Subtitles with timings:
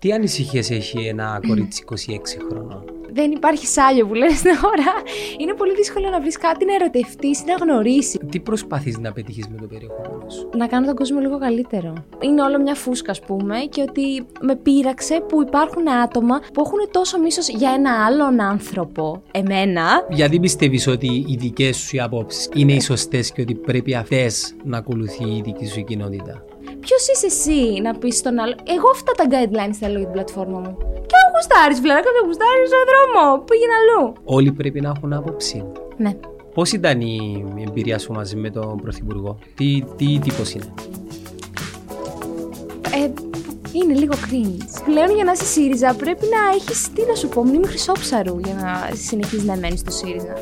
[0.00, 1.94] Τι ανησυχίες έχει ένα κορίτσι 26
[2.50, 4.92] χρονών; Δεν υπάρχει σάλιο που λένε στην αγορά.
[5.38, 8.18] Είναι πολύ δύσκολο να βρεις κάτι να ερωτευτείς ή να γνωρίσεις.
[8.30, 11.92] Τι προσπαθείς να πετύχεις με το περιεχόμενο σου; Να κάνω τον κόσμο λίγο καλύτερο.
[12.20, 16.78] Είναι όλο μια φούσκα, ας πούμε, και ότι με πείραξε που υπάρχουν άτομα που έχουν
[16.90, 20.06] τόσο μίσος για ένα άλλον άνθρωπο, εμένα.
[20.10, 24.54] Γιατί πιστεύεις ότι οι δικές σου οι απόψεις είναι οι σωστές και ότι πρέπει αυτές
[24.64, 26.44] να ακολουθεί η δική σου κοινότητα;
[26.88, 30.58] Ποιος είσαι εσύ να πεις στον άλλο; Εγώ αυτά τα guidelines θέλω για την πλατφόρμα
[30.58, 30.76] μου.
[31.08, 33.38] Και αν γουστάρεις, βλάκα, δεν γουστάρει στον δρόμο.
[33.48, 34.12] Πήγαινε αλλού.
[34.24, 35.64] Όλοι πρέπει να έχουν άποψη.
[35.96, 36.12] Ναι.
[36.54, 40.74] Πώς ήταν η εμπειρία σου μαζί με τον Πρωθυπουργό, Τι, τι τύπος είναι;
[42.94, 43.10] Ε,
[43.72, 44.82] είναι λίγο cringe.
[44.84, 48.54] Πλέον για να είσαι ΣΥΡΙΖΑ πρέπει να έχεις τι να σου πω, μνήμη χρυσόψαρου για
[48.54, 50.34] να συνεχίζεις να μένεις στο ΣΥΡΙΖΑ.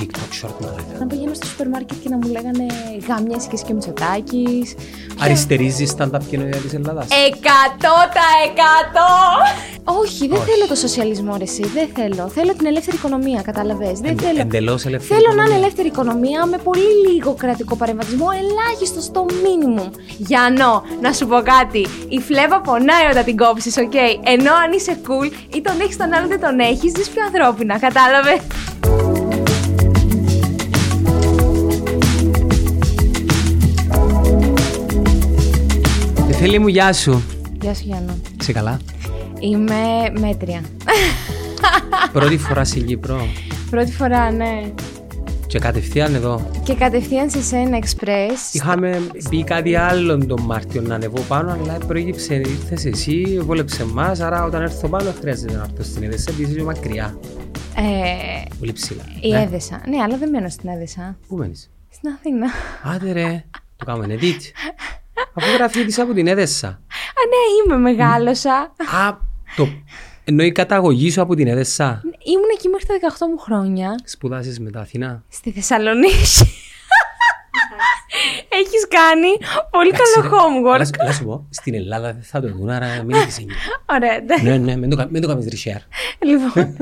[0.00, 0.98] TikTok short marathon.
[0.98, 2.66] Να πηγαίνω στο σούπερ μάρκετ και να μου λέγανε
[3.08, 4.74] γαμιέται και Μητσοτάκης.
[5.20, 9.12] Αριστερίζει η stand-up κοινωνία της Ελλάδας; Εκατό τα εκατό!
[9.84, 11.66] Όχι, δεν θέλω το σοσιαλισμό, ρε, εσύ.
[11.66, 12.28] Δεν θέλω.
[12.28, 13.98] Θέλω την ελεύθερη οικονομία, κατάλαβες.
[14.00, 14.40] Δεν θέλω.
[14.40, 15.20] Εντελώς ελεύθερη.
[15.20, 15.56] Θέλω να είναι οικονομία.
[15.56, 19.90] ελεύθερη οικονομία με πολύ λίγο κρατικό παρεμβατισμό, ελάχιστο στο μίνιμουμ.
[20.16, 21.86] Γιάννο, να σου πω κάτι.
[22.08, 23.94] Η φλέβα πονάει όταν την κόψεις, οκ;
[24.34, 27.78] Ενώ αν είσαι cool ή τον έχεις τον άλλον δεν τον έχεις, ζει πιο ανθρώπινα,
[27.78, 28.40] κατάλαβες;
[36.46, 37.22] Θέλει μου, γεια σου.
[37.60, 38.16] Γεια σου, Γιάννο.
[38.40, 38.80] Σε καλά;
[39.38, 39.74] Είμαι
[40.20, 40.60] μέτρια.
[42.12, 43.26] Πρώτη φορά στην Κύπρο.
[43.70, 44.72] Πρώτη φορά, ναι.
[45.46, 46.50] Και κατευθείαν εδώ.
[46.64, 48.52] Και κατευθείαν σε σένα express.
[48.52, 54.16] Είχαμε πει κάτι άλλο τον Μάρτιο να ανεβώ πάνω, αλλά προήγηψε, ήρθες εσύ, βόλεψε εμά.
[54.20, 57.18] Άρα όταν έρθω πάνω, δεν χρειάζεται να έρθω στην Έδεσα, επειδή είσαι μακριά.
[57.76, 59.02] Ε, Πολύ ψηλά.
[59.20, 59.42] η Ναι.
[59.42, 59.80] Έδεσα.
[59.88, 61.16] Ναι, αλλά δεν μένω στην Έδεσα.
[61.28, 62.46] Πού μένεις; Στην Αθήνα.
[62.94, 63.44] Άντε ρε,
[63.76, 64.40] το κάνουμε edit.
[65.34, 66.68] Αφού γραφείο από την Έδεσα.
[66.68, 66.72] Α,
[67.28, 68.52] ναι, είμαι, μεγάλωσα.
[68.94, 69.16] Α,
[69.56, 69.68] το.
[70.24, 72.02] Εννοεί η καταγωγή σου από την Έδεσα.
[72.24, 73.94] Ήμουν εκεί μέχρι τα 18 μου χρόνια.
[74.04, 75.24] Σπουδάσεις μετά Αθηνά.
[75.28, 76.48] Στη Θεσσαλονίκη.
[78.60, 79.28] Έχεις κάνει
[79.70, 80.74] πολύ καλό homework.
[80.74, 83.54] Αλλά, αλλά σου πω, στην Ελλάδα δεν θα το δουν, άρα μην έχεις έννοια.
[83.94, 84.44] Ωραία, εντάξει.
[84.44, 85.82] ναι, ναι, μην το, κα- μην το κάνεις reshare.
[86.28, 86.76] Λοιπόν,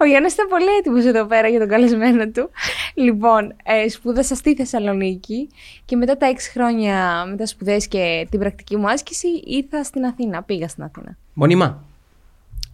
[0.00, 2.50] ο Γιάννης ήταν πολύ έτοιμος εδώ πέρα για τον καλεσμένο του.
[2.94, 5.48] Λοιπόν, ε, σπούδασα στη Θεσσαλονίκη
[5.84, 10.04] και μετά τα έξι χρόνια με τα σπουδές και την πρακτική μου άσκηση ήρθα στην
[10.04, 11.16] Αθήνα, πήγα στην Αθήνα.
[11.32, 11.84] Μόνιμα;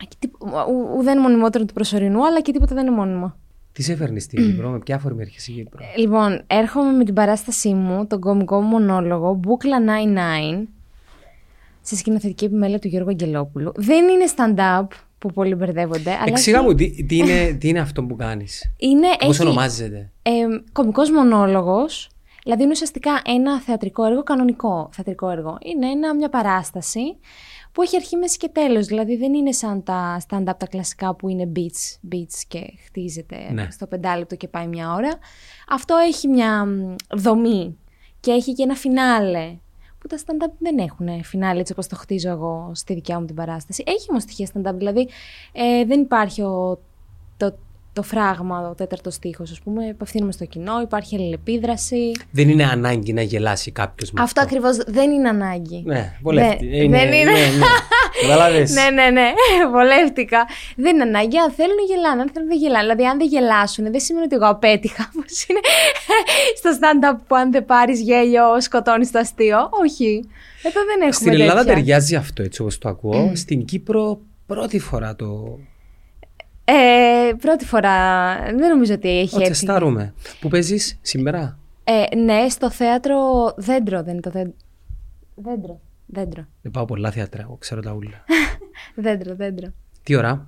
[0.08, 3.34] Και τί- ου- Ουδέν μονιμότερο του προσωρινού, αλλά και τίποτα δεν είναι μόνιμο.
[3.74, 5.84] Τι σε φέρνει στην Κύπρο, με ποια αφορμή έρχεσαι στην Κύπρο.
[5.96, 9.78] Λοιπόν, έρχομαι με την παράστασή μου, τον κομικό μου μονόλογο, Μπούκλα
[10.62, 10.66] 99,
[11.80, 13.72] σε σκηνοθετική επιμέλεια του Γιώργου Αγγελόπουλου.
[13.76, 14.86] Δεν είναι stand-up,
[15.18, 18.72] που πολλοί μπερδεύονται, αλλά Εξήγα έχει- μου τι, τι, είναι, τι είναι αυτό που κάνεις;
[18.76, 20.10] είναι, Πώς έχει, ονομάζεται.
[20.22, 20.30] ε,
[20.72, 22.08] κομικός μονόλογος,
[22.42, 25.58] δηλαδή είναι ουσιαστικά ένα θεατρικό έργο, κανονικό θεατρικό έργο.
[25.62, 27.00] Είναι ένα, μια παράσταση
[27.74, 28.86] που έχει αρχή, μέση και τέλος.
[28.86, 33.68] Δηλαδή δεν είναι σαν τα stand-up τα κλασικά που είναι beats, beats και χτίζεται Ναι.
[33.70, 35.18] στο πεντάλεπτο και πάει μια ώρα.
[35.68, 37.78] Αυτό έχει μια μ, δομή
[38.20, 39.56] και έχει και ένα φινάλε
[39.98, 43.34] που τα stand-up δεν έχουν φινάλε έτσι όπως το χτίζω εγώ στη δικιά μου την
[43.34, 43.82] παράσταση.
[43.86, 45.08] Έχει όμως στοιχεία stand-up, δηλαδή
[45.52, 46.80] ε, δεν υπάρχει ο,
[47.36, 47.54] το,
[47.94, 52.10] το φράγμα, ο τέταρτος στίχος, ας πούμε, απευθύνουμε στο κοινό, υπάρχει αλληλεπίδραση.
[52.30, 55.82] Δεν είναι ανάγκη να γελάσει κάποιος με Αυτό ακριβώς δεν είναι ανάγκη.
[55.86, 56.66] Ναι, βολεύτη.
[56.66, 57.30] Δεν- Ε, είναι- δεν είναι.
[57.32, 57.64] Ναι, ναι.
[58.22, 58.72] Καταλάβες.
[58.72, 59.32] ναι, ναι, ναι.
[59.74, 60.46] Βολεύτηκα.
[60.76, 61.38] Δεν είναι ανάγκη.
[61.38, 62.82] Αν θέλουν γελάνε, αν θέλουν δεν γελάνε.
[62.82, 65.10] Δηλαδή, αν δεν γελάσουν, δεν σημαίνει ότι εγώ απέτυχα.
[65.14, 65.60] Πώ είναι
[66.56, 69.58] στο stand-up που αν δεν πάρεις γέλιο, σκοτώνεις το αστείο.
[69.82, 70.24] Όχι.
[70.62, 71.74] Εδώ δεν έχουμε Στην Ελλάδα τέτοια.
[71.74, 73.30] ταιριάζει αυτό έτσι όπως το ακούω.
[73.34, 75.58] Στην Κύπρο πρώτη φορά το,
[76.64, 78.34] Ε, πρώτη φορά.
[78.56, 79.48] Δεν νομίζω ότι έχει το έρθει.
[79.48, 80.14] τεστάρουμε.
[80.40, 83.16] Πού παίζεις σήμερα; Ε, ναι, στο θέατρο
[83.56, 84.54] Δέντρο δεν είναι το δέντρο.
[85.34, 85.80] Δέντρο.
[86.06, 86.46] Δέντρο.
[86.62, 88.24] Δεν πάω πολλά θεατρά, εγώ ξέρω τα ούλα.
[89.04, 89.68] Δέντρο, δέντρο.
[90.02, 90.44] Τι ώρα;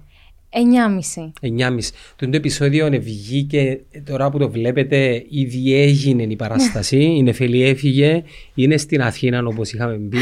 [1.40, 1.48] 9.30.
[1.58, 1.78] 9.30.
[2.16, 7.02] Το το επεισόδιο βγήκε τώρα που το βλέπετε ήδη έγινε η παράσταση.
[7.16, 8.22] Η Νεφελή έφυγε,
[8.54, 10.18] είναι στην Αθήνα όπως είχαμε πει.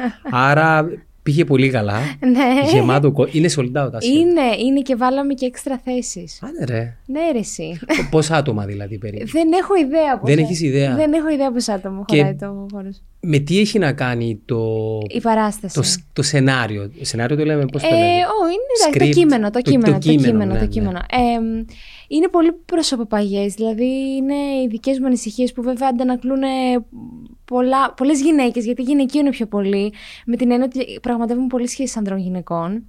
[0.30, 0.88] Άρα
[1.28, 1.98] πήγε πολύ καλά.
[2.20, 2.70] Ναι.
[2.72, 3.90] Γεμάτο κο- Είναι sold out.
[3.92, 4.18] ας είναι.
[4.18, 6.42] Είναι, είναι και βάλαμε και έξτρα θέσεις.
[6.42, 6.96] Άντε ρε.
[7.06, 7.78] Ναι, ρε, εσύ.
[7.86, 10.30] Π- Πόσα άτομα δηλαδή περίπου; Δεν έχω ιδέα πώς.
[10.30, 13.02] Δεν έχεις ιδέα; Δεν έχω ιδέα πόσα άτομα Και- χωράει το χώρος.
[13.20, 14.58] Με τι έχει να κάνει το,
[15.08, 15.74] Η παράσταση.
[15.74, 19.14] το, σ- το σενάριο; Σενάριο το λέμε πώς το Ε, λέμε; ω, είναι εντάξει, Script.
[19.14, 20.98] το κείμενο, το Το- κείμενο, το το κείμενο, κείμενο, το ναι, κείμενο.
[20.98, 21.64] Ε, μ,
[22.08, 26.46] είναι πολύ προσωποπαγές, δηλαδή είναι οι δικές μου ανησυχίες που βέβαια αντανακλούν ε,
[27.44, 29.92] πολλά, πολλές γυναίκες, γιατί γυναικείο είναι πιο πολύ,
[30.26, 32.84] με την έννοια ότι πραγματεύουν πολύ σχέσεις ανδρών γυναικών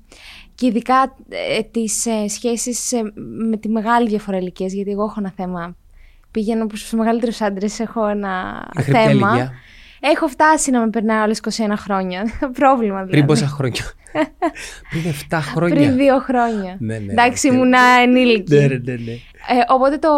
[0.56, 3.02] και ειδικά ε, τις ε, σχέσεις ε,
[3.50, 5.76] με τη μεγάλη διαφορά ηλικίας, γιατί εγώ έχω ένα θέμα,
[6.31, 9.28] πήγαινω προς τους μεγαλύτερους άντρες, έχω ένα Μέχρι ποια θέμα.
[9.30, 9.52] ηλικία;
[10.00, 12.24] Έχω φτάσει να με περνάει όλε 21 χρόνια.
[12.60, 13.12] Πρόβλημα δηλαδή.
[13.12, 13.81] Πριν πόσα χρόνια;
[14.90, 15.75] Πριν 7 χρόνια.
[15.75, 16.75] Πριν δύο χρόνια.
[16.80, 17.56] Ναι, ναι, Εντάξει, ναι.
[17.56, 18.54] ήμουν ενήλικη.
[18.56, 19.12] Ναι, ναι, ναι, ναι.
[19.12, 20.10] Ε, οπότε το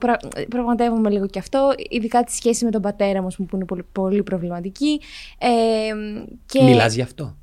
[0.00, 0.16] πρα...
[0.48, 3.64] πραγματεύομαι λίγο και αυτό, ειδικά τη σχέση με τον πατέρα μου, ας πούμε, που είναι
[3.64, 5.00] πολύ, πολύ προβληματική.
[5.38, 5.48] Ε,
[6.46, 7.36] και Μιλάς γι' αυτό;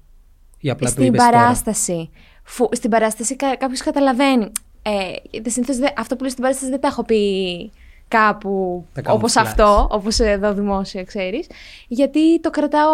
[0.59, 2.09] Ή απλά το στην είπες τώρα; παράσταση.
[2.43, 4.51] Φου, στην παράσταση κα, κάποιος καταλαβαίνει.
[4.81, 7.71] Ε, δε- συνήθως δε- αυτό που λέω στην παράσταση δεν τα έχω πει
[8.15, 9.41] κάπου Τα κάνω όπως flash.
[9.41, 11.47] αυτό, όπως εδώ δημόσια ξέρεις,
[11.87, 12.93] γιατί το κρατάω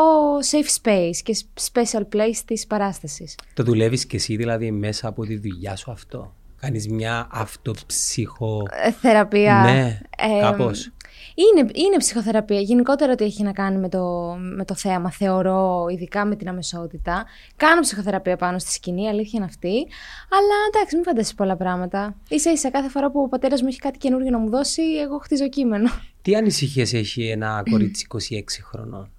[0.51, 1.37] safe space και
[1.71, 3.35] special place της παράστασης.
[3.53, 8.67] Το δουλεύεις και εσύ δηλαδή μέσα από τη δουλειά σου αυτό; Κάνεις μια αυτοψυχο...
[8.71, 9.61] Ε, Θεραπεία.
[9.65, 10.91] Ναι, Ε, κάπως.
[11.35, 12.59] Είναι, είναι ψυχοθεραπεία.
[12.59, 17.25] Γενικότερα ότι έχει να κάνει με το, με το θέαμα, θεωρώ, ειδικά με την αμεσότητα.
[17.55, 19.87] Κάνω ψυχοθεραπεία πάνω στη σκηνή, η αλήθεια είναι αυτή.
[20.29, 22.15] Αλλά εντάξει, μην φανταστείς πολλά πράγματα.
[22.35, 25.17] σα ίσα κάθε φορά που ο πατέρας μου έχει κάτι καινούργιο να μου δώσει, εγώ
[25.17, 25.89] χτίζω κείμενο.
[26.21, 29.11] Τι ανησυχίες έχει ένα κορίτσι 26 χρονών;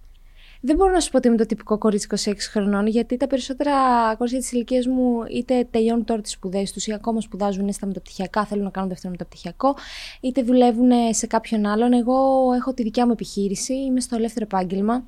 [0.65, 3.73] Δεν μπορώ να σου πω ότι είμαι το τυπικό κορίτσι 26 χρονών, γιατί τα περισσότερα
[4.19, 8.45] κορίτσια της ηλικίας μου είτε τελειώνουν τώρα τις σπουδές τους ή ακόμα σπουδάζουν στα μεταπτυχιακά,
[8.45, 9.75] θέλουν να κάνουν δεύτερο μεταπτυχιακό,
[10.21, 11.93] είτε δουλεύουν σε κάποιον άλλον.
[11.93, 12.15] Εγώ
[12.57, 15.05] έχω τη δικιά μου επιχείρηση, είμαι στο ελεύθερο επάγγελμα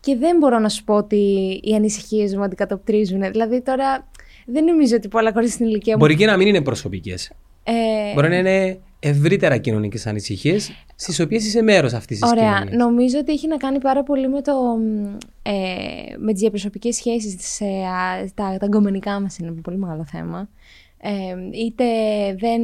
[0.00, 1.16] και δεν μπορώ να σου πω ότι
[1.62, 3.20] οι ανησυχίες μου αντικατοπτρίζουν.
[3.30, 4.08] Δηλαδή τώρα
[4.46, 5.98] δεν νομίζω ότι πολλά κορίτσια στην ηλικία μου.
[5.98, 7.32] Μπορεί και να μην είναι προσωπικές.
[7.64, 12.52] Ε, Μπορεί να είναι ευρύτερα κοινωνικές ανησυχίες στις οποίες είσαι μέρος αυτής της Ωραία.
[12.52, 12.76] κοινωνίας.
[12.76, 15.52] Νομίζω ότι έχει να κάνει πάρα πολύ με, το, μ, ε,
[16.18, 20.04] με τις διαπροσωπικές σχέσεις, τις, ε, α, τα, τα γκομενικά μας είναι ένα πολύ μεγάλο
[20.10, 20.48] θέμα.
[21.02, 21.10] Ε,
[21.64, 21.84] είτε
[22.38, 22.60] δεν,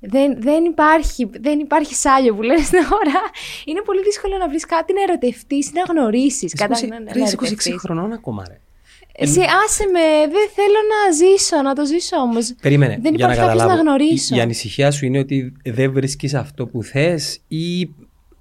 [0.00, 3.20] δεν, δεν, υπάρχει, δεν υπάρχει σάλιο που λένε στην ώρα.
[3.64, 6.42] Είναι πολύ δύσκολο να βρεις κάτι να ερωτευτείς, να γνωρίσεις.
[6.42, 7.74] Εσύ Κατά, είσαι- να, να ρε, είσαι 26 ερωτευτείς.
[7.80, 8.60] χρονών ακόμα ρε.
[9.20, 12.54] Εσύ άσε με, δεν θέλω να ζήσω, να το ζήσω όμως.
[12.62, 13.82] Περίμενε, Δεν για να υπάρχει κάποιος καταλάβω.
[13.82, 14.34] να γνωρίσω.
[14.34, 17.88] Η, η ανησυχία σου είναι ότι δεν βρίσκεις αυτό που θες ή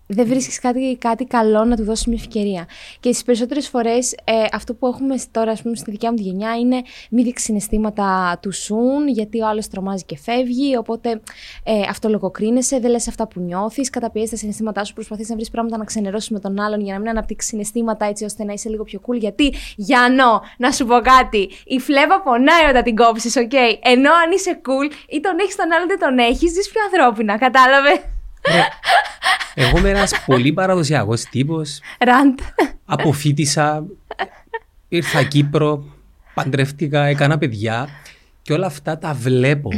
[0.07, 2.68] δεν βρίσκεις κάτι, κάτι καλό να του δώσεις μια ευκαιρία.
[3.00, 6.24] Και στις περισσότερες φορές ε, αυτό που έχουμε τώρα, ας πούμε, στη δικιά μου τη
[6.24, 10.77] γενιά είναι μη δείξεις συναισθήματα too soon, γιατί ο άλλος τρομάζει και φεύγει.
[10.77, 11.21] Οπότε
[11.63, 15.50] ε, αυτό λογοκρίνεσαι, δεν λες αυτά που νιώθεις, καταπιέζεις τα συναισθήματά σου, προσπαθείς να βρεις
[15.50, 18.69] πράγματα να ξενερώσεις με τον άλλον για να μην αναπτύξεις συναισθήματα έτσι ώστε να είσαι
[18.69, 19.18] λίγο πιο cool.
[19.19, 24.31] Γιατί, Γιάννο, να σου πω κάτι, η φλέβα πονάει όταν την κόψεις, οκ; Ενώ αν
[24.36, 28.00] είσαι cool ή τον έχεις τον άλλον δεν τον έχεις, ζεις πιο ανθρώπινα, κατάλαβες;
[29.53, 31.79] Εγώ είμαι ένας πολύ παραδοσιακός τύπος.
[31.99, 32.39] Ραντ.
[32.85, 33.85] Αποφύτησα,
[34.88, 35.83] ήρθα Κύπρο,
[36.33, 37.88] παντρεύτηκα, έκανα παιδιά
[38.41, 39.69] και όλα αυτά τα βλέπω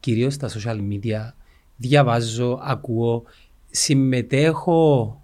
[0.00, 1.32] κυρίως στα social media.
[1.76, 3.24] Διαβάζω, ακούω,
[3.70, 5.14] συμμετέχω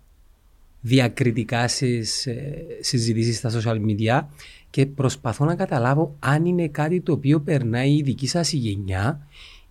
[0.81, 4.21] διακριτικά στις ε, συζητήσεις στα social media
[4.71, 9.27] και προσπαθώ να καταλάβω αν είναι κάτι το οποίο περνάει η δική σας η γενιά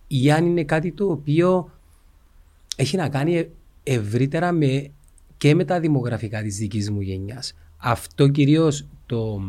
[0.06, 1.70] ή αν είναι κάτι το οποίο
[2.76, 3.48] έχει να κάνει ε-
[3.82, 4.90] ευρύτερα με,
[5.36, 7.54] και με τα δημογραφικά της δικής μου γενιάς.
[7.76, 9.40] Αυτό κυρίως το,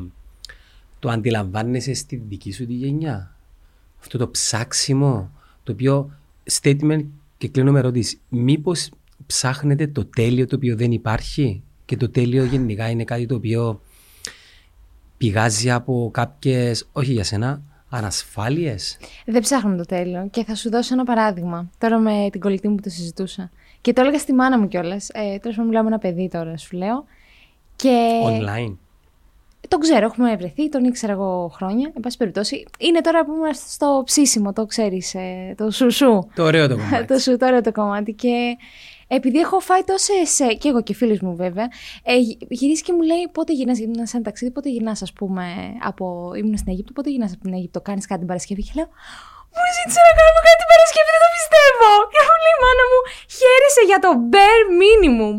[1.00, 3.36] το αντιλαμβάνεσαι στη δική σου τη γενιά.
[4.00, 5.32] Αυτό το ψάξιμο,
[5.64, 6.12] το οποίο
[6.62, 7.06] statement
[7.38, 8.20] και κλείνω με ερώτηση.
[8.30, 8.90] Μήπως
[9.26, 13.82] ψάχνετε το τέλειο το οποίο δεν υπάρχει; Και το τέλειο γενικά είναι κάτι το οποίο
[15.18, 20.28] πηγάζει από κάποιες, όχι για σένα, ανασφάλειες; Δεν ψάχνουμε το τέλειο.
[20.32, 21.70] Και θα σου δώσω ένα παράδειγμα.
[21.78, 23.52] Τώρα με την κολλητή μου που το συζητούσα.
[23.82, 25.10] Και το έλεγα στη μάνα μου κιόλας.
[25.14, 27.06] Ε, Τέλος πάντων, μιλάω με ένα παιδί τώρα, σου λέω.
[27.76, 28.76] Και Online.
[29.68, 31.92] τον ξέρω, έχουμε βρεθεί, τον ήξερα εγώ χρόνια.
[31.96, 35.16] Εν πάση περιπτώσει, είναι τώρα που είμαστε στο ψήσιμο, το ξέρεις,
[35.56, 36.28] το σουσού.
[36.36, 37.06] Το ωραίο το κομμάτι.
[37.06, 38.14] το σου τώρα το κομμάτι.
[38.14, 38.58] Και
[39.08, 40.14] επειδή έχω φάει τόσε.
[40.62, 41.68] και εγώ και φίλοι μου βέβαια,
[42.04, 45.14] ε, γυ- γυρίσει και μου λέει πότε γυρνάς, ήμουν σε ένα ταξίδι, πότε γυρνάς, ας
[45.14, 45.46] πούμε,
[45.90, 46.06] από.
[46.40, 48.90] ήμουν στην Αίγυπτο, πότε γυρνάς από την Αίγυπτο, κάνεις κάτι την Παρασκευή; Και λέω,
[49.56, 51.90] μου ζήτησε να κάνουμε κάτι την Παρασκευή, δεν το πιστεύω.
[52.12, 53.00] Και μου λέει η μάνα μου,
[53.38, 55.36] χαίρεσαι για το bare minimum.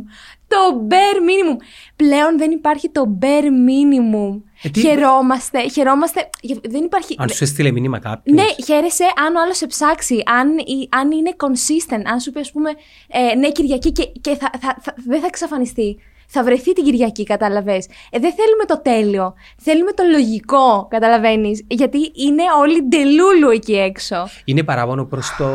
[0.48, 1.56] Το bare minimum.
[1.96, 4.40] Πλέον δεν υπάρχει το bare minimum.
[4.62, 6.30] Ε, τι- Χαιρόμαστε, χαιρόμαστε.
[6.68, 7.14] Δεν υπάρχει.
[7.18, 8.36] Αν σου έστειλε μήνυμα κάποιος.
[8.36, 12.40] Ναι, χαίρεσαι αν ο άλλος σε ψάξει, αν, η- αν είναι consistent, αν σου πει,
[12.40, 12.70] ας πούμε,
[13.08, 15.98] ε, ναι, Κυριακή και, και θα, θα, θα- δεν θα εξαφανιστεί.
[16.30, 17.86] Θα βρεθεί την Κυριακή, κατάλαβες.
[18.10, 19.34] Ε, δεν θέλουμε το τέλειο.
[19.58, 21.64] Θέλουμε το λογικό, καταλαβαίνεις.
[21.68, 24.28] Γιατί είναι όλοι ντελούλου εκεί έξω.
[24.44, 25.46] Είναι παράπονο προς το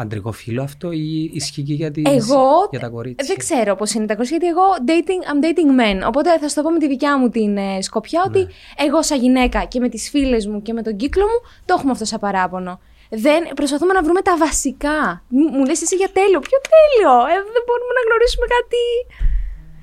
[0.00, 3.92] αντρικό φύλλο αυτό ή ισχύει και για, τις, Εγώ για τα κορίτσια; δεν ξέρω πώς
[3.92, 6.06] είναι τα κορίτσια, γιατί εγώ dating, I'm dating men.
[6.08, 9.20] Οπότε θα σου το πω με τη δικιά μου την ε, σκοπιά ότι εγώ, σαν
[9.20, 12.20] γυναίκα και με τις φίλες μου και με τον κύκλο μου, το έχουμε αυτό σαν
[12.20, 12.80] παράπονο.
[13.10, 15.22] Δεν, προσπαθούμε να βρούμε τα βασικά.
[15.28, 16.40] Μου, μου λες εσύ για τέλειο.
[16.40, 17.14] Ποιο τέλειο!
[17.32, 18.84] Ε, δεν μπορούμε να γνωρίσουμε κάτι.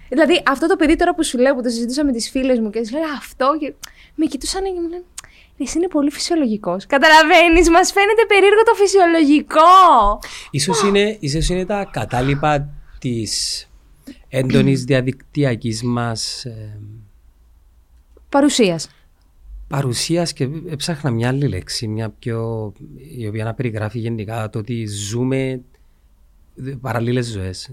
[0.09, 2.69] Δηλαδή, αυτό το παιδί τώρα που σου λέω που το συζητούσα με τις φίλες μου
[2.69, 3.57] και τη λέω αυτό.
[3.59, 3.73] Και
[4.15, 5.03] με κοιτούσαν και μου λένε
[5.59, 6.85] Εσύ είναι πολύ φυσιολογικός.
[6.85, 9.59] Καταλαβαίνεις, μας φαίνεται περίεργο το φυσιολογικό.
[10.51, 13.67] Ίσως είναι, ίσως είναι τα κατάλοιπα της
[14.27, 16.79] έντονης διαδικτυακής μας ε,
[18.29, 18.89] Παρουσίας.
[19.67, 22.73] παρουσίας και έψαχνα μια άλλη λέξη, μια πιο,
[23.17, 25.61] η οποία να περιγράφει γενικά το ότι ζούμε
[26.81, 27.71] παραλλήλες ζωές.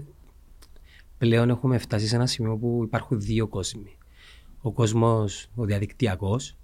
[1.17, 3.97] Πλέον έχουμε φτάσει σε ένα σημείο που υπάρχουν δύο κόσμοι.
[4.61, 6.55] Ο κόσμος, ο διαδικτυακός,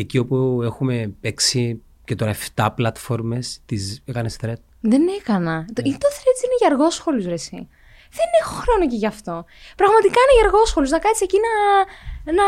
[0.00, 4.54] εκεί όπου έχουμε παίξει και τώρα 7 πλατφόρμες, τις έκανες thread.
[4.80, 5.64] Δεν έκανα.
[5.72, 7.68] Το, ή το threads είναι για αργόσχολους, ρε εσύ.
[8.12, 9.44] Δεν έχω χρόνο και γι' αυτό.
[9.76, 10.90] Πραγματικά είναι για αργόσχολους.
[10.90, 12.42] Να κάτσεις εκεί να, να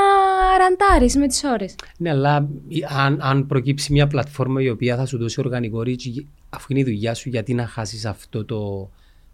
[0.59, 1.75] ραντάρεις με τις ώρες.
[1.99, 6.25] Ναι, αλλά η- αν, αν προκύψει μια πλατφόρμα η οποία θα σου δώσει οργανικό reach,
[6.50, 8.90] αφού είναι η δουλειά σου, γιατί να χάσεις αυτό το,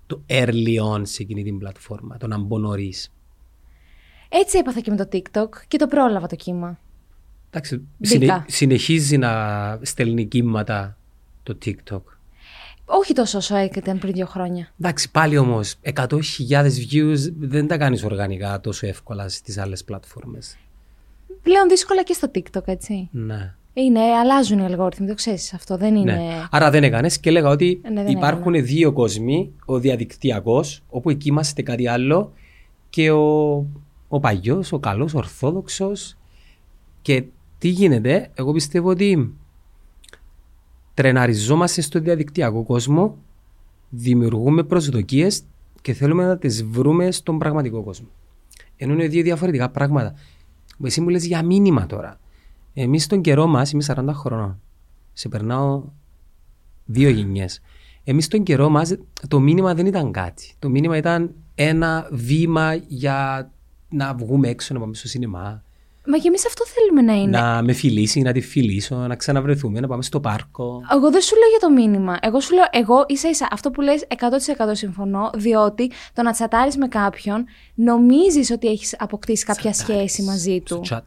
[0.06, 3.12] το early on σε εκείνη την πλατφόρμα, το να μπω νωρίς;
[4.28, 6.78] Έτσι έπαθα και με το TikTok και το πρόλαβα το κύμα.
[7.50, 8.14] Εντάξει, Μπήκα.
[8.18, 10.96] συνε- συνεχίζει να στέλνει κύματα
[11.42, 12.00] το TikTok.
[12.84, 14.72] Όχι τόσο όσο έκανε πριν δύο χρόνια.
[14.80, 20.56] Εντάξει, πάλι όμως 100.000 views δεν τα κάνεις οργανικά τόσο εύκολα στις άλλες πλατφόρμες.
[21.42, 23.08] Πλέον δύσκολα και στο TikTok, έτσι.
[23.12, 23.54] Ναι.
[23.72, 25.76] Είναι, αλλάζουν οι αλγόριθμοι, το ξέρεις αυτό.
[25.76, 26.12] Δεν είναι.
[26.14, 26.46] ναι.
[26.50, 29.52] Άρα δεν έκανες και έλεγα ότι Ναι, δεν υπάρχουν δύο κόσμοι.
[29.64, 32.32] Ο διαδικτυακός, όπου εκεί είμαστε κάτι άλλο,
[32.90, 33.56] και ο,
[34.08, 36.16] ο παλιό, ο καλός, ορθόδοξος.
[37.02, 37.24] Και
[37.58, 39.34] τι γίνεται, εγώ πιστεύω ότι
[40.94, 43.16] τρεναριζόμαστε στο διαδικτυακό κόσμο,
[43.88, 45.42] δημιουργούμε προσδοκίες
[45.80, 48.08] και θέλουμε να τις βρούμε στον πραγματικό κόσμο.
[48.76, 50.14] Ενώ είναι δύο διαφορετικά πράγματα.
[50.84, 52.20] Εσύ μου λες για μήνυμα τώρα.
[52.74, 54.60] Εμείς στον καιρό μας, είμαι 40 χρονών,
[55.12, 55.84] σε περνάω
[56.84, 57.60] δύο γενιές.
[58.04, 58.96] Εμείς στον καιρό μας
[59.28, 60.54] το μήνυμα δεν ήταν κάτι.
[60.58, 63.50] Το μήνυμα ήταν ένα βήμα για
[63.88, 65.62] να βγούμε έξω, να πάμε στο σινεμά,
[66.10, 67.38] Μα και εμείς αυτό θέλουμε να είναι.
[67.38, 70.82] να με φιλήσει, να τη φιλήσω, να ξαναβρεθούμε, να πάμε στο πάρκο.
[70.92, 72.18] Εγώ δεν σου λέω για το μήνυμα.
[72.22, 76.76] Εγώ σου λέω, εγώ ίσα ίσα αυτό που λες 100% συμφωνώ, διότι το να τσατάρεις
[76.76, 80.86] με κάποιον νομίζεις ότι έχεις αποκτήσει κάποια Τσατάρεις σχέση μαζί στο του.
[80.90, 81.00] chat.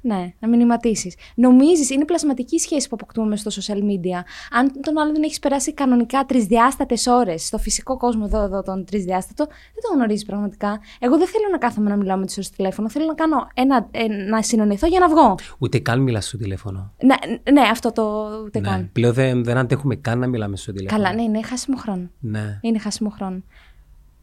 [0.00, 1.14] Ναι, να μηνυματίσεις.
[1.34, 4.22] Νομίζεις, είναι πλασματική η σχέση που αποκτούμε στο social media.
[4.50, 8.84] Αν τον άλλον δεν έχεις περάσει κανονικά τρισδιάστατες ώρες στο φυσικό κόσμο εδώ, εδώ τον
[8.84, 10.80] τρισδιάστατο, δεν τον γνωρίζεις πραγματικά.
[10.98, 12.90] Εγώ δεν θέλω να κάθομαι να μιλάω με τι ώρες τηλέφωνο.
[12.90, 15.34] Θέλω να κάνω ένα, ε, να συνονιθώ για να βγω.
[15.58, 16.92] Ούτε καν μιλάς στο τηλέφωνο.
[17.02, 17.14] Ναι,
[17.52, 18.68] ναι αυτό το ούτε Ναι.
[18.68, 18.90] καν.
[18.92, 21.02] Πλέον δεν, δεν αντέχουμε καν να μιλάμε στο τηλέφωνο.
[21.02, 22.10] Καλά, ναι, είναι χάσιμο χρόνο.
[22.20, 22.58] Ναι.
[22.60, 23.42] Είναι χάσιμο χρόνο.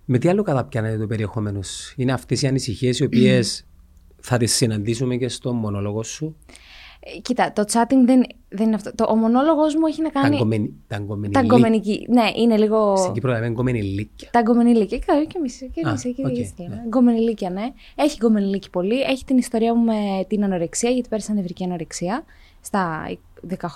[0.05, 3.65] Με τι άλλο καταπιάνεται το περιεχόμενο σου; Είναι αυτές οι ανησυχίες οι οποίες
[4.25, 6.35] θα τις συναντήσουμε και στο μονόλογο σου;
[6.99, 8.95] Ε, κοίτα, το chatting δεν, δεν είναι αυτό.
[8.95, 10.29] Το, ο μονόλογος μου έχει να κάνει.
[10.29, 12.05] Τα γκομενι- τα γκομενιλί- Τα γκομενική.
[12.09, 12.95] Ναι, είναι λίγο.
[12.97, 14.29] Στην Κύπρο λέμε γκομενιλίκια.
[14.31, 14.99] Τα γκομενιλίκια.
[15.05, 15.57] Καλά, και εμείς.
[15.73, 16.81] Και Α, εμείς, και OK, okay, ναι.
[16.87, 17.71] Γκομενιλίκια, ναι.
[17.95, 19.01] Έχει γκομενιλίκι πολύ.
[19.01, 22.23] Έχει την ιστορία μου με την ανορεξία, γιατί πέρασα νευρική ανορεξία
[22.61, 23.09] στα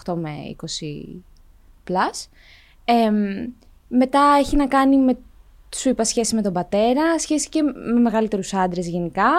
[0.05, 1.21] 18 με 20
[1.87, 2.27] plus.
[2.85, 3.15] Εμ,
[3.87, 5.17] μετά έχει να κάνει με,
[5.75, 7.61] σου είπα, σχέση με τον πατέρα, σχέση και
[7.93, 9.29] με μεγαλύτερους άντρες γενικά.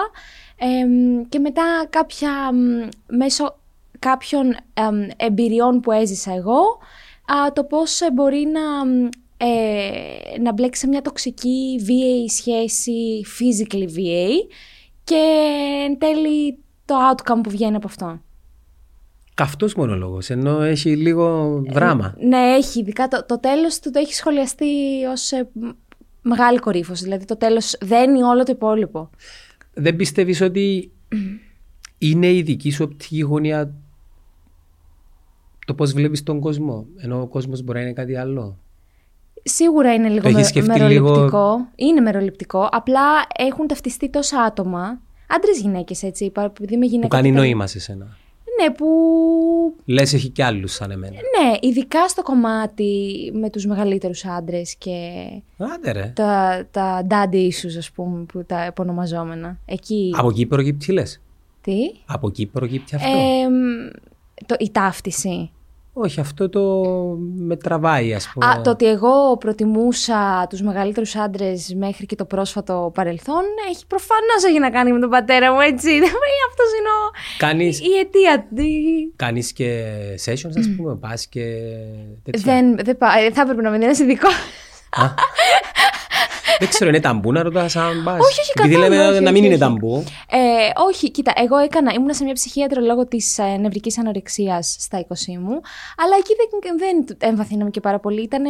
[0.63, 3.59] Εμ, και μετά κάποια, μ, μέσω
[3.99, 6.61] κάποιων εμ, εμπειριών που έζησα εγώ,
[7.25, 13.25] α, το πώς ε, μπορεί να, μ, ε, να μπλέξει σε μια τοξική βίαιη σχέση,
[13.39, 14.47] physically βίαιη,
[15.03, 15.21] και
[15.85, 18.21] εν τέλει το outcome που βγαίνει από αυτό.
[19.33, 22.15] Καυτός μονόλογος, ενώ έχει λίγο δράμα.
[22.17, 22.79] Ναι, έχει.
[22.79, 24.65] Ειδικά το, το τέλος του το έχει σχολιαστεί
[25.11, 25.69] ως ε, μ,
[26.21, 27.03] μεγάλη κορύφωση.
[27.03, 29.09] Δηλαδή το τέλος δένει όλο το υπόλοιπο.
[29.73, 30.91] Δεν πιστεύεις ότι
[31.97, 33.73] είναι η δική σου οπτική γωνία
[35.65, 38.57] το πώς βλέπεις τον κόσμο, ενώ ο κόσμος μπορεί να είναι κάτι άλλο;
[39.43, 41.67] Σίγουρα είναι λίγο Το έχεις με, σκεφτεί μεροληπτικό.
[41.75, 42.67] Είναι μεροληπτικό.
[42.71, 43.01] Απλά
[43.37, 45.01] έχουν ταυτιστεί τόσα άτομα.
[45.27, 46.25] Άντρες γυναίκες, έτσι.
[46.25, 47.15] είπα, Επειδή είμαι Που γυναίκα.
[47.15, 48.17] κάνει και- νόημα σε σένα.
[48.61, 48.85] Ναι, που.
[49.85, 51.13] Λες έχει κι άλλους σαν εμένα.
[51.13, 52.93] Ναι, ειδικά στο κομμάτι
[53.33, 54.97] με τους μεγαλύτερους άντρες και
[55.57, 56.11] Άντε ρε.
[56.15, 59.59] τα, τα daddy issues, ας πούμε, που τα επωνομαζόμενα.
[59.65, 60.13] Εκεί.
[60.17, 61.21] Από εκεί προκύπτει λες;
[61.61, 61.75] Τι;
[62.05, 63.53] Από εκεί προκύπτει αυτό; Εμ,
[64.45, 65.51] το, η ταύτιση.
[65.93, 66.61] Όχι, αυτό το
[67.35, 68.45] με τραβάει ας πούμε.
[68.45, 74.43] Α, το ότι εγώ προτιμούσα τους μεγαλύτερους άντρες μέχρι και το πρόσφατο παρελθόν έχει προφανώς
[74.47, 75.89] έχει να κάνει με τον πατέρα μου, έτσι.
[76.49, 77.11] Αυτός είναι ο...
[77.37, 78.47] Κάνεις, η αιτία.
[78.63, 79.83] η- κάνεις και
[80.25, 81.43] sessions ας πούμε, πας και
[82.23, 82.53] τέτοια.
[82.53, 84.27] Δεν, δεν πά- ε, θα έπρεπε να με είναι ειδικό.
[86.53, 86.57] Α.
[86.59, 88.19] Δεν ξέρω, είναι ταμπού να ρωτάς αν πας.
[88.19, 89.73] Όχι, όχι, Επειδή καθόλου, λέμε όχι, να μην όχι, είναι όχι.
[89.73, 90.03] ταμπού.
[90.29, 90.37] Ε,
[90.87, 95.03] όχι, κοίτα, εγώ έκανα, ήμουν σε μια ψυχίατρο λόγω της ε, νευρικής ανορεξίας στα 20
[95.27, 95.59] μου,
[95.97, 98.21] αλλά εκεί δεν, δεν εμβαθύναμε και πάρα πολύ.
[98.21, 98.49] Ήταν ε,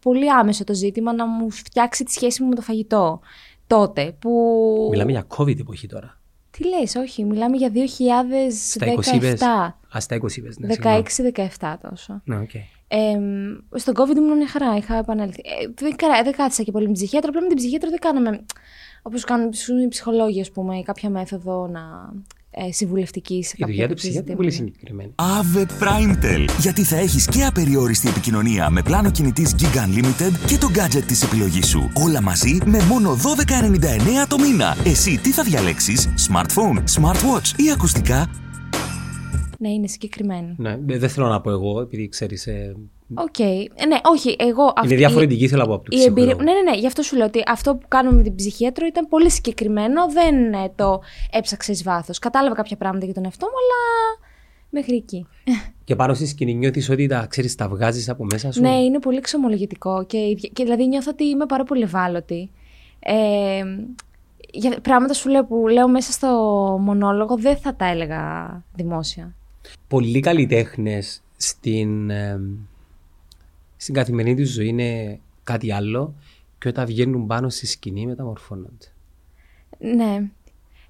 [0.00, 3.20] πολύ άμεσο το ζήτημα να μου φτιάξει τη σχέση μου με το φαγητό
[3.66, 4.30] τότε, που...
[4.90, 6.20] Μιλάμε για COVID εποχή τώρα.
[6.50, 7.70] Τι λες, όχι, μιλάμε για
[8.50, 9.40] Στα 20 είπες.
[9.40, 9.96] 2017.
[9.96, 11.02] Α, στα 20 είπες, ναι, συγγνώμη.
[11.60, 12.20] 16-17 τόσο.
[12.24, 12.50] Ναι, οκ.
[12.88, 12.98] Ε,
[13.78, 15.40] στον COVID ήμουν μια χαρά, είχα επανέλθει.
[15.44, 17.98] Ε, δεν, καρα- δεν κάθισα και πολύ με την ψυχίατρο, απλά με την ψυχίατρο δεν
[17.98, 18.44] κάναμε
[19.02, 19.50] Όπως κάνουν
[19.84, 21.80] οι ψυχολόγοι, ας πούμε, ή κάποια μέθοδο να
[22.50, 24.74] ε, συμβουλευτικής σε Η δουλειά του ψυχιάτρου είναι πολύ ζητήματα.
[24.78, 25.14] συγκεκριμένη.
[25.18, 26.48] Ave Primetel.
[26.60, 31.22] Γιατί θα έχεις και απεριόριστη επικοινωνία με πλάνο κινητής Gig Unlimited και το gadget της
[31.22, 31.90] επιλογής σου.
[32.04, 34.76] Όλα μαζί με μόνο 12,99 το μήνα.
[34.84, 38.30] Εσύ τι θα διαλέξεις, smartphone, smartwatch ή ακουστικά;
[39.58, 40.54] Ναι, είναι συγκεκριμένο.
[40.56, 42.46] Ναι, δεν δεν θέλω να πω εγώ, επειδή ξέρεις.
[42.46, 42.76] Ε,
[43.14, 43.38] Οκ.
[43.38, 43.44] Ε,
[43.88, 44.62] Ναι, όχι, εγώ.
[44.64, 46.26] αυτή- είναι διαφορετική, θέλω να πω από το η εμπειρία...
[46.36, 46.42] ψυχολόγο.
[46.58, 49.08] Ναι, ναι, ναι, γι' αυτό σου λέω ότι αυτό που κάνουμε με την ψυχίατρο ήταν
[49.08, 50.10] πολύ συγκεκριμένο.
[50.12, 52.18] Δεν ε, το έψαξε εις βάθος.
[52.18, 54.30] Κατάλαβα κάποια πράγματα για τον εαυτό μου, αλλά
[54.70, 55.26] μέχρι εκεί.
[55.84, 58.98] Και πάνω στη σκηνή νιώθεις ότι τα, ξέρεις, τα βγάζεις από μέσα σου; Ναι, είναι
[58.98, 62.50] πολύ ξομολογητικό και, η- και δηλαδή νιώθω ότι είμαι πάρα πολύ ευάλωτη.
[62.98, 63.62] Ε,
[64.52, 66.28] για πράγματα σου λέω που λέω μέσα στο
[66.80, 69.34] μονόλογο δεν θα τα έλεγα δημόσια.
[69.88, 72.40] Πολλοί καλλιτέχνες στην, ε,
[73.76, 76.14] στην καθημερινή τους ζωή είναι κάτι άλλο
[76.58, 78.86] και όταν βγαίνουν πάνω στη σκηνή μεταμορφώνονται.
[79.78, 80.28] Ναι.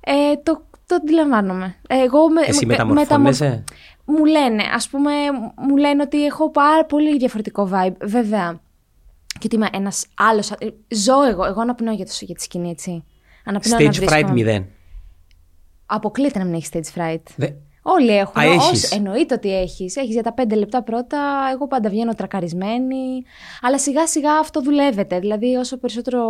[0.01, 1.75] Ε, το, το αντιλαμβάνομαι.
[1.89, 3.65] Εγώ με, Εσύ με- μεταμορφώνεσαι;
[4.05, 5.11] Μου λένε, ας πούμε,
[5.57, 8.61] μου λένε ότι έχω πάρα πολύ διαφορετικό vibe, βέβαια.
[9.27, 10.57] Και ότι είμαι ένας άλλος, α-
[10.89, 13.05] ζω εγώ, εγώ αναπνέω για, το, για τη σκηνή, έτσι.
[13.45, 14.33] Αναπνέω να Stage fright βρίσκομαι.
[14.33, 14.67] μηδέν.
[15.87, 17.23] Αποκλείται να μην έχει stage fright.
[17.37, 17.51] Δε-
[17.89, 18.43] Όλοι έχουν.
[18.43, 18.91] Α, Όσοι- έχεις.
[18.93, 19.97] εννοείται ότι έχεις.
[19.97, 21.19] Έχεις για τα πέντε λεπτά πρώτα.
[21.53, 23.23] Εγώ πάντα βγαίνω τρακαρισμένη.
[23.61, 25.19] Αλλά σιγά σιγά αυτό δουλεύεται.
[25.19, 26.23] Δηλαδή, όσο περισσότερο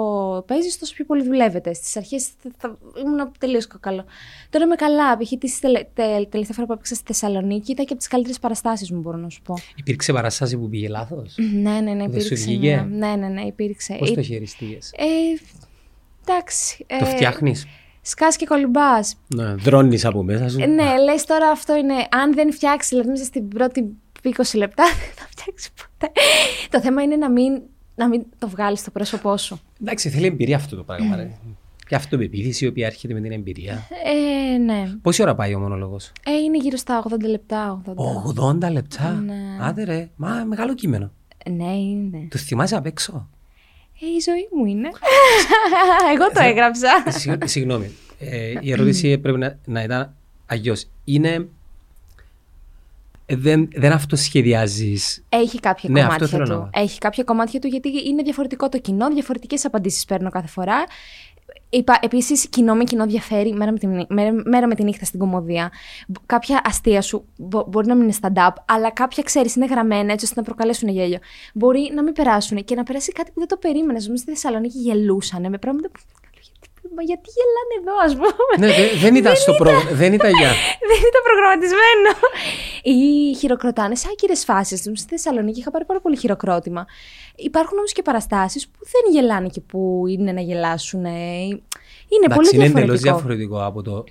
[0.46, 1.72] παίζεις, τόσο πιο πολύ δουλεύεται.
[1.74, 4.04] Στις αρχές θα, θα ήμουν τελείως καλό.
[4.50, 5.16] Τώρα είμαι καλά.
[5.16, 5.28] Π.χ.
[5.38, 8.90] τη τελε, τε- τελευταία φορά που έπαιξα στη Θεσσαλονίκη ήταν και από τις καλύτερες παραστάσεις
[8.90, 9.54] μου, μπορώ να σου πω.
[9.76, 12.34] Υπήρξε παραστάση που πήγε λάθος; Ναι, ναι, ναι, Δεν σου υπήρξε.
[12.34, 13.96] βγήκε; μια- Ναι, ναι, ναι, υπήρξε.
[13.98, 14.78] Πώς Ε, το χειριστήκε.
[14.96, 15.04] ε,
[16.28, 16.86] εντάξει.
[16.88, 17.66] Το ε, φτιάχνεις;
[18.08, 19.14] Σκάς και κολυμπάς.
[19.26, 20.60] Ναι, δρώνεις από μέσα σου.
[20.60, 21.94] Ε, ναι, λες τώρα αυτό είναι.
[22.10, 26.12] Αν δεν φτιάξεις, δηλαδή μέσα στην πρώτη 20 λεπτά, δεν θα φτιάξεις ποτέ.
[26.70, 27.62] το θέμα είναι να μην,
[27.94, 29.60] να μην το βγάλεις στο πρόσωπό σου.
[29.82, 31.16] Εντάξει, θέλει εμπειρία αυτό το πράγμα.
[31.16, 31.30] Ρε.
[31.88, 33.88] Και αυτοπεποίθηση η οποία έρχεται με την εμπειρία.
[34.54, 34.84] Ε, ναι.
[35.02, 37.82] Πόση ώρα πάει ο μονόλογο, Ε, είναι γύρω στα 80 λεπτά.
[38.36, 38.66] 80.
[38.66, 39.34] 80 λεπτά; Ναι.
[39.60, 41.12] Άντε ρε, μα μεγάλο κείμενο.
[41.50, 42.26] Ναι, είναι.
[42.30, 43.28] Του θυμάσαι απ' έξω;
[44.00, 44.88] Ε, η ζωή μου είναι.
[46.14, 46.88] Εγώ το έγραψα.
[47.08, 47.90] Συγ- Συγγνώμη.
[48.18, 50.14] Ε, η ερώτηση πρέπει να, να ήταν
[50.46, 50.86] αλλιώς.
[51.04, 51.48] Είναι.
[53.26, 55.24] ε, δεν, δεν αυτοσχεδιάζεις.
[55.28, 56.60] Έχει κάποια Ναι, αυτό κομμάτια θέλω να του.
[56.60, 56.82] μάθω.
[56.82, 60.84] Έχει κάποια κομμάτια του γιατί είναι διαφορετικό το κοινό, διαφορετικές απαντήσεις παίρνω κάθε φορά.
[62.00, 65.18] Επίσης, κοινό με κοινό διαφέρει μέρα με, τη, νύ- μέρα, μέρα με τη νύχτα στην
[65.18, 65.70] κομμωδία.
[66.08, 70.12] Μπο- Κάποια αστεία σου μπο- μπορεί να μην είναι stand-up, αλλά κάποια ξέρεις είναι γραμμένα
[70.12, 71.18] έτσι ώστε να προκαλέσουν γέλιο.
[71.54, 74.02] Μπορεί να μην περάσουν και να περάσει κάτι που δεν το περίμενες.
[74.02, 76.00] Α πούμε, στη Θεσσαλονίκη γελούσαν με πράγματα που.
[76.96, 78.52] Μα γιατί γελάνε εδώ, ας πούμε.
[78.62, 79.90] ναι, δε- δεν ήταν στο πρόγραμμα.
[80.02, 80.50] Δεν ήταν για.
[80.90, 82.10] Δεν ήταν προγραμματισμένο.
[82.82, 84.80] Ή χειροκροτάνε σε άκυρε φάσεις.
[84.80, 86.86] Στη Θεσσαλονίκη είχα πάρει πάρα πολύ χειροκρότημα.
[87.36, 91.04] Υπάρχουν όμως και παραστάσεις που δεν γελάνε και που είναι να γελάσουν.
[91.04, 91.10] ε.
[91.10, 93.12] Είναι πολύ Εντάξει, είναι εντελώς διαφορετικό.
[93.12, 94.04] διαφορετικό από το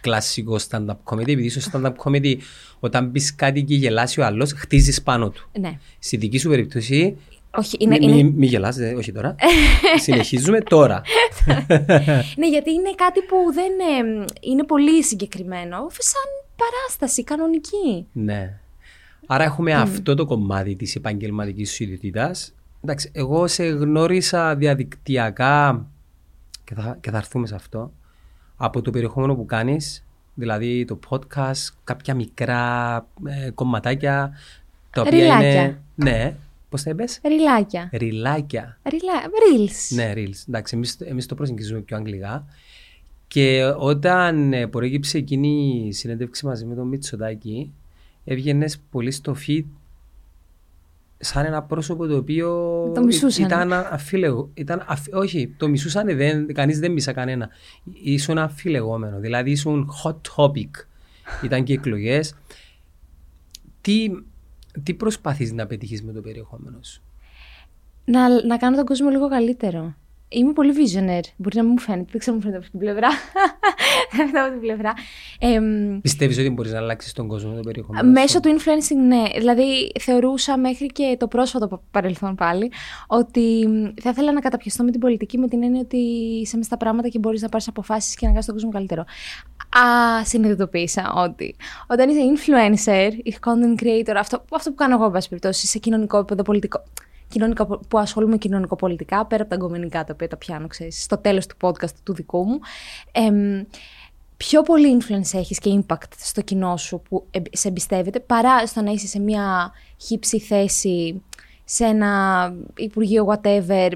[0.00, 1.28] κλασικό stand-up comedy.
[1.28, 2.36] Επειδή στο stand-up comedy,
[2.80, 5.48] όταν πεις κάτι και γελάσει ο άλλος, χτίζεις πάνω του.
[5.60, 5.78] Ναι.
[5.98, 7.16] Στη δική σου περίπτωση,
[7.56, 9.34] Όχι, είναι, μη, είναι, μη, μη γελάς, δε- όχι τώρα.
[10.02, 11.02] Συνεχίζουμε τώρα.
[12.36, 15.76] ναι, γιατί είναι κάτι που δεν ε, είναι πολύ συγκεκριμένο.
[15.90, 16.22] Σαν
[16.56, 18.06] παράσταση κανονική.
[18.12, 18.58] Ναι.
[19.26, 22.54] Άρα έχουμε αυτό το κομμάτι της επαγγελματικής σου ιδιότητας.
[22.84, 25.86] Εντάξει, εγώ σε γνώρισα διαδικτυακά
[26.64, 27.92] και θα, και θα έρθουμε σε αυτό
[28.56, 32.94] από το περιεχόμενο που κάνεις δηλαδή το podcast, κάποια μικρά
[33.26, 34.32] ε, κομματάκια
[34.90, 35.50] τα οποία Ριλάκια.
[35.62, 35.80] είναι...
[35.94, 36.36] Ναι,
[36.72, 37.88] πώς τα είπες; Ριλάκια.
[37.92, 38.78] Ριλάκια.
[38.90, 39.12] Ριλά...
[39.22, 39.94] Reels.
[39.94, 40.44] Ναι, reels.
[40.48, 42.46] Εντάξει, εμείς, εμείς το προσεγγίζουμε πιο αγγλικά.
[43.28, 47.72] Και όταν ε, προέκυψε εκείνη η συνέντευξη μαζί με τον Μητσοτάκη,
[48.24, 49.64] έβγαινες πολύ στο feed
[51.18, 52.48] σαν ένα πρόσωπο το οποίο
[52.94, 53.46] Το μισούσανε.
[53.46, 54.50] ήταν αφιλεγό.
[54.54, 57.48] Ήταν αφ- όχι, το μισούσαν, δεν, κανείς δεν μισά κανένα.
[58.02, 60.70] Ήσουν αφιλεγόμενο, δηλαδή ήσουν hot topic.
[61.44, 62.34] Ήταν και εκλογές.
[63.80, 64.06] Τι,
[64.82, 67.02] τι προσπαθείς να πετύχεις με το περιεχόμενο σου;
[68.04, 69.94] Να, να κάνω τον κόσμο λίγο καλύτερο.
[70.32, 71.28] Είμαι πολύ visionaire.
[71.36, 72.08] Μπορεί να μην μου φαίνεται.
[72.10, 73.08] Δεν ξέρω αν μου φαίνεται από την πλευρά.
[74.10, 74.92] Δεν φαίνεται από την πλευρά.
[75.38, 79.06] Εμ, Πιστεύεις ότι μπορείς να αλλάξεις τον κόσμο με το περιεχόμενο Μέσω σου; του influencing,
[79.06, 79.22] ναι.
[79.38, 82.72] Δηλαδή, θεωρούσα μέχρι και το πρόσφατο πα- παρελθόν πάλι
[83.06, 85.96] ότι μ, θα ήθελα να καταπιαστώ με την πολιτική με την έννοια ότι
[86.42, 89.02] είσαι μέσα στα πράγματα και μπορείς να πάρεις αποφάσεις και να κάνεις τον κόσμο καλύτερο.
[89.78, 91.54] Α, συνειδητοποίησα ότι
[91.86, 95.78] όταν είσαι influencer ή content creator, αυτό, αυτό που κάνω εγώ, εν πάση περιπτώσει, σε
[95.78, 96.82] κοινωνικό επίπεδο πολιτικό.
[97.32, 101.46] Κοινωνικό, που ασχολούμαι κοινωνικοπολιτικά, πέρα από τα αγκομενικά τα οποία τα πιάνω, ξέρεις, στο τέλος
[101.46, 102.58] του podcast του δικού μου.
[103.12, 103.62] Εμ,
[104.36, 108.82] πιο πολύ influence έχεις και impact στο κοινό σου που εμπ- σε εμπιστεύεται παρά στο
[108.82, 111.22] να είσαι σε μια χύψη θέση
[111.64, 113.90] σε ένα υπουργείο whatever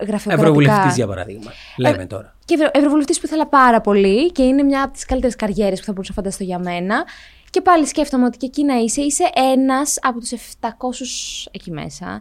[0.00, 0.32] γραφειοκρατικά.
[0.32, 1.50] Ευρωβουλευτής, για παράδειγμα.
[1.78, 2.36] Λέμε τώρα.
[2.44, 5.84] Και ευρω, ευρωβουλευτής που ήθελα πάρα πολύ και είναι μια από τις καλύτερες καριέρες που
[5.84, 7.04] θα μπορούσα να φανταστώ για μένα.
[7.50, 12.20] Και πάλι σκέφτομαι ότι και εκεί να είσαι, είσαι ένας από τους 700 εκεί μέσα.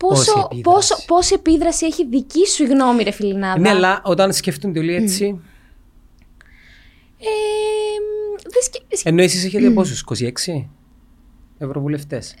[0.00, 0.60] Πόσο, Πόση επίδραση.
[0.62, 4.94] πόσο, πόση επίδραση έχει δική σου η γνώμη, ρε Φιλινάδα; Ναι, αλλά όταν σκέφτονται όλοι
[4.94, 5.24] έτσι.
[7.18, 7.26] Ε,
[8.00, 9.08] μ, δεν σκε...
[9.08, 10.66] Ενώ εσείς έχετε πόσους, 26
[11.58, 12.34] ευρωβουλευτές;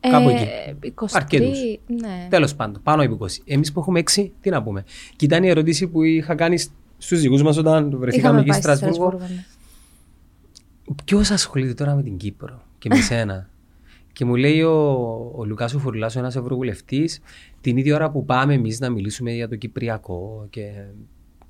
[0.00, 0.46] Κάπου εκεί.
[0.94, 1.58] 23, Αρκετούς.
[1.86, 2.26] Ναι.
[2.30, 3.26] Τέλος πάντων, πάνω από 20.
[3.44, 4.84] Εμείς που έχουμε 6, τι να πούμε.
[5.16, 6.58] Και ήταν η ερώτηση που είχα κάνει
[6.98, 9.08] στους δικούς μας όταν βρεθήκαμε Είχαμε εκεί πάει στη στη Στρασβούργο.
[9.18, 10.94] Στρασβούργο, ναι.
[11.04, 13.49] Ποιος ασχολείται τώρα με την Κύπρο και με σένα;
[14.12, 14.72] Και μου λέει ο,
[15.36, 17.20] ο Λουκάσου Φουρλάσο, ένας ευρωβουλευτής,
[17.60, 20.70] την ίδια ώρα που πάμε εμείς να μιλήσουμε για το Κυπριακό και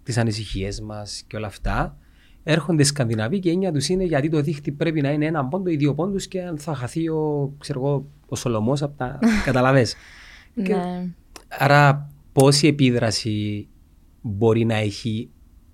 [0.02, 1.96] τις ανησυχίες μας και όλα αυτά,
[2.42, 5.70] έρχονται Σκανδιναβοί και η έννοια τους είναι γιατί το δίχτυ πρέπει να είναι ένα πόντο
[5.70, 9.18] ή δύο πόντους και αν θα χαθεί ο, ξέρω εγώ, ο Σολομός από τα.
[9.44, 9.86] Καταλαβέ.
[10.62, 11.06] Και- Ναι.
[11.48, 13.68] Άρα, πόση επίδραση
[14.20, 15.30] μπορεί να έχει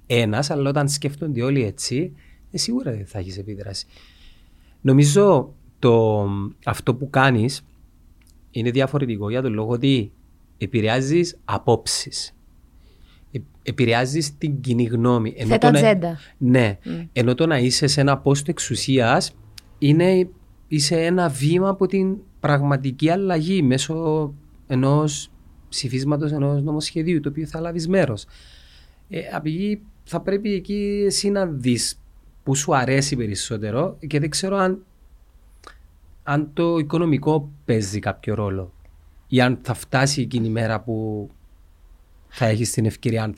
[0.07, 2.13] ένας, αλλά όταν σκέφτονται όλοι έτσι,
[2.51, 3.87] ε, σίγουρα δεν θα έχεις επίδραση.
[4.81, 6.27] Νομίζω το,
[6.65, 7.65] αυτό που κάνεις
[8.51, 10.13] είναι διαφορετικό για τον λόγο ότι
[10.59, 12.31] επηρεάζεις απόψεις.
[13.63, 15.35] Επηρεάζεις την κοινή γνώμη.
[15.37, 16.19] Ενώ Θέτω το να- ατζέντα.
[16.39, 16.79] ναι.
[17.13, 19.35] Ενώ το να είσαι σε ένα πόστο εξουσίας
[19.79, 20.29] είναι
[20.69, 24.35] είσαι ένα βήμα από την πραγματική αλλαγή μέσω
[24.67, 25.31] ενός
[25.69, 28.25] ψηφίσματος ενός νομοσχεδίου το οποίο θα λάβεις μέρος.
[29.09, 32.01] Ε, απ' εκεί θα πρέπει εκεί εσύ να δεις
[32.43, 34.85] που σου αρέσει περισσότερο και δεν ξέρω αν,
[36.29, 38.73] αν το οικονομικό παίζει κάποιο ρόλο
[39.29, 41.29] ή αν θα φτάσει εκείνη η μέρα που
[42.29, 43.35] θα έχεις την ευκαιρία αν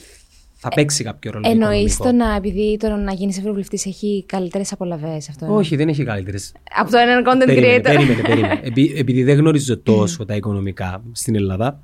[0.55, 2.25] θα παίξει κάποιο ρόλο Εννοείς οικονομικό.
[2.25, 5.45] το να, επειδή το να γίνεις ευρωβουλευτής έχει καλύτερες απολαυές αυτό.
[5.45, 6.53] εννοείς; Όχι, δεν έχει καλύτερες.
[6.77, 7.83] Από το έναν content Περίμενε, creator.
[7.83, 8.61] περίμενε, περίμενε.
[8.69, 11.81] Επει- επειδή δεν γνωρίζω τόσο τα οικονομικά στην Ελλάδα,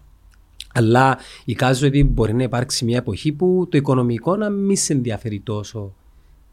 [0.74, 5.40] αλλά εικάζω ότι μπορεί να υπάρξει μια εποχή που το οικονομικό να μην σε ενδιαφέρει
[5.40, 5.94] τόσο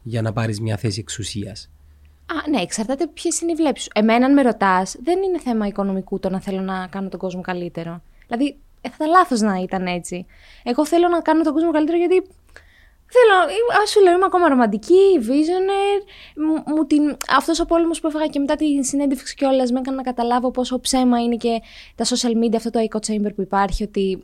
[0.04, 1.70] για να πάρεις μια θέση εξουσίας.
[2.32, 3.90] Α, ναι, εξαρτάται ποιες είναι οι βλέψεις σου.
[3.94, 7.42] Εμένα, αν με ρωτάς, δεν είναι θέμα οικονομικού το να θέλω να κάνω τον κόσμο
[7.42, 8.02] καλύτερο.
[8.28, 10.26] Δηλαδή, ε, θα ήταν λάθος να ήταν έτσι.
[10.64, 12.24] Εγώ θέλω να κάνω τον κόσμο καλύτερο γιατί.
[13.14, 16.04] Θέλω, ας σου λέω, είμαι ακόμα ρομαντική, visionaire.
[16.36, 19.96] Μου, μου την, αυτός ο πόλεμος που έφαγα και μετά τη συνέντευξη κιόλας με έκανε
[19.98, 21.62] να καταλάβω πόσο ψέμα είναι και
[21.96, 24.22] τα social media, αυτό το echo chamber που υπάρχει, ότι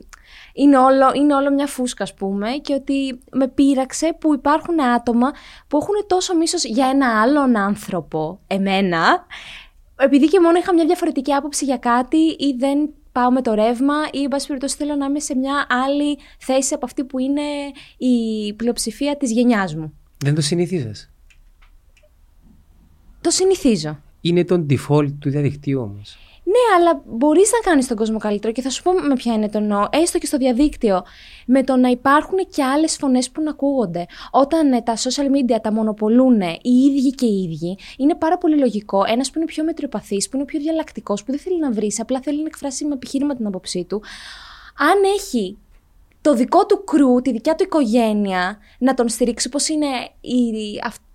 [0.52, 5.32] είναι όλο, είναι όλο μια φούσκα, ας πούμε, και ότι με πείραξε που υπάρχουν άτομα
[5.68, 9.26] που έχουν τόσο μίσος για ένα άλλον άνθρωπο, εμένα,
[9.96, 13.94] επειδή και μόνο είχα μια διαφορετική άποψη για κάτι ή δεν πάω με το ρεύμα
[14.12, 17.42] ή, εν πάση περιπτώσει, θέλω να είμαι σε μια άλλη θέση από αυτή που είναι
[17.96, 19.92] η πλειοψηφία της γενιάς μου.
[20.18, 21.10] Δεν το συνηθίζεις;
[23.20, 23.98] Το συνηθίζω.
[24.20, 26.18] Είναι το default του διαδικτύου όμως.
[26.52, 29.48] Ναι, αλλά μπορείς να κάνεις τον κόσμο καλύτερο και θα σου πω με ποια είναι
[29.48, 29.86] το εννοώ.
[29.90, 31.02] Έστω και στο διαδίκτυο.
[31.46, 34.06] Με το να υπάρχουν και άλλες φωνές που να ακούγονται.
[34.30, 38.58] Όταν ε, τα social media τα μονοπολούν οι ίδιοι και οι ίδιοι, είναι πάρα πολύ
[38.58, 42.00] λογικό ένας που είναι πιο μετριοπαθής, που είναι πιο διαλλακτικός, που δεν θέλει να βρεις,
[42.00, 44.02] απλά θέλει να εκφράσει με επιχείρημα την άποψή του.
[44.78, 45.58] Αν έχει
[46.20, 49.86] το δικό του κρού, τη δικιά του οικογένεια, να τον στηρίξει, όπως είναι
[50.20, 51.06] οι, αυ-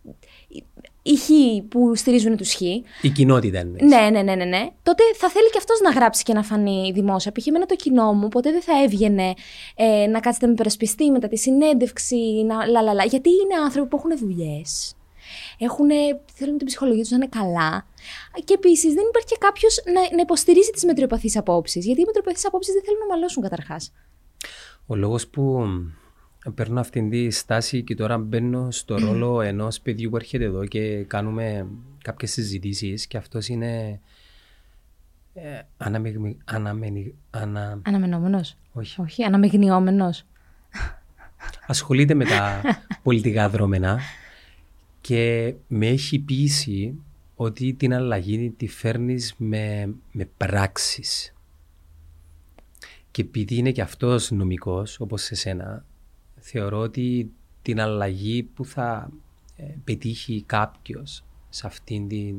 [1.04, 1.30] οι, οι χ
[1.68, 3.78] που στηρίζουν τους χ, Η κοινότητα είναι.
[3.82, 4.70] ναι, ναι, ναι, ναι, ναι.
[4.84, 7.32] Τότε θα θέλει και αυτός να γράψει και να φανεί δημόσια.
[7.32, 7.48] Π.χ.
[7.48, 9.34] εμένα το κοινό μου ποτέ δεν θα έβγαινε
[9.76, 13.04] ε, να κάθεται να με υπερασπιστεί μετά τη συνέντευξη, να λαλαλα.
[13.04, 14.96] Γιατί είναι άνθρωποι που έχουν δουλειές.
[15.58, 15.90] Έχουν,
[16.34, 17.88] θέλουν την ψυχολογία τους να είναι καλά.
[18.44, 21.86] Και επίσης δεν υπάρχει και κάποιος να, να υποστηρίζει τις μετριοπαθείς απόψεις.
[21.86, 23.92] Γιατί οι μετριοπαθείς απόψεις δεν θέλουν να μαλώσουν καταρχάς.
[24.88, 25.64] Ο λόγος που
[26.52, 31.04] παίρνω αυτήν τη στάση και τώρα μπαίνω στο ρόλο ενός παιδιού που έρχεται εδώ και
[31.04, 31.68] κάνουμε
[32.04, 34.00] κάποιες συζητήσεις και αυτός είναι.
[35.34, 38.58] Ε, αναμεγμι- αναμενι- ανα- Αναμενόμενος.
[38.74, 39.02] όχι.
[39.02, 40.10] Όχι, αναμεγνιόμενο.
[41.68, 42.62] ασχολείται με τα
[43.04, 44.00] πολιτικά δρόμενα
[45.02, 47.00] και με έχει πείσει
[47.36, 51.34] ότι την αλλαγή τη φέρνεις με, με πράξεις.
[53.12, 55.86] Και επειδή είναι και αυτός νομικός, όπως εσένα,
[56.46, 59.10] θεωρώ ότι την αλλαγή που θα
[59.56, 62.36] ε, πετύχει κάποιος σε αυτήν την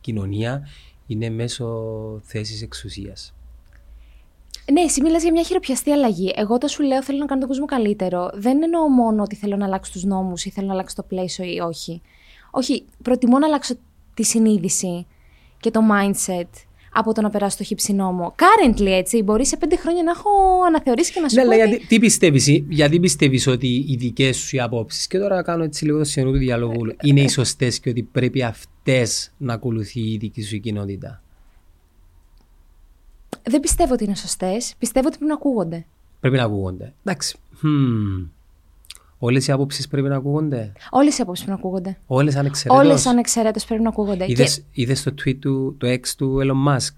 [0.00, 0.68] κοινωνία
[1.06, 1.66] είναι μέσω
[2.22, 3.34] θέσης εξουσίας.
[4.72, 6.32] Ναι, εσύ μιλάς για μια χειροπιαστή αλλαγή.
[6.36, 9.56] Εγώ όταν σου λέω θέλω να κάνω τον κόσμο καλύτερο, δεν εννοώ μόνο ότι θέλω
[9.56, 12.02] να αλλάξω τους νόμους ή θέλω να αλλάξω το πλαίσιο ή όχι.
[12.50, 13.74] Όχι, προτιμώ να αλλάξω
[14.14, 15.06] τη συνείδηση
[15.60, 16.65] και το mindset
[16.98, 18.34] από το να περάσω το χύψη νόμο.
[18.38, 20.28] Currently, έτσι, μπορεί σε πέντε χρόνια να έχω
[20.66, 21.50] αναθεωρήσει και να σου Ναι, πω.
[21.50, 25.18] αλλά ότι- γιατί, τι πιστεύεις, ε, γιατί πιστεύεις ότι οι δικές σου οι απόψεις και
[25.18, 29.32] τώρα κάνω έτσι λίγο το σενού του διαλόγου είναι οι σωστές και ότι πρέπει αυτές
[29.36, 31.22] να ακολουθεί η δική σου κοινότητα;
[33.42, 34.74] δεν πιστεύω ότι είναι σωστές.
[34.78, 35.86] Πιστεύω ότι πρέπει να ακούγονται.
[36.20, 36.92] Πρέπει να ακούγονται.
[37.04, 37.38] Εντάξει.
[37.62, 38.28] Hmm.
[39.18, 41.98] Όλες οι άποψεις πρέπει να ακούγονται; Όλες οι άποψεις πρέπει να ακούγονται.
[42.06, 42.80] Όλες ανεξαιρέτω.
[42.80, 44.24] Όλες ανεξαιρέτως πρέπει να ακούγονται.
[44.28, 44.82] Είδες, και...
[44.82, 46.94] είδες το tweet του, το ex του Elon Musk;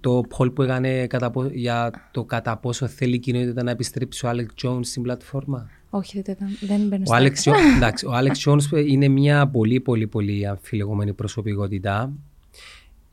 [0.00, 4.30] Το poll που έκανε κατά, για το κατά πόσο θέλει η κοινότητα να επιστρέψει ο
[4.30, 9.08] Alex Jones στην πλατφόρμα; Όχι, δεν, δεν μπαίνω ο Alex, εντάξει, ο Alex Jones είναι
[9.08, 12.12] μια πολύ πολύ πολύ αμφιλεγόμενη προσωπικότητα.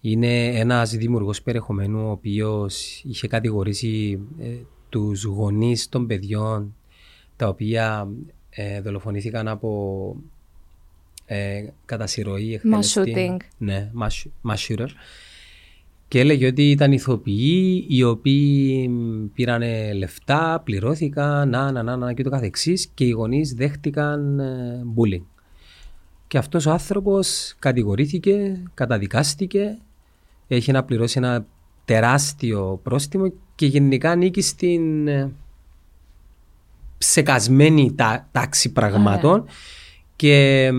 [0.01, 4.47] Είναι ένας δημιουργός περιεχομένου ο οποίος είχε κατηγορήσει ε,
[4.89, 6.73] τους γονείς των παιδιών
[7.35, 8.07] τα οποία
[8.55, 10.15] ε, δολοφονήθηκαν από
[11.25, 13.37] ε, κατασυρωή εκτελεστή.
[13.57, 13.91] Ναι,
[14.43, 14.87] mass shooter.
[16.07, 18.89] Και έλεγε ότι ήταν ηθοποιοί οι οποίοι
[19.33, 19.61] πήραν
[19.97, 25.23] λεφτά, πληρώθηκαν, να, να, να, να και το καθεξής και οι γονείς δέχτηκαν ε, bullying.
[26.27, 29.77] Και αυτός ο άνθρωπος κατηγορήθηκε, καταδικάστηκε,
[30.47, 31.45] έχει να πληρώσει ένα
[31.85, 35.07] τεράστιο πρόστιμο και γενικά ανήκει στην
[36.95, 37.95] ε, ψεκασμένη
[38.31, 39.45] τάξη πραγμάτων
[40.15, 40.69] και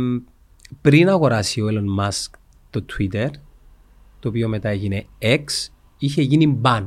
[0.81, 2.31] πριν αγοράσει ο Elon Musk
[2.71, 3.31] το Twitter
[4.27, 5.45] το οποίο μετά έγινε X,
[5.99, 6.87] είχε γίνει ban.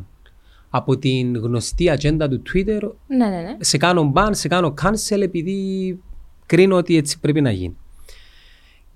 [0.69, 3.57] Από την γνωστή ατζέντα του Twitter, ναι, ναι, ναι.
[3.59, 5.99] σε κάνω ban, σε κάνω cancel επειδή
[6.45, 7.77] κρίνω ότι έτσι πρέπει να γίνει.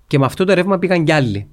[0.08, 1.48] Και με αυτό το ρεύμα πήγαν κι άλλοι.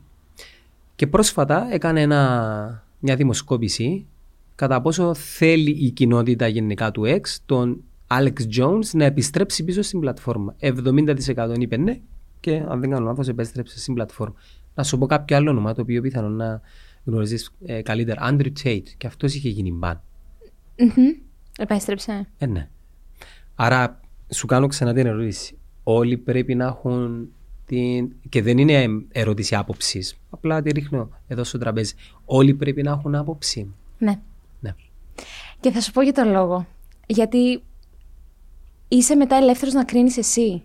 [0.97, 4.07] Και πρόσφατα έκανε ένα, μια δημοσκόπηση
[4.55, 10.01] κατά πόσο θέλει η κοινότητα γενικά του X, τον Alex Jones, να επιστρέψει πίσω στην
[10.01, 10.57] πλατφόρμα.
[10.61, 12.01] 70% είπε ναι
[12.41, 14.35] και αν δεν κάνω λάθος επέστρεψε στην πλατφόρμα.
[14.75, 16.61] Να σου πω κάποιο άλλο όνομα το οποίο πιθανόν να
[17.05, 18.31] γνωρίζεις ε, καλύτερα.
[18.31, 18.89] Andrew Tate.
[18.97, 20.03] Και αυτός είχε γίνει μπαν.
[21.59, 22.27] Επέστρεψε.
[22.39, 22.69] Ε, ναι.
[23.55, 25.59] Άρα σου κάνω ξανά την ερώτηση.
[25.83, 27.29] Όλοι πρέπει να έχουν
[27.67, 28.13] την...
[28.29, 30.19] και δεν είναι ερώτηση άποψης.
[30.31, 31.95] Απλά τη ρίχνω εδώ στο τραπέζι.
[32.25, 33.75] Όλοι πρέπει να έχουν άποψη.
[33.99, 34.21] Ναι.
[34.61, 34.75] ναι.
[35.61, 36.67] Και θα σου πω για τον λόγο.
[37.07, 37.63] Γιατί
[38.91, 40.63] είσαι μετά ελεύθερος να κρίνεις εσύ.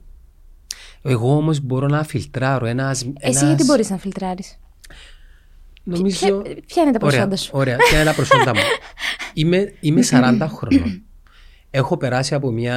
[1.01, 2.65] Εγώ όμως μπορώ να φιλτράρω.
[2.65, 3.41] Ένας, Εσύ ένας...
[3.41, 4.59] γιατί μπορείς να φιλτράρεις;
[5.83, 6.41] Νομίζω...
[6.41, 8.61] Ποια, ποια είναι τα προσόντα σου; Ωραία, ποια είναι τα προσόντα μου;
[9.33, 11.03] Είμαι, είμαι 40 χρονών.
[11.69, 12.75] Έχω περάσει από μια.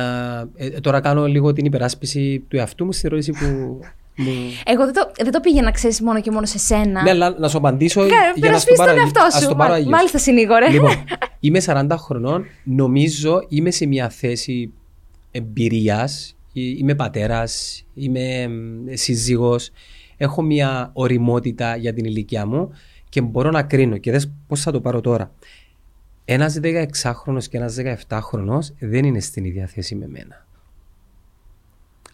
[0.57, 3.81] Ε, τώρα κάνω λίγο την υπεράσπιση του εαυτού μου στη ερώτηση που.
[4.17, 4.33] Μου...
[4.65, 7.03] Εγώ δεν το, δεν το πήγαινα ξέρεις μόνο και μόνο σε σένα.
[7.03, 8.05] Ναι, αλλά να σου απαντήσω.
[8.35, 9.57] για να σου πάρω εαυτό σου.
[9.89, 10.69] Μάλιστα, συνήγορε.
[10.71, 11.05] Λοιπόν,
[11.41, 12.45] είμαι 40 χρονών.
[12.65, 14.73] Νομίζω είμαι σε μια θέση
[15.31, 16.37] εμπειρίας.
[16.53, 18.49] Είμαι πατέρας, είμαι
[18.93, 19.71] σύζυγος,
[20.17, 22.71] έχω μια οριμότητα για την ηλικία μου
[23.09, 23.97] και μπορώ να κρίνω.
[23.97, 25.33] Και δες πώς θα το πάρω τώρα.
[26.25, 27.77] Ένας 16χρονος και ένας
[28.09, 30.47] 17χρονος δεν είναι στην ίδια θέση με μένα.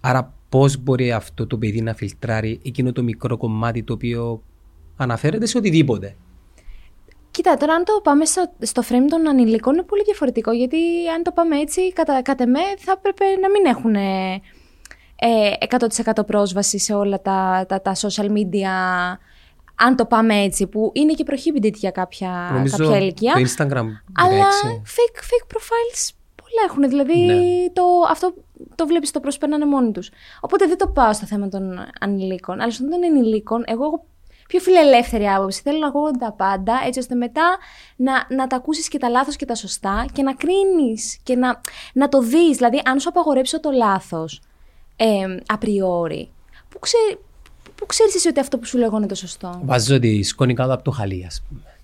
[0.00, 4.42] Άρα πώς μπορεί αυτό το παιδί να φιλτράρει εκείνο το μικρό κομμάτι το οποίο
[4.96, 6.16] αναφέρεται σε οτιδήποτε;
[7.34, 10.78] Κοίτα, τώρα αν το πάμε στο, στο frame των ανηλίκων είναι πολύ διαφορετικό γιατί
[11.14, 14.40] αν το πάμε έτσι, κατά, κατά εμέ θα έπρεπε να μην έχουν ε,
[16.14, 18.68] 100% πρόσβαση σε όλα τα, τα, τα social media
[19.74, 23.32] αν το πάμε έτσι, που είναι και prohibited για κάποια, Νομίζω κάποια ηλικία.
[23.32, 24.46] Το Instagram αλλά
[24.84, 26.88] fake, fake profiles πολλά έχουν.
[26.88, 27.70] Δηλαδή ναι.
[27.72, 28.34] το, αυτό
[28.74, 30.10] το βλέπεις, το προσπερνάνε μόνοι τους.
[30.40, 32.60] Οπότε δεν το πάω στο θέμα των ανηλίκων.
[32.60, 34.04] Αλλά στον των ενηλίκων, εγώ έχω
[34.48, 35.60] πιο φιλελεύθερη άποψη.
[35.60, 37.56] Θέλω να ακούω τα πάντα, έτσι ώστε μετά
[37.96, 41.60] να, να τα ακούσεις και τα λάθος και τα σωστά και να κρίνεις και να,
[41.92, 42.56] να το δεις.
[42.56, 44.40] Δηλαδή, αν σου απαγορέψω το λάθος
[44.96, 46.30] ε, απριόρι,
[46.68, 47.18] που ξέρει,
[47.74, 50.72] Πού ξέρεις εσύ ότι αυτό που σου λέγω είναι το σωστό; Βάζω τη σκόνη κάτω
[50.72, 51.78] από το χαλί, ας πούμε.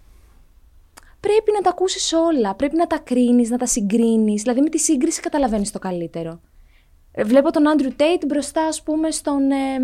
[1.21, 2.55] Πρέπει να τα ακούσεις όλα.
[2.55, 4.43] Πρέπει να τα κρίνεις, να τα συγκρίνεις.
[4.43, 6.41] Δηλαδή, με τη σύγκριση καταλαβαίνεις το καλύτερο.
[7.13, 9.51] Ε, βλέπω τον Άντριου Τέιτ μπροστά, ας πούμε, στον.
[9.51, 9.79] Ε,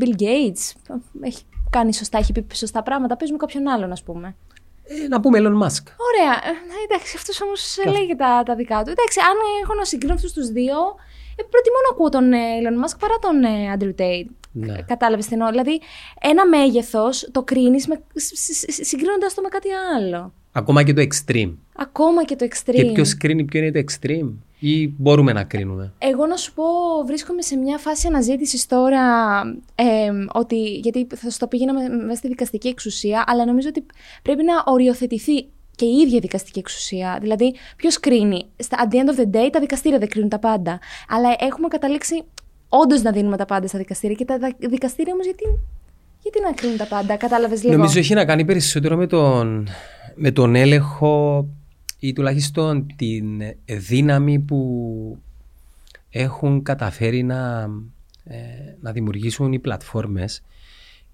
[0.00, 0.96] Bill Gates.
[1.20, 3.16] Έχει κάνει σωστά, έχει πει σωστά πράγματα.
[3.16, 4.36] Πες μου κάποιον άλλον, ας πούμε.
[4.82, 5.84] Ε, να πούμε Elon Musk.
[6.08, 6.34] Ωραία.
[6.44, 8.90] Ε, εντάξει, αυτός όμως λέγει τα, τα δικά του.
[8.90, 10.76] Εντάξει, αν έχω να συγκρίνω αυτούς τους δύο,
[11.36, 14.28] ε, προτιμώ να ακούω τον ε, Elon Musk παρά τον ε, Andrew Tate.
[14.52, 14.82] Ναι.
[14.82, 15.50] Κατάλαβες τι εννοώ.
[15.50, 15.80] Δηλαδή,
[16.20, 17.88] ένα μέγεθος το κρίνεις
[18.80, 20.32] συγκρίνοντας το με κάτι άλλο.
[20.52, 21.54] Ακόμα και το extreme.
[21.76, 22.74] Ακόμα και το extreme.
[22.74, 26.64] Και ποιος κρίνει ποιο είναι το extreme, ή μπορούμε να κρίνουμε; Εγώ να σου πω,
[27.06, 29.02] βρίσκομαι σε μια φάση αναζήτησης τώρα.
[29.74, 33.86] Ε, ότι, γιατί θα σου το πήγαινα μέσα στη δικαστική εξουσία, αλλά νομίζω ότι
[34.22, 37.18] πρέπει να οριοθετηθεί και η ίδια δικαστική εξουσία.
[37.20, 40.38] Δηλαδή, ποιος κρίνει; Στα at the end of the day, τα δικαστήρια δεν κρίνουν τα
[40.38, 40.78] πάντα.
[41.08, 42.24] Αλλά έχουμε καταλήξει
[42.70, 44.16] όντως να δίνουμε τα πάντα στα δικαστήρια.
[44.16, 44.38] Και τα
[44.70, 45.44] δικαστήρια όμως γιατί,
[46.22, 49.68] γιατί να κρίνουν τα πάντα, κατάλαβες λίγο; Νομίζω έχει να κάνει περισσότερο με τον,
[50.14, 51.46] με τον έλεγχο
[51.98, 55.18] ή τουλάχιστον την δύναμη που
[56.10, 57.70] έχουν καταφέρει να,
[58.24, 58.36] ε,
[58.80, 60.42] να δημιουργήσουν οι πλατφόρμες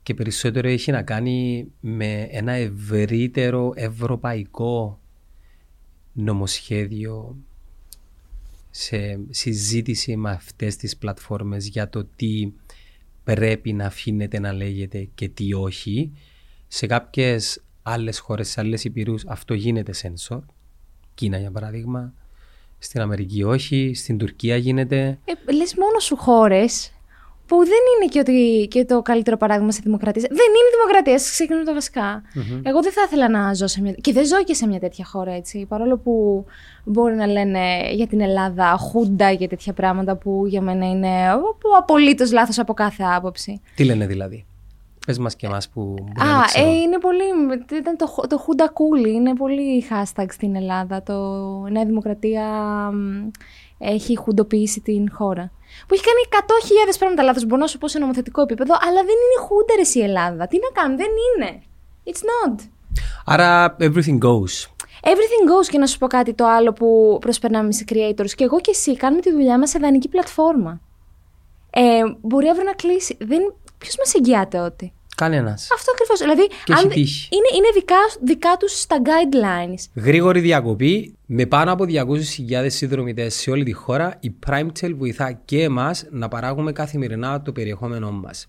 [0.02, 5.00] και περισσότερο έχει να κάνει με ένα ευρύτερο ευρωπαϊκό
[6.12, 7.36] νομοσχέδιο
[8.78, 12.52] σε συζήτηση με αυτές τις πλατφόρμες για το τι
[13.24, 16.12] πρέπει να αφήνεται να λέγεται και τι όχι.
[16.68, 20.42] Σε κάποιες άλλες χώρες, σε άλλες υπηρούς αυτό γίνεται σένσορ.
[21.14, 22.14] Κίνα για παράδειγμα.
[22.78, 25.18] Στην Αμερική όχι, στην Τουρκία γίνεται.
[25.24, 26.92] Ε, λες μόνο σου χώρες
[27.46, 30.22] που δεν είναι και, ότι, και το καλύτερο παράδειγμα σε δημοκρατία.
[30.22, 32.22] Δεν είναι δημοκρατία, ξεκινούμε τα βασικα
[32.62, 33.92] Εγώ δεν θα ήθελα να ζω σε μια.
[33.92, 35.66] και δεν ζω και σε μια τέτοια χώρα έτσι.
[35.68, 36.44] Παρόλο που
[36.84, 41.08] μπορεί να λένε για την Ελλάδα χούντα και τέτοια πράγματα που για μένα είναι
[41.78, 43.60] απολύτως λάθος από κάθε άποψη.
[43.74, 44.46] Τι λένε δηλαδή;
[45.06, 45.94] Πες μας και εμάς που.
[46.16, 47.22] Α, ε, είναι πολύ.
[47.78, 49.14] Ήταν το, το χούντα κούλι.
[49.14, 51.02] Είναι πολύ hashtag στην Ελλάδα.
[51.02, 51.14] Το
[51.70, 52.44] Νέα Δημοκρατία
[53.78, 55.50] έχει χουντοποιήσει την χώρα
[55.86, 56.44] που έχει κάνει
[56.90, 57.44] 100.000 πράγματα λάθος.
[57.44, 60.46] Μπορώ να σου πω σε νομοθετικό επίπεδο, αλλά δεν είναι χούντερε η Ελλάδα.
[60.46, 61.62] Τι να κάνουν, δεν είναι.
[62.04, 62.54] It's not.
[63.24, 64.54] Άρα everything goes.
[65.02, 68.30] Everything goes και να σου πω κάτι το άλλο που προσπερνάμε σε creators.
[68.30, 70.80] Και εγώ και εσύ κάνουμε τη δουλειά μας σε δανεική πλατφόρμα.
[71.70, 73.16] Ε, μπορεί αύριο να κλείσει.
[73.20, 73.54] Δεν...
[73.78, 75.68] Ποιος μας εγγυάται ότι; Κανένας.
[75.74, 76.18] Αυτό ακριβώς.
[76.18, 76.48] Δηλαδή,
[76.80, 80.02] αν είναι, είναι δικά, δικά τους τα guidelines.
[80.02, 81.16] Γρήγορη διακοπή.
[81.26, 86.28] Με πάνω από 200.000 συνδρομητές σε όλη τη χώρα, η PrimeTel βοηθά και εμάς να
[86.28, 88.46] παράγουμε καθημερινά το περιεχόμενό μας.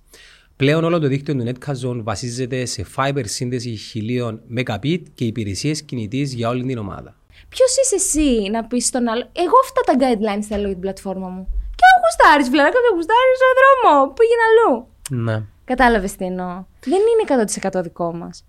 [0.55, 6.33] Πλέον όλο το δίκτυο του NetCazon βασίζεται σε fiber σύνδεση 1000 Mbit και υπηρεσίες κινητής
[6.33, 7.15] για όλη την ομάδα.
[7.49, 11.27] Ποιος είσαι εσύ να πεις στον άλλο, Εγώ αυτά τα guidelines θέλω για την πλατφόρμα
[11.27, 11.47] μου.
[11.75, 14.13] Και αν γουστάρει, βλάκα, δεν γουστάρει στον δρόμο.
[14.17, 14.87] Πήγαινε αλλού.
[15.25, 15.45] Ναι.
[15.67, 16.65] Κατάλαβες τι εννοώ.
[16.85, 17.45] Δεν είναι
[17.79, 18.45] 100% δικό μας.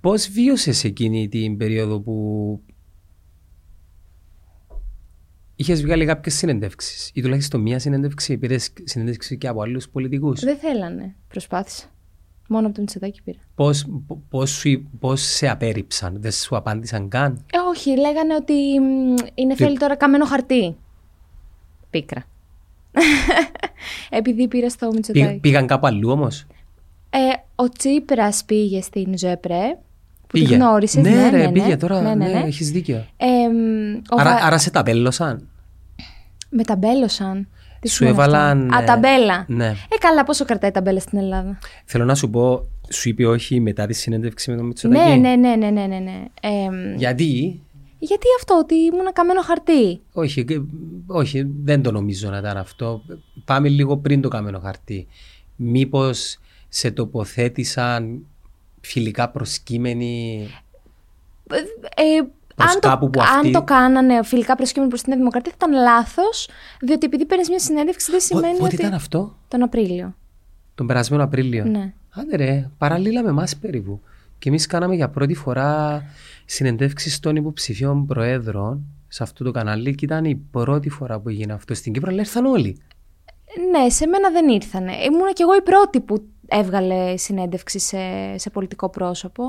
[0.00, 2.60] Πώς βίωσες εκείνη την περίοδο που
[5.56, 10.56] είχες βγάλει κάποιες συνεντεύξεις, ή τουλάχιστον μία συνέντευξη, πήρε συνέντευξη και από άλλους πολιτικούς; Δεν
[10.56, 11.14] θέλανε.
[11.28, 11.84] Προσπάθησα.
[12.48, 13.38] Μόνο από τον Μητσοτάκη πήρα.
[14.98, 18.54] Πώς σε απέρριψαν, δεν σου απάντησαν καν; Ε, όχι, λέγανε ότι
[19.34, 20.76] είναι θέλει τώρα καμένο χαρτί.
[21.90, 22.24] Πίκρα.
[24.18, 25.38] Επειδή πήρα στο Μητσοτάκη.
[25.40, 26.46] Πήγαν κάπου αλλού όμως;
[27.10, 27.18] Ε,
[27.54, 29.78] ο Τσίπρας πήγε στην ΖΕΠΡΕ.
[30.20, 30.46] Που πήγε.
[30.46, 31.02] τη γνώρισες.
[31.02, 32.00] Ναι, ναι, ρε, ναι, πήγε τώρα.
[32.00, 32.32] Ναι, ναι, ναι.
[32.32, 33.06] ναι έχεις δίκιο.
[33.16, 33.26] Ε,
[34.08, 35.48] άρα, άρα σε ταμπέλωσαν;
[36.48, 37.48] Με ταμπέλωσαν.
[37.80, 38.74] Τι σου έβαλαν.
[38.74, 39.44] Α, ταμπέλα.
[39.48, 39.66] Ναι.
[39.66, 43.60] Ε, καλά, πόσο κρατάει η ταμπέλα στην Ελλάδα; Θέλω να σου πω, σου είπε όχι
[43.60, 45.98] μετά τη συνέντευξη με τον Μητσοτάκη; Ναι, ναι, ναι, ναι, ναι, ναι.
[45.98, 46.24] ναι.
[46.40, 47.60] Ε, Γιατί;
[48.04, 50.44] Γιατί αυτό, ότι ήμουν καμένο χαρτί; Όχι,
[51.06, 53.02] όχι, δεν το νομίζω να ήταν αυτό.
[53.44, 55.06] Πάμε λίγο πριν το καμένο χαρτί.
[55.56, 56.38] Μήπως
[56.68, 58.26] σε τοποθέτησαν
[58.80, 60.46] φιλικά προσκύμενοι;
[61.96, 62.16] Ε,
[62.56, 66.48] αν, το, που αν το κάνανε φιλικά προσκύμενοι προς την Δημοκρατία θα ήταν λάθος,
[66.80, 68.58] διότι επειδή παίρνεις μια συνέντευξη δεν σημαίνει.
[68.58, 68.74] Πότε ότι...
[68.74, 70.14] ήταν αυτό, Τον Απρίλιο.
[70.74, 71.64] Τον περασμένο Απρίλιο.
[71.64, 71.92] Ναι.
[72.10, 74.00] Άντε ρε, παραλλήλα με εμάς περίπου.
[74.38, 76.02] Και εμείς κάναμε για πρώτη φορά
[76.52, 81.52] συνεντεύξεις των υποψηφίων προέδρων σε αυτό το κανάλι και ήταν η πρώτη φορά που έγινε
[81.52, 82.80] αυτό στην Κύπρο, αλλά ήρθαν όλοι.
[83.70, 84.92] Ναι, σε μένα δεν ήρθανε.
[84.92, 87.98] Ήμουν κι εγώ η πρώτη που έβγαλε συνέντευξη σε,
[88.38, 89.42] σε πολιτικό πρόσωπο.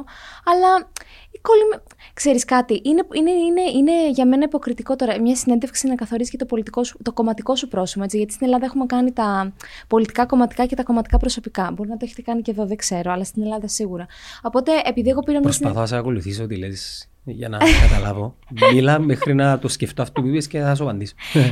[0.45, 0.89] Αλλά
[1.31, 1.83] η κόλλη...
[2.13, 6.37] Ξέρεις κάτι, είναι, είναι, είναι, είναι για μένα υποκριτικό τώρα μια συνέντευξη να καθορίζει και
[6.37, 8.03] το, πολιτικό σου, το κομματικό σου πρόσωπο.
[8.03, 9.53] Έτσι, γιατί στην Ελλάδα έχουμε κάνει τα
[9.87, 11.71] πολιτικά κομματικά και τα κομματικά προσωπικά.
[11.75, 14.05] Μπορεί να το έχετε κάνει και εδώ, δεν ξέρω, αλλά στην Ελλάδα σίγουρα.
[14.41, 18.35] Οπότε, επειδή εγώ πήρα Προσπαθώ να σε ακολουθήσω τι λες για να καταλάβω.
[18.71, 21.15] Μίλα μέχρι να το σκεφτώ αυτό που είπες και θα σου απαντήσω.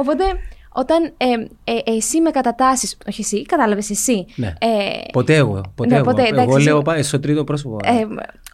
[0.00, 0.24] Οπότε
[0.78, 1.26] όταν ε,
[1.64, 2.96] ε, εσύ με κατατάσσεις.
[3.08, 4.26] Όχι εσύ, κατάλαβες εσύ.
[4.34, 4.46] Ναι.
[4.46, 5.60] Ε, ποτέ εγώ.
[5.74, 6.40] Ποτέ ναι, ποτέ, εγώ.
[6.40, 7.76] εγώ λέω πάει στο τρίτο πρόσωπο.
[7.84, 8.06] Ε,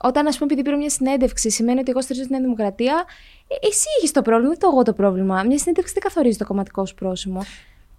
[0.03, 3.05] όταν, ας πούμε, επειδή πήρε μια συνέντευξη, σημαίνει ότι εγώ στηρίζω τη Νέα Δημοκρατία,
[3.49, 5.43] ε, εσύ έχεις το πρόβλημα, δεν το εγώ το πρόβλημα.
[5.43, 7.41] Μια συνέντευξη δεν καθορίζει το κομματικό σου πρόσωπο.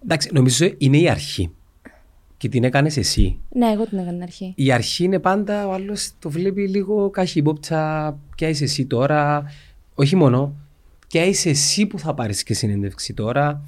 [0.04, 1.50] Εντάξει, νομίζω είναι η αρχή.
[2.36, 3.38] Και την έκανες εσύ.
[3.48, 4.52] Ναι, εγώ την έκανα την αρχή.
[4.56, 8.18] Η αρχή είναι πάντα, ο άλλος το βλέπει λίγο καχυμπόπτσα.
[8.36, 9.44] Ποια είσαι εσύ τώρα;
[9.94, 10.54] Όχι μόνο.
[11.08, 13.64] Ποια είσαι εσύ που θα πάρεις και συνέντευξη τώρα;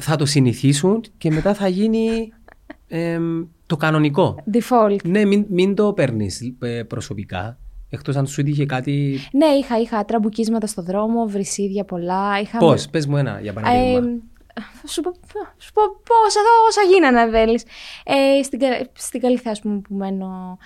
[0.00, 2.32] Θα το συνηθίσουν και μετά θα γίνει
[3.66, 4.44] το κανονικό.
[4.52, 5.04] Default.
[5.04, 7.58] Ναι, μην, μην το παίρνεις ε, προσωπικά.
[7.90, 9.18] Εκτός αν σου είχε κάτι.
[9.32, 12.40] Ναι, είχα, είχα τραμπουκίσματα στο δρόμο, βρυσίδια πολλά.
[12.40, 12.58] Είχα...
[12.58, 13.98] Πώς, πες μου ένα για παράδειγμα.
[13.98, 14.02] Ε,
[14.86, 15.12] σου πω,
[15.58, 17.60] σου πω πόσα, όσα γίνανε, θέλει.
[18.04, 18.60] Ε, στην,
[18.92, 20.58] στην Καλυθέα, ας πούμε, που μένω.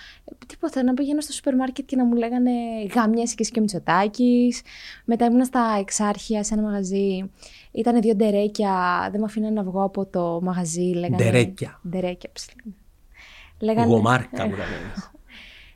[0.47, 2.51] Τίποτα, να πηγαίνω στο σούπερ μάρκετ και να μου λέγανε
[2.95, 4.61] γάμια και και Μητσοτάκης.
[5.05, 7.29] Μετά ήμουν στα εξάρχεια σε ένα μαγαζί.
[7.71, 10.81] Ήταν δύο ντερέκια, δεν με αφήνανε να βγω από το μαγαζί.
[10.81, 11.79] Λέγανε, ντερέκια.
[11.89, 12.29] Ντερέκια,
[13.59, 13.87] Λέγανε...
[13.93, 14.53] Γομάρκα μου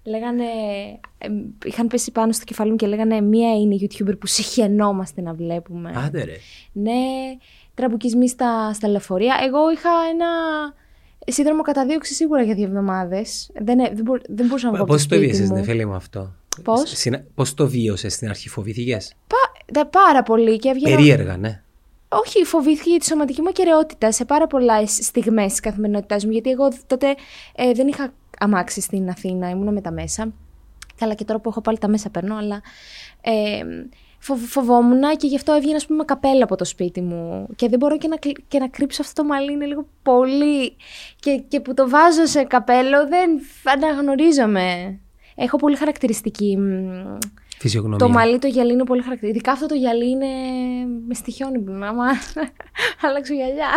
[0.08, 0.44] Λέγανε,
[1.66, 5.34] είχαν πέσει πάνω στο κεφάλι μου και λέγανε μία είναι η YouTuber που συχαινόμαστε να
[5.34, 5.94] βλέπουμε.
[6.06, 6.36] Άντε ρε.
[6.72, 6.92] Ναι,
[7.74, 9.36] τραμπουκισμοί στα, στα λεωφορεία.
[9.48, 10.26] Εγώ είχα ένα,
[11.28, 13.50] Σύνδρομο καταδίωξη σίγουρα για δύο εβδομάδες.
[13.62, 15.54] Δεν, ε, δεν, μπο, δεν μπορούσα να βγω από Πώς το το σπίτι βίωσε, μου.
[15.60, 16.34] ναι, φίλε μου αυτό;
[16.64, 20.96] Πώς; Συνα- Πώς το βίωσες στην αρχή, φοβηθήκες; Πα- δε- πάρα πολύ και έβγαινα.
[20.96, 21.64] Περίεργα, ναι.
[22.10, 26.32] Όχι, φοβήθηκα για τη σωματική μου ακαιρεότητα σε πάρα πολλά στιγμές της καθημερινότητάς μου.
[26.32, 27.16] Γιατί εγώ τότε
[27.56, 30.34] ε, δεν είχα αμάξει στην Αθήνα, ήμουν με τα μέσα.
[30.98, 32.62] Καλά, και τώρα που έχω πάλι τα μέσα παίρνω, αλλά.
[33.22, 33.64] Ε,
[34.20, 37.48] φοβ- φοβόμουν και γι' αυτό έβγαινα, ας πούμε, με καπέλα από το σπίτι μου.
[37.56, 40.76] Και δεν μπορώ και να, κλ- και να κρύψω αυτό το μαλλί, είναι λίγο πολύ.
[41.20, 43.30] Και, και που το βάζω σε καπέλο, δεν
[43.64, 45.00] αναγνωρίζομαι.
[45.36, 46.58] Έχω πολύ χαρακτηριστική.
[47.66, 47.98] Μ, Φυσιογνωμία.
[47.98, 49.50] το μαλλί το γυαλί είναι πολύ χαρακτηριστικό.
[49.50, 50.26] Ειδικά αυτό το γυαλί είναι.
[51.08, 51.64] με στοιχιώνει.
[51.86, 52.06] Άμα
[53.02, 53.70] αλλάξω γυαλιά.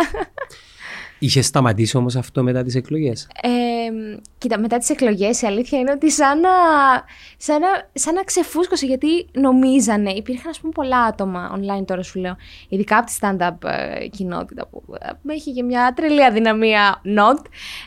[1.19, 3.49] Είχες σταματήσει όμως αυτό μετά τις εκλογές; Ε,
[4.37, 6.49] κοίτα, μετά τις εκλογές η αλήθεια είναι ότι σαν να,
[7.37, 12.19] σαν να, σαν να ξεφούσκωσε γιατί νομίζανε, υπήρχαν ας πούμε πολλά άτομα online τώρα σου
[12.19, 12.35] λέω,
[12.69, 14.83] ειδικά από τη stand-up ε, κοινότητα που
[15.27, 17.39] ε, έχει και μια τρελή αδυναμία not,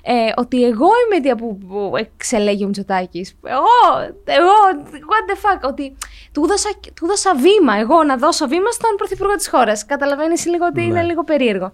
[0.03, 3.39] ε, ότι εγώ είμαι αιτία που, που εξελέγει ο Μητσοτάκης.
[3.47, 4.53] Εγώ, εγώ,
[4.91, 5.97] what the fuck, ότι
[6.33, 9.87] του δώσα, του δώσα βήμα, εγώ να δώσω βήμα στον πρωθυπουργό της χώρας.
[9.87, 10.87] Καταλαβαίνεις λίγο ότι Ναι.
[10.87, 11.72] είναι λίγο περίεργο.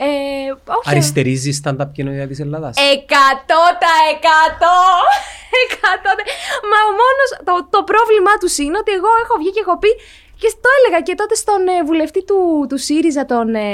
[0.00, 0.06] Ε,
[0.78, 4.78] όχι, Αριστερίζεις stand-up κοινωνία της Ελλάδας; Εκατό τα εκατό!
[5.64, 6.22] Εκατό τα...
[6.70, 9.90] Μα ο μόνος, το, το πρόβλημά τους είναι ότι εγώ έχω βγει και έχω πει
[10.40, 13.54] και το έλεγα και τότε στον ε, βουλευτή του, του ΣΥΡΙΖΑ, τον...
[13.54, 13.68] Ε,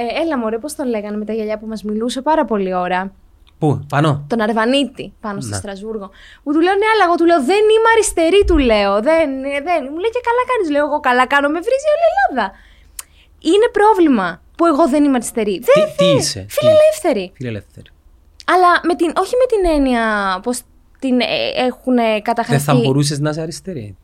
[0.00, 3.12] ε, έλα μωρέ, πώς τον λέγανε με τα γυαλιά που μας μιλούσε πάρα πολύ ώρα;
[3.58, 5.56] Πού, πάνω; Τον Αρβανίτη πάνω στο Να.
[5.56, 6.10] Στρασβούργο.
[6.42, 8.92] Που του λέω ναι, αλλά εγώ του λέω δεν είμαι αριστερή, του λέω.
[9.08, 9.80] Δεν, ε, δεν.
[9.92, 10.66] Μου λέει και καλά κάνεις.
[10.74, 12.46] Λέω εγώ καλά κάνω, με βρίζει όλη η Ελλάδα.
[13.50, 15.52] Είναι πρόβλημα που εγώ δεν είμαι αριστερή.
[15.74, 16.16] Δεν, τι δεν.
[16.16, 17.32] είσαι, τι- Φιλελεύθερη.
[17.34, 17.86] Φιλελεύθερη.
[18.44, 20.02] Αλλά με την, όχι με την έννοια
[20.42, 20.60] πως
[20.98, 21.24] την ε,
[21.56, 22.64] έχουν καταχρηστεί.
[22.64, 23.96] Δεν θα μπορούσες να είσαι αριστερή.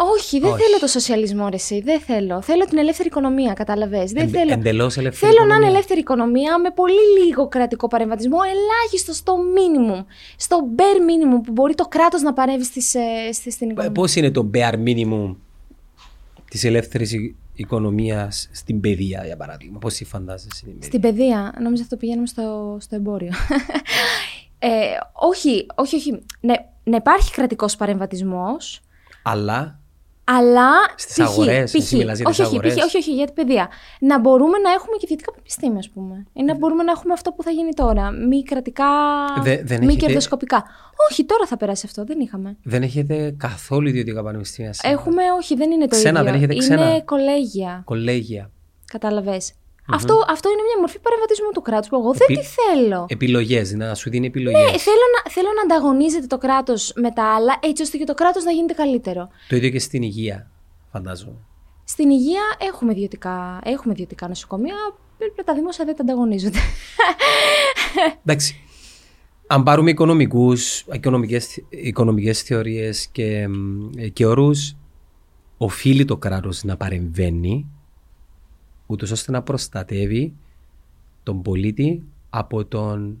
[0.00, 0.62] Όχι, δεν Όχι.
[0.62, 1.80] θέλω το σοσιαλισμό, ρε, εσύ.
[1.80, 2.42] Δεν θέλω.
[2.42, 4.10] Θέλω την ελεύθερη οικονομία, κατάλαβες.
[4.12, 4.52] Δεν Εντε- θέλω.
[4.52, 5.68] εντελώς ελεύθερη Θέλω να είναι οικονομία.
[5.76, 10.04] ελεύθερη οικονομία με πολύ λίγο κρατικό παρεμβατισμό, ελάχιστο στο minimum.
[10.36, 13.92] Στο bare minimum που μπορεί το κράτος να παρέμβει στις, ε, στη- στην οικονομία.
[13.92, 15.36] Πώς είναι το bare minimum
[16.50, 17.12] της ελεύθερης
[17.58, 19.78] οικονομίας στην παιδεία, για παράδειγμα.
[19.78, 23.32] Πώς τη φαντάζεσαι την παιδεία; Στην παιδεία, νόμιζα αυτό πηγαίνουμε στο, στο εμπόριο.
[24.58, 24.68] ε,
[25.12, 26.22] όχι, όχι, όχι.
[26.40, 26.54] Ναι,
[26.84, 28.80] να υπάρχει κρατικός παρεμβατισμός,
[29.22, 29.80] Αλλά
[30.36, 30.70] Αλλά.
[30.96, 32.74] Στις π.χ., αγορές, π.χ., εσύ μιλάς για όχι, τις όχι, αγορές.
[32.74, 33.68] π.χ., όχι, όχι, για την παιδεία.
[34.00, 36.26] Να μπορούμε να έχουμε και ιδιωτικά πανεπιστήμια, ας πούμε.
[36.32, 38.10] Ή να μπορούμε να έχουμε αυτό που θα γίνει τώρα.
[38.10, 38.84] Μη κρατικά.
[39.42, 40.64] Δε- δεν μη έχετε- κερδοσκοπικά.
[41.10, 42.04] Όχι, τώρα θα περάσει αυτό.
[42.04, 42.56] Δεν είχαμε.
[42.62, 44.72] δεν έχετε καθόλου ιδιωτικά πανεπιστήμια.
[44.72, 45.00] σήμερα.
[45.00, 46.24] Έχουμε, όχι, δεν είναι το Ξένα, ίδιο.
[46.32, 47.00] δεν έχετε είναι ξένα.
[47.00, 47.82] κολέγια.
[47.84, 48.50] Κολέγια.
[49.90, 50.10] Καταλαβες.
[50.24, 53.00] Αυτό, αυτό είναι μια μορφή παρεμβατισμού του κράτους που εγώ δεν Επί- τη θέλω.
[53.08, 54.72] Επιλογές, να σου δίνει επιλογές.
[54.74, 58.14] Ε, θέλω, να, θέλω να ανταγωνίζεται το κράτος με τα άλλα, έτσι ώστε και το
[58.14, 59.28] κράτος να γίνεται καλύτερο.
[59.48, 60.50] Το ίδιο και στην υγεία,
[60.92, 61.36] φαντάζομαι.
[61.84, 64.76] Στην υγεία έχουμε ιδιωτικά, έχουμε ιδιωτικά νοσοκομεία,
[65.18, 66.58] πρέπει τα δημόσια δεν τα ανταγωνίζονται.
[68.24, 68.60] Εντάξει.
[69.50, 74.76] Αν πάρουμε οικονομικούς, οικονομικές, οικονομικές θεωρίες και, μ, και όρους,
[75.58, 77.66] οφείλει το κράτος να παρεμβαίνει
[78.88, 80.34] ούτως ώστε να προστατεύει
[81.22, 83.18] τον πολίτη από τον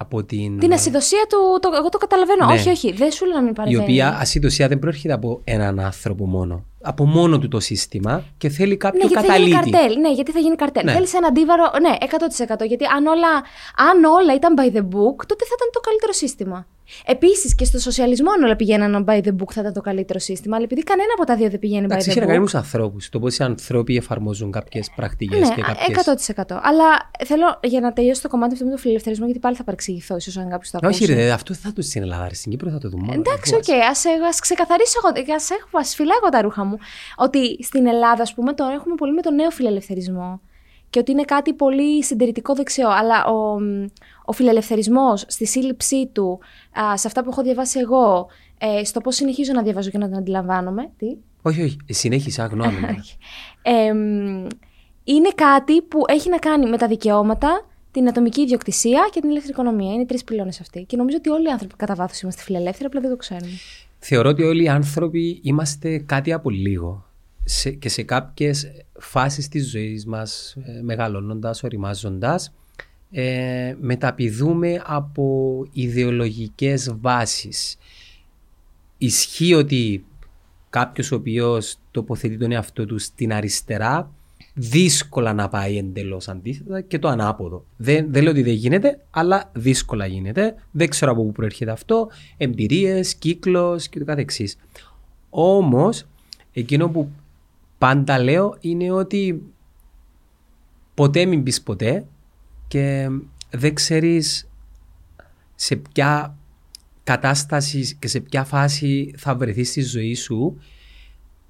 [0.00, 0.58] από την...
[0.58, 2.46] Την ασυδοσία του, το, εγώ το καταλαβαίνω.
[2.46, 2.52] Ναι.
[2.52, 3.82] Όχι, όχι, δεν σου λέω να μην η παρεμβαίνει.
[3.82, 6.64] οποία ασυδοσία δεν προέρχεται από έναν άνθρωπο μόνο.
[6.82, 9.70] Από μόνο του το σύστημα και θέλει κάποιο Ναι, γιατί θα γίνει καταλήτη.
[9.70, 10.00] καρτέλ.
[10.00, 10.84] Ναι, γιατί θα γίνει καρτέλ.
[10.84, 10.92] Ναι.
[10.92, 11.70] Θέλει ένα αντίβαρο.
[11.80, 11.96] Ναι,
[12.60, 12.66] 100%.
[12.66, 13.28] Γιατί αν όλα,
[13.90, 16.66] αν όλα ήταν by the book, τότε θα ήταν το καλύτερο σύστημα.
[17.06, 20.56] Επίσης και στο σοσιαλισμό, αν όλα πηγαίναν by the book, θα ήταν το καλύτερο σύστημα.
[20.56, 22.28] Αλλά επειδή κανένα από τα δύο δεν πηγαίνει by Εντάξει, the έχει να book.
[22.28, 23.08] κάνει με του ανθρώπους.
[23.08, 25.94] Το πώς οι άνθρωποι εφαρμόζουν κάποιες πρακτικές Ναι, και κάποιε.
[26.36, 26.58] 100%.
[26.62, 26.84] Αλλά
[27.26, 30.36] θέλω για να τελειώσω το κομμάτι αυτό με τον φιλελευθερισμό, γιατί πάλι θα παρεξηγηθώ, ίσως
[30.36, 31.02] αν κάποιος το ακούσει.
[31.04, 32.28] Όχι, ρε, αυτό δεν θα το στην Ελλάδα.
[32.28, 33.02] ρε, Στην Κύπρο θα το δούμε.
[33.06, 33.18] μόνο.
[33.26, 36.76] Εντάξει, Εγώ, οκ, ας, ας ξεκαθαρίσω εγώ, ας, έχω, ας φυλάγω τα ρούχα μου.
[37.16, 40.40] Ότι στην Ελλάδα, ας πούμε, τώρα έχουμε πολύ με τον νέο φιλελευθερισμό
[40.90, 42.88] και ότι είναι κάτι πολύ συντηρητικό δεξιό.
[42.88, 43.58] Αλλά ο,
[44.28, 46.38] ο φιλελευθερισμός στη σύλληψή του,
[46.80, 48.26] α, σε αυτά που έχω διαβάσει εγώ,
[48.58, 50.90] ε, στο πώς συνεχίζω να διαβάζω και να τον αντιλαμβάνομαι.
[50.96, 51.06] Τι;
[51.42, 51.76] Όχι, όχι.
[51.88, 52.76] Συνέχισα, γνώμη.
[53.62, 54.46] Ε, μ,
[55.04, 59.52] είναι κάτι που έχει να κάνει με τα δικαιώματα, την ατομική ιδιοκτησία και την ελεύθερη
[59.52, 59.92] οικονομία.
[59.92, 60.84] Είναι τρεις πυλώνες αυτοί.
[60.84, 63.52] Και νομίζω ότι όλοι οι άνθρωποι κατά βάθος είμαστε φιλελεύθεροι, απλά δεν το ξέρουμε.
[63.98, 67.06] Θεωρώ ότι όλοι οι άνθρωποι είμαστε κάτι από λίγο.
[67.44, 68.66] Σε, και σε κάποιες
[68.98, 72.52] φάσεις της ζωής μας, ε, μεγαλώνοντας, οριμάζοντας,
[73.10, 77.78] ε, μεταπηδούμε από ιδεολογικές βάσεις.
[78.98, 80.04] Ισχύει ότι
[80.70, 84.10] κάποιος ο οποίος τοποθετεί τον εαυτό του στην αριστερά
[84.54, 87.64] δύσκολα να πάει εντελώς αντίθετα και το ανάποδο.
[87.76, 90.54] Δεν, δεν λέω ότι δεν γίνεται, αλλά δύσκολα γίνεται.
[90.70, 92.08] Δεν ξέρω από πού προέρχεται αυτό.
[92.36, 94.58] Εμπειρίες, κύκλος και το καθεξής.
[95.30, 96.06] Όμως,
[96.52, 97.10] εκείνο που
[97.78, 99.42] πάντα λέω είναι ότι
[100.94, 102.04] ποτέ μην πεις ποτέ
[102.68, 103.08] και
[103.50, 104.48] δεν ξέρεις
[105.54, 106.36] σε ποια
[107.04, 110.58] κατάσταση και σε ποια φάση θα βρεθείς στη ζωή σου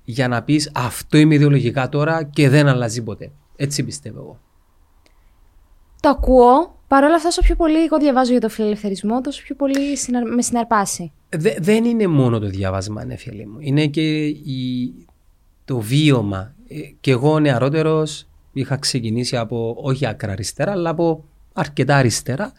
[0.04, 3.30] για να πεις αυτό είμαι ιδεολογικά τώρα και δεν αλλάζει ποτέ.
[3.56, 4.40] Έτσι πιστεύω εγώ.
[6.00, 6.76] Το ακούω.
[6.88, 10.28] Παρ' όλα αυτά, όσο πιο πολύ εγώ διαβάζω για το φιλελευθερισμό, τόσο πιο πολύ συναρ...
[10.34, 11.12] με συναρπάσει.
[11.28, 13.56] Δε- δεν είναι μόνο το διάβασμα, ναι, φίλε μου.
[13.60, 14.94] Είναι και η,
[15.64, 16.54] το βίωμα.
[16.68, 18.27] Ε, Και εγώ νεαρότερος
[18.58, 22.52] είχα ξεκινήσει από όχι άκρα αριστερά, αλλά από αρκετά αριστερά.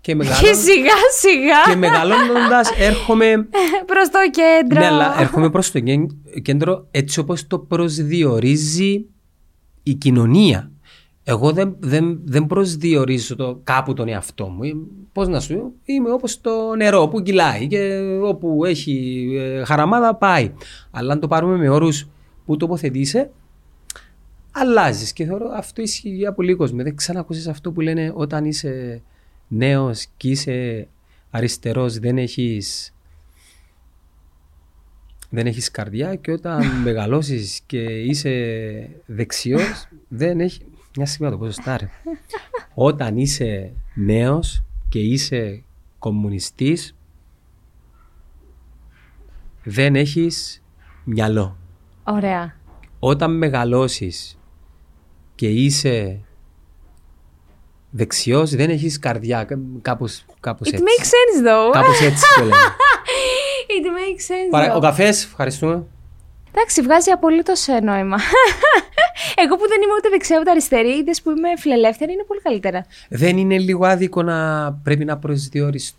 [0.00, 0.54] Και, Και μεγαλών...
[0.54, 3.26] σιγά σιγά και μεγαλώνοντας έρχομαι
[3.90, 4.80] προς το κέντρο.
[4.80, 6.10] Ναι, αλλά έρχομαι προς το κέν-
[6.42, 9.04] κέντρο έτσι όπως το προσδιορίζει
[9.82, 10.70] η κοινωνία.
[11.24, 14.62] Εγώ δεν, δεν, δεν προσδιορίζω το κάπου τον εαυτό μου.
[14.62, 14.72] Ε,
[15.12, 20.52] Πώς να σου είμαι όπως το νερό που κυλάει και όπου έχει ε, χαραμάδα πάει.
[20.90, 22.08] Αλλά αν το πάρουμε με όρους
[22.46, 23.30] που τοποθετείσαι,
[24.58, 25.12] αλλάζεις.
[25.12, 26.82] Και θεωρώ αυτό ισχύει για πολύ κόσμο.
[26.82, 29.02] Δεν ξανακούσεις αυτό που λένε όταν είσαι
[29.48, 30.88] νέος και είσαι
[31.30, 32.92] αριστερός, δεν έχεις
[35.30, 38.30] δεν έχεις καρδιά και όταν μεγαλώσεις και είσαι
[39.06, 40.62] δεξιός δεν έχει...
[40.96, 41.88] Μια στιγμή να το πω σωστά ρε.
[42.74, 45.62] Όταν είσαι νέος και είσαι
[45.98, 46.96] κομμουνιστής
[49.64, 50.62] δεν έχεις
[51.04, 51.56] μυαλό.
[52.04, 52.56] Ωραία.
[52.98, 54.37] Όταν μεγαλώσεις
[55.38, 56.18] και είσαι
[57.90, 59.44] δεξιός δεν έχεις καρδιά.
[59.44, 60.84] Κά- Κάπως, κάπως It έτσι.
[60.86, 61.72] makes sense though.
[61.72, 62.54] Κάπως έτσι το λένε.
[63.76, 64.80] It makes sense Παρα- Ο though.
[64.80, 65.84] καφές, ευχαριστούμε.
[66.54, 68.16] Εντάξει, βγάζει απολύτως νόημα.
[69.44, 72.86] Εγώ που δεν είμαι ούτε δεξιά ούτε αριστερή, είδες που είμαι φιλελεύθερη, είναι πολύ καλύτερα.
[73.08, 75.96] Δεν είναι λίγο άδικο να πρέπει να προσδιορίς-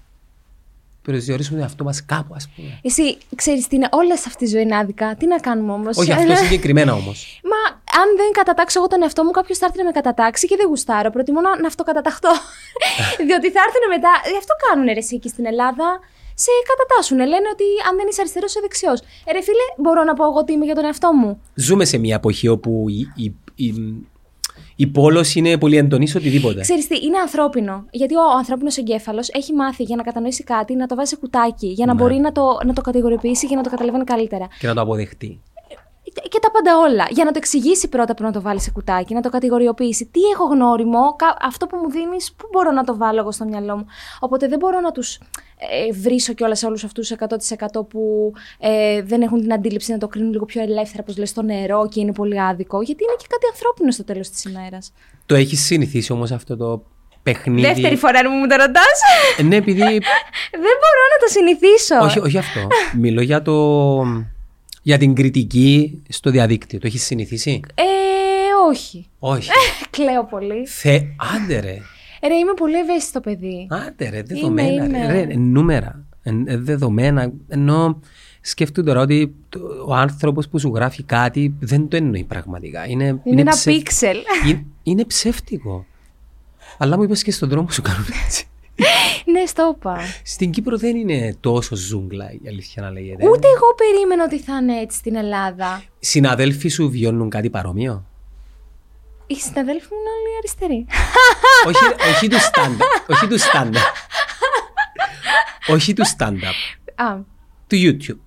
[1.02, 2.80] προσδιορίσουμε τον εαυτό μας κάπου, ας πούμε.
[2.84, 5.98] Εσύ ξέρεις τι είναι, όλα σε αυτή τη ζωή είναι άδικα; Τι να κάνουμε όμως;
[5.98, 7.42] Όχι αυτό συγκεκριμένα όμως.
[7.44, 10.56] Μα αν δεν κατατάξω εγώ τον εαυτό μου, κάποιος θα έρθει να με κατατάξει και
[10.56, 11.10] δεν γουστάρω.
[11.10, 12.32] Προτιμώ να, να αυτοκαταταχτώ.
[13.28, 14.12] Διότι θα έρθουν μετά.
[14.32, 15.88] Γι' αυτό κάνουν ρε, εσύ εκεί στην Ελλάδα.
[16.44, 17.18] Σε κατατάσσουν.
[17.18, 19.00] Λένε ότι αν δεν είσαι αριστερός, είσαι δεξιός.
[19.26, 21.42] Ε, ρε φίλε, μπορώ να πω εγώ τι είμαι για τον εαυτό μου.
[21.54, 23.74] Ζούμε σε μια εποχή όπου η, η, η,
[24.76, 26.62] η πόλος είναι πολύ εντονής σε οτιδήποτε.
[26.62, 27.86] Ξέρεις τι, είναι ανθρώπινο.
[27.92, 31.68] Γιατί ο ανθρώπινος εγκέφαλος έχει μάθει για να κατανοήσει κάτι να το βάζει σε κουτάκι,
[31.68, 32.02] για να Ναι.
[32.02, 34.48] μπορεί να το, να το κατηγοριοποιήσει και να το καταλαβαίνει καλύτερα.
[34.60, 35.40] Και να το αποδεχτεί.
[36.30, 37.08] Και τα πάντα όλα.
[37.10, 40.06] Για να το εξηγήσει πρώτα πριν να το βάλει σε κουτάκι, να το κατηγοριοποιήσει.
[40.06, 43.46] Τι έχω γνώριμο, κα- αυτό που μου δίνεις, πού μπορώ να το βάλω εγώ στο
[43.46, 43.86] μυαλό μου.
[44.20, 45.16] Οπότε δεν μπορώ να τους
[45.58, 47.14] ε, βρίσω κιόλας σε όλους αυτούς
[47.80, 51.30] 100% που ε, δεν έχουν την αντίληψη να το κρίνουν λίγο πιο ελεύθερα, όπω λες,
[51.30, 52.82] στο νερό και είναι πολύ άδικο.
[52.82, 54.92] Γιατί είναι και κάτι ανθρώπινο στο τέλος της ημέρας.
[55.26, 56.84] Το έχεις συνηθίσει όμως αυτό το
[57.24, 59.00] παιχνίδι; Δεύτερη φορά που μου το ρωτάς.
[59.38, 59.80] Ε, Ναι, επειδή.
[60.66, 61.96] δεν μπορώ να το συνηθίσω.
[62.02, 62.68] όχι, όχι αυτό.
[62.98, 63.54] Μιλώ για το.
[64.82, 66.80] Για την κριτική στο διαδίκτυο.
[66.80, 67.84] Το έχεις συνηθίσει; Ε,
[68.70, 69.06] όχι.
[69.20, 69.50] Όχι.
[69.90, 70.68] Κλαίω πολύ.
[70.68, 71.02] Θε.
[71.36, 71.78] Άντε ρε.
[72.28, 73.68] Ρε, είμαι πολύ ευαίσθητο παιδί.
[73.70, 74.86] Άντε ρε, δεδομένα.
[74.86, 75.08] είμαι.
[75.12, 76.06] Ρε, ρε, νούμερα.
[76.24, 77.32] Ε, ε, δεδομένα.
[77.48, 78.00] Ενώ
[78.42, 82.88] σκέφτομαι τώρα ότι το- ο άνθρωπος που σου γράφει κάτι δεν το εννοεί πραγματικά.
[82.88, 84.18] Είναι, Είναι ένα ψευ- πίξελ.
[84.48, 85.86] Είναι, είναι ψεύτικο.
[86.78, 88.48] Αλλά μου είπες και στον δρόμο σου κάνουν έτσι.
[89.26, 90.00] Ναι, στο είπα.
[90.24, 93.28] Στην Κύπρο δεν είναι τόσο ζούγκλα η αλήθεια να λέγεται.
[93.30, 95.84] Ούτε εγώ περίμενα ότι θα είναι έτσι στην Ελλάδα.
[96.00, 98.06] Συναδέλφοι σου βιώνουν κάτι παρόμοιο;
[99.28, 100.86] Οι συναδέλφοι μου είναι όλοι αριστεροί.
[101.68, 103.06] όχι, όχι τους stand-up.
[103.08, 103.94] όχι τους stand-up.
[105.68, 106.58] όχι τους stand-up.
[106.96, 107.16] Α,
[107.68, 108.20] Του YouTube.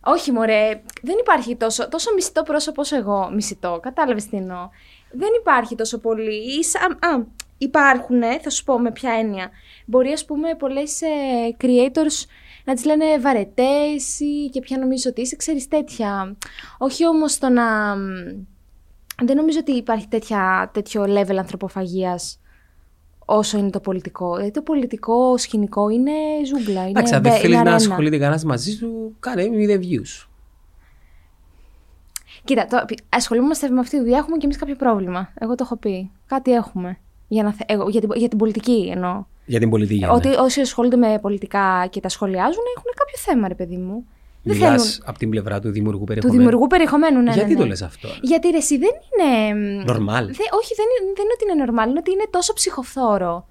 [0.00, 3.30] όχι μωρέ, δεν υπάρχει τόσο, τόσο μισητό πρόσωπο όσο εγώ.
[3.34, 4.68] Μισητό, κατάλαβες τι εννοώ.
[5.12, 6.58] Δεν υπάρχει τόσο πολύ.
[6.58, 7.22] Ίσα- Α, α,
[7.58, 9.50] υπάρχουν, θα σου πω με ποια έννοια.
[9.86, 11.06] Μπορεί ας πούμε πολλές ε,
[11.60, 12.26] creators
[12.64, 16.36] να τις λένε βαρετές ή και ποια νομίζω ότι είσαι, ξέρεις τέτοια.
[16.78, 17.94] Όχι όμως το να...
[19.22, 22.40] Δεν νομίζω ότι υπάρχει τέτοια, τέτοιο level ανθρωποφαγίας
[23.24, 24.32] όσο είναι το πολιτικό.
[24.34, 26.12] Δηλαδή το πολιτικό σκηνικό είναι
[26.46, 27.74] ζούγκλα, είναι, Εντάξει, αν δεν μπε- θέλεις είναι να αρένα.
[27.90, 30.26] ασχολείται κανένας μαζί σου, κάνε μηδε views.
[32.44, 35.32] Κοίτα, το, ασχολούμαστε με αυτή τη δουλειά, έχουμε και εμείς κάποιο πρόβλημα.
[35.38, 36.10] Εγώ το έχω πει.
[36.26, 36.98] Κάτι έχουμε.
[37.28, 39.24] Για, να, θε- εγώ, για, την, για την πολιτική εννοώ.
[39.46, 40.04] Για την πολιτική.
[40.10, 40.34] Ότι ναι.
[40.36, 44.06] όσοι ασχολούνται με πολιτικά και τα σχολιάζουν έχουν κάποιο θέμα, ρε παιδί μου.
[44.42, 44.70] Δεν θέλουν.
[44.72, 46.38] Μιλάς από την πλευρά του δημιουργού Του περιεχομένου.
[46.38, 47.32] δημιουργού περιεχομένου, ναι.
[47.32, 47.60] Γιατί ναι, ναι.
[47.60, 49.54] το λες αυτό; Γιατί ρε, εσύ δεν είναι.
[49.84, 50.24] Νορμάλ.
[50.26, 53.46] Δε, όχι, δεν είναι, δεν είναι ότι είναι normal, είναι ότι είναι τόσο ψυχοφθόρο.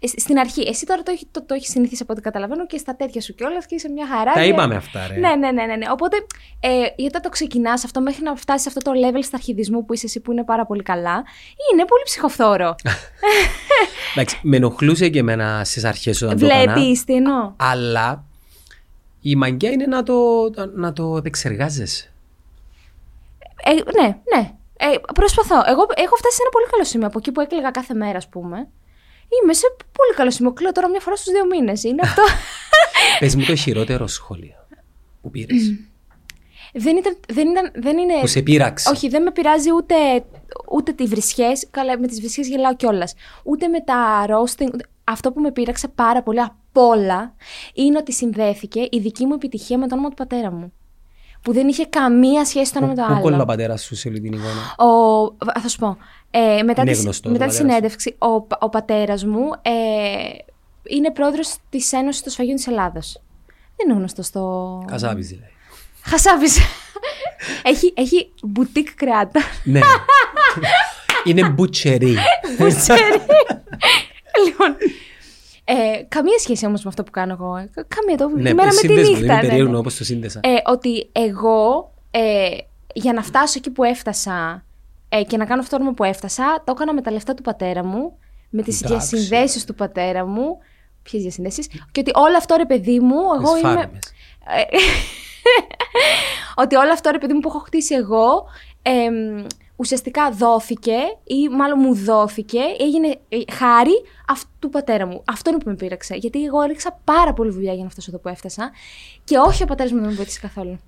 [0.00, 2.78] Ε, Στην αρχή, εσύ τώρα το, έχει- το, το έχεις συνηθίσει από ό,τι καταλαβαίνω και
[2.78, 4.32] στα τέτοια σου κιόλας και είσαι μια χαρά.
[4.32, 5.14] Τα και- είπαμε αυτά, ρε.
[5.16, 5.90] Ναι, ναι, ναι, ναι, ναι.
[5.90, 6.16] Οπότε,
[6.60, 9.94] ε, γιατί όταν το ξεκινάς αυτό μέχρι να φτάσεις σε αυτό το level σταρχιδισμού που
[9.94, 11.24] είσαι εσύ που είναι πάρα πολύ καλά,
[11.72, 12.74] είναι πολύ ψυχοφθόρο.
[14.14, 16.72] Εντάξει, με ενοχλούσε και εμένα στις αρχές όταν το έκανα.
[16.72, 17.52] Βλέπεις τι εννοώ.
[17.56, 18.24] Αλλά
[19.20, 20.14] η μαγκιά είναι να το,
[20.74, 22.12] να το επεξεργάζεσαι.
[23.64, 24.50] Ε, ναι, ναι.
[24.76, 25.54] Ε, προσπαθώ.
[25.66, 27.06] Εγώ έχω φτάσει σε ένα πολύ καλό σημείο.
[27.06, 28.68] Από εκεί που έκλαιγα κάθε μέρα, ας πούμε.
[29.42, 30.52] Είμαι σε πολύ καλό σημείο.
[30.52, 31.82] Κλαίω τώρα μια φορά στους δύο μήνες.
[31.82, 32.22] Είναι αυτό.
[33.20, 34.54] Πες μου το χειρότερο σχόλιο
[35.22, 35.74] που πήρες.
[36.84, 38.20] δεν, ήταν, δεν, ήταν, δεν είναι.
[38.20, 38.90] που σε πείραξε.
[38.90, 39.94] Όχι, δεν με πειράζει ούτε,
[40.72, 41.46] ούτε τις βρισιέ.
[41.70, 43.14] Καλά, με τις βρισιέ γελάω κιόλας.
[43.44, 44.70] Ούτε με τα roasting.
[44.74, 47.34] ούτε- Αυτό που με πείραξε πάρα πολύ απ' όλα
[47.74, 50.72] είναι ότι συνδέθηκε η δική μου επιτυχία με το όνομα του πατέρα μου.
[51.42, 53.44] Που δεν είχε καμία σχέση το ένα με το Πού κόλλα ο άλλο.
[53.44, 55.96] πατέρας σου σε όλη την εικόνα; Ο, βα- θα σου πω.
[56.30, 57.58] Ε, μετά Είναι τη, γνωστό μετά το τη πατέρας σου.
[57.60, 59.70] συνέντευξη, ο, πα- ο πατέρας μου ε,
[60.82, 63.22] είναι πρόεδρος της Ένωσης των Σφαγείων της Ελλάδας.
[63.76, 64.82] Δεν είναι γνωστό στο.
[64.86, 65.50] Καζάβη δηλαδή.
[66.02, 66.46] Χασάβη.
[67.62, 69.40] έχει, έχει μπουτίκ κρεάτα.
[69.64, 69.80] ναι.
[71.24, 72.14] Είναι μπουτσερί.
[74.46, 74.76] λοιπόν.
[75.64, 77.56] Ε, καμία σχέση όμως με αυτό που κάνω εγώ.
[77.56, 78.28] Ε, Καμία το.
[78.28, 79.24] ναι, η μέρα με τη σύνδεσμο, νύχτα.
[79.24, 79.48] Είναι ναι, ναι.
[79.48, 80.40] περίεργο όπως το σύνδεσα.
[80.42, 82.48] Ε, ότι εγώ ε,
[82.94, 84.64] για να φτάσω εκεί που έφτασα
[85.08, 87.42] ε, και να κάνω αυτό το όνομα που έφτασα, το έκανα με τα λεφτά του
[87.42, 88.18] πατέρα μου,
[88.50, 89.16] με τις Εντάξει.
[89.16, 90.58] διασυνδέσεις του πατέρα μου.
[91.02, 93.72] Ποιες διασυνδέσεις; Και ότι όλο αυτό ρε παιδί μου, εγώ Τις είμαι...
[93.72, 94.12] φάρμες.
[94.46, 94.76] Ε,
[96.62, 98.44] ότι όλο αυτό ρε παιδί μου που έχω χτίσει εγώ
[98.82, 99.46] εμ,
[99.76, 105.22] ουσιαστικά δόθηκε ή μάλλον μου δόθηκε, έγινε ε, χάρη αυτού του πατέρα μου.
[105.26, 106.14] Αυτό είναι που με πείραξε.
[106.14, 108.70] Γιατί εγώ έριξα πάρα πολύ δουλειά για να φτάσω εδώ που έφτασα
[109.24, 110.78] και όχι ο πατέρας μου δεν με βοήθησε καθόλου.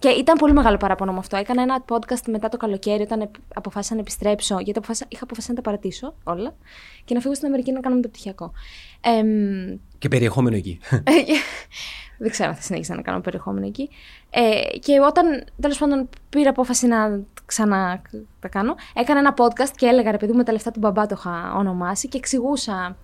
[0.00, 1.36] Και ήταν πολύ μεγάλο παράπονο με αυτό.
[1.36, 4.54] Έκανα ένα podcast μετά το καλοκαίρι όταν επ- αποφάσισα να επιστρέψω.
[4.54, 6.54] Γιατί αποφάσισα, είχα αποφασίσει να τα παρατήσω όλα
[7.04, 8.52] και να φύγω στην Αμερική να κάνω μεταπτυχιακό.
[9.00, 10.80] Εμ, Και περιεχόμενο εκεί.
[12.18, 13.88] δεν ξέρω αν θα συνέχισα να κάνω περιεχόμενο εκεί.
[14.30, 18.02] Ε, και όταν τέλος πάντων πήρα απόφαση να ξανά
[18.40, 21.06] τα κάνω, έκανα ένα podcast και έλεγα ρε παιδί μου με τα λεφτά του μπαμπά
[21.06, 22.96] το είχα ονομάσει και εξηγούσα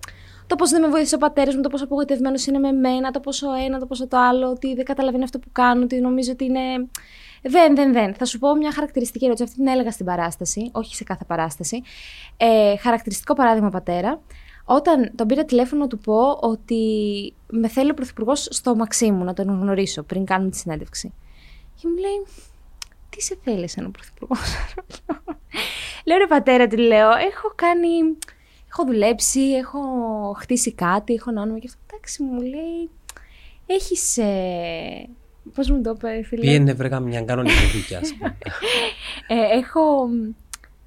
[0.47, 3.19] το πώς δεν με βοήθησε ο πατέρας μου, το πόσο απογοητευμένος είναι με μένα, το
[3.19, 6.45] πόσο ένα, το πόσο το άλλο, ότι δεν καταλαβαίνει αυτό που κάνω, ότι νομίζω ότι
[6.45, 6.59] είναι.
[7.41, 8.13] Δεν, δεν, δεν.
[8.13, 9.43] Θα σου πω μια χαρακτηριστική ερώτηση.
[9.43, 11.81] Αυτή την έλεγα στην παράσταση, όχι σε κάθε παράσταση.
[12.37, 14.21] Ε, χαρακτηριστικό παράδειγμα πατέρα.
[14.69, 16.81] Όταν τον πήρα τηλέφωνο να του πω ότι
[17.47, 21.13] με θέλει ο Πρωθυπουργός στο Μαξίμου να τον γνωρίσω πριν κάνουμε τη συνέντευξη.
[21.75, 22.25] Και μου λέει,
[23.09, 24.55] τι σε θέλει ένα Πρωθυπουργός;
[26.05, 28.17] λέω ρε πατέρα, του λέω, έχω κάνει,
[28.77, 29.79] έχω δουλέψει, έχω
[30.39, 31.81] χτίσει κάτι, έχω ένα όνομα και αυτό.
[31.91, 32.89] Εντάξει, μου λέει,
[33.65, 35.09] έχεις, ε...
[35.53, 36.41] πώς μου το είπε, φίλε.
[36.41, 37.99] Πήγαινε βρέκα μια κανονική δουλειά.
[37.99, 38.37] ας πούμε.
[39.27, 40.09] Ε, έχω,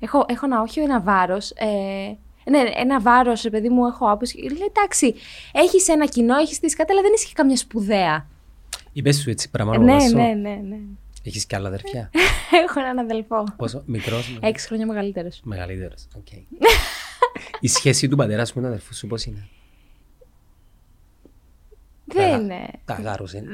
[0.01, 1.51] έχω, έχω ένα όχι, ένα βάρος.
[1.51, 2.17] Ε,
[2.51, 4.39] ναι, ένα βάρος, παιδί μου, έχω άποψη.
[4.39, 5.15] Λέει, εντάξει,
[5.53, 8.27] έχεις ένα κοινό, έχεις στήσει κάτι, αλλά δεν είσαι και καμιά σπουδαία.
[8.93, 10.17] Είπες σου έτσι πράγμα ναι, όνομα σου.
[10.17, 10.79] ναι, ναι, ναι.
[11.25, 12.11] Έχεις και άλλα αδερφιά;
[12.65, 13.45] έχω έναν αδελφό.
[13.57, 15.41] Πόσο, μικρός, Έξι χρόνια μεγαλύτερος.
[15.45, 16.07] μεγαλύτερος.
[16.17, 16.27] Οκ.
[17.61, 19.49] Η σχέση του πατέρα σου με τον αδερφό σου πώς είναι;
[22.05, 22.67] Δεν είναι.
[22.85, 23.45] Τα γάρωσε.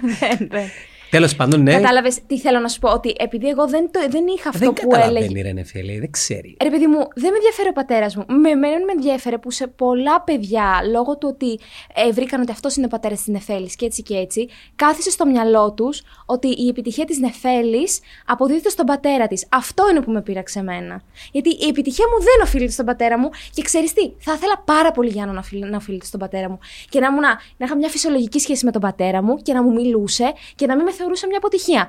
[0.00, 0.48] δεν,
[1.10, 1.20] δεν.
[1.20, 1.72] Τέλος πάντων, ναι.
[1.72, 4.72] Κατάλαβες τι θέλω να σου πω, ότι επειδή εγώ δεν, το, δεν είχα αυτό Δεν
[4.72, 5.00] που έλεγε.
[5.02, 6.56] καταλαβαίνει ρε Νεφέλη, δεν ξέρει.
[6.62, 8.24] Ρε παιδί μου, δεν με ενδιαφέρει ο πατέρας μου.
[8.28, 11.58] Με, με, με ενδιαφέρε που σε πολλά παιδιά, λόγω του ότι
[11.94, 15.26] ε, βρήκαν ότι αυτός είναι ο πατέρας της Νεφέλης και έτσι και έτσι, κάθισε στο
[15.26, 19.46] μυαλό τους ότι η επιτυχία της Νεφέλης αποδίδεται στον πατέρα της.
[19.48, 21.02] Αυτό είναι που με πείραξε εμένα.
[21.32, 24.90] Γιατί η επιτυχία μου δεν οφείλεται στον πατέρα μου και ξέρεις τι, θα ήθελα πάρα
[24.90, 27.20] πολύ Γιάννο να, οφείλ- να οφείλεται στον πατέρα μου και να, ήμουν,
[27.56, 30.76] να είχα μια φυσιολογική σχέση με τον πατέρα μου και να μου μιλούσε και να
[30.76, 31.82] μην με θεωρούσε μια αποτυχία.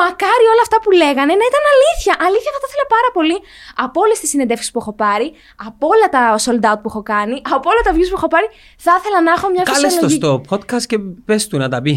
[0.00, 2.12] Μακάρι όλα αυτά που λέγανε να ήταν αλήθεια.
[2.26, 3.36] Αλήθεια θα το ήθελα πάρα πολύ.
[3.84, 5.28] Από όλες τις συνεντεύξεις που έχω πάρει,
[5.68, 8.48] από όλα τα sold out που έχω κάνει, από όλα τα views που έχω πάρει,
[8.86, 10.20] θα ήθελα να έχω μια Κάλεσε το φυσιολογική.
[10.20, 10.98] στο podcast και
[11.28, 11.94] πες του να τα πει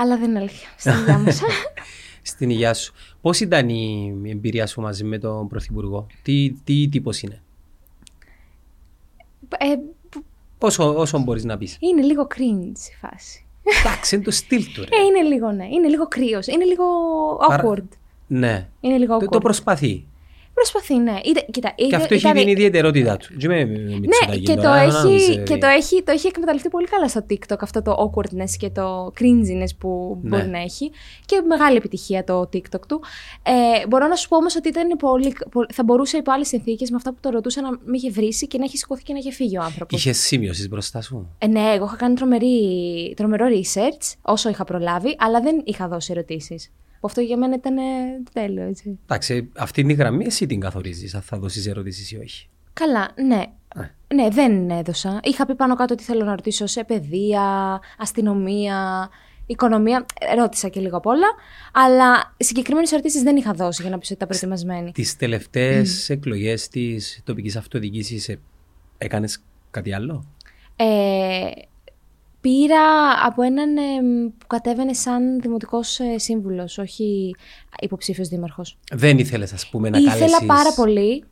[0.00, 0.68] Αλλά δεν είναι αλήθεια.
[0.76, 1.30] Στην υγεία μα.
[2.32, 2.92] στην υγεία σου.
[3.20, 7.42] Πώς ήταν η εμπειρία σου μαζί με τον Πρωθυπουργό, τι, τι τύπος είναι,
[9.58, 9.74] ε,
[10.58, 11.76] Πόσο, όσο μπορείς να πεις.
[11.80, 13.44] είναι λίγο cringe η φάση.
[13.84, 14.96] Εντάξει, είναι το στυλ του ρε.
[14.96, 15.66] Ε, είναι λίγο, ναι.
[15.66, 16.46] Είναι λίγο κρύος.
[16.46, 16.84] Είναι λίγο
[17.48, 17.88] Παρα- awkward.
[18.26, 19.30] Ναι, Είναι λίγο το, awkward.
[19.32, 20.04] το προσπαθεί.
[20.60, 21.18] Προσπαθεί, ναι.
[21.24, 23.36] Είτε, κοίτα, Και είτε- αυτό έχει ήταν- την ιδιαιτερότητά του.
[23.36, 26.12] Και με Ναι, Μητσοτάκη και το, τώρα, να έχει, νομίζεις, και ε, το, έχει, το
[26.12, 30.28] έχει εκμεταλλευτεί πολύ καλά στο TikTok αυτό το awkwardness και το cringiness που Ναι.
[30.28, 30.90] μπορεί να έχει.
[31.26, 33.00] Και μεγάλη επιτυχία το TikTok του.
[33.42, 36.90] Ε, μπορώ να σου πω όμως ότι ήταν πολύ, πο- θα μπορούσε υπό άλλες συνθήκες
[36.90, 39.18] με αυτά που το ρωτούσα να με είχε βρήσει και να έχει σηκωθεί και να
[39.18, 39.98] είχε φύγει ο άνθρωπος.
[40.04, 45.16] Είχες σημειώσεις μπροστά σου; Ε, ναι, εγώ είχα κάνει τρομερή, τρομερό research όσο είχα προλάβει,
[45.18, 46.70] αλλά δεν είχα δώσει ερωτήσεις.
[47.00, 47.82] Αυτό για μένα ήταν ε,
[48.32, 48.98] τέλειο, έτσι.
[49.02, 52.48] Εντάξει, αυτή είναι η γραμμή, εσύ την καθορίζεις, αν θα δώσεις ερωτήσεις ή όχι.
[52.72, 53.42] Καλά, ναι.
[53.74, 54.14] Ε.
[54.14, 55.20] Ναι, δεν έδωσα.
[55.22, 59.08] Είχα πει πάνω κάτω ότι θέλω να ρωτήσω σε παιδεία, αστυνομία,
[59.46, 60.06] οικονομία.
[60.20, 61.26] Ε, Ρώτησα και λίγο απ' όλα.
[61.72, 64.92] Αλλά συγκεκριμένες ερωτήσεις δεν είχα δώσει για να πεις ότι ήταν προετοιμασμένη.
[64.92, 68.36] Τις τελευταίες εκλογές της τοπικής αυτοδιοίκησης
[68.98, 70.24] έκανες κάτι άλλο;
[70.76, 71.50] Ε,
[72.40, 72.82] Πήρα
[73.24, 73.80] από έναν ε,
[74.38, 77.34] που κατέβαινε σαν δημοτικός ε, σύμβουλος, όχι
[77.80, 78.78] υποψήφιος δήμαρχος.
[78.92, 80.46] Δεν ήθελες, ας πούμε, να ήθελα καλέσει.
[80.46, 81.24] πάρα πολύ.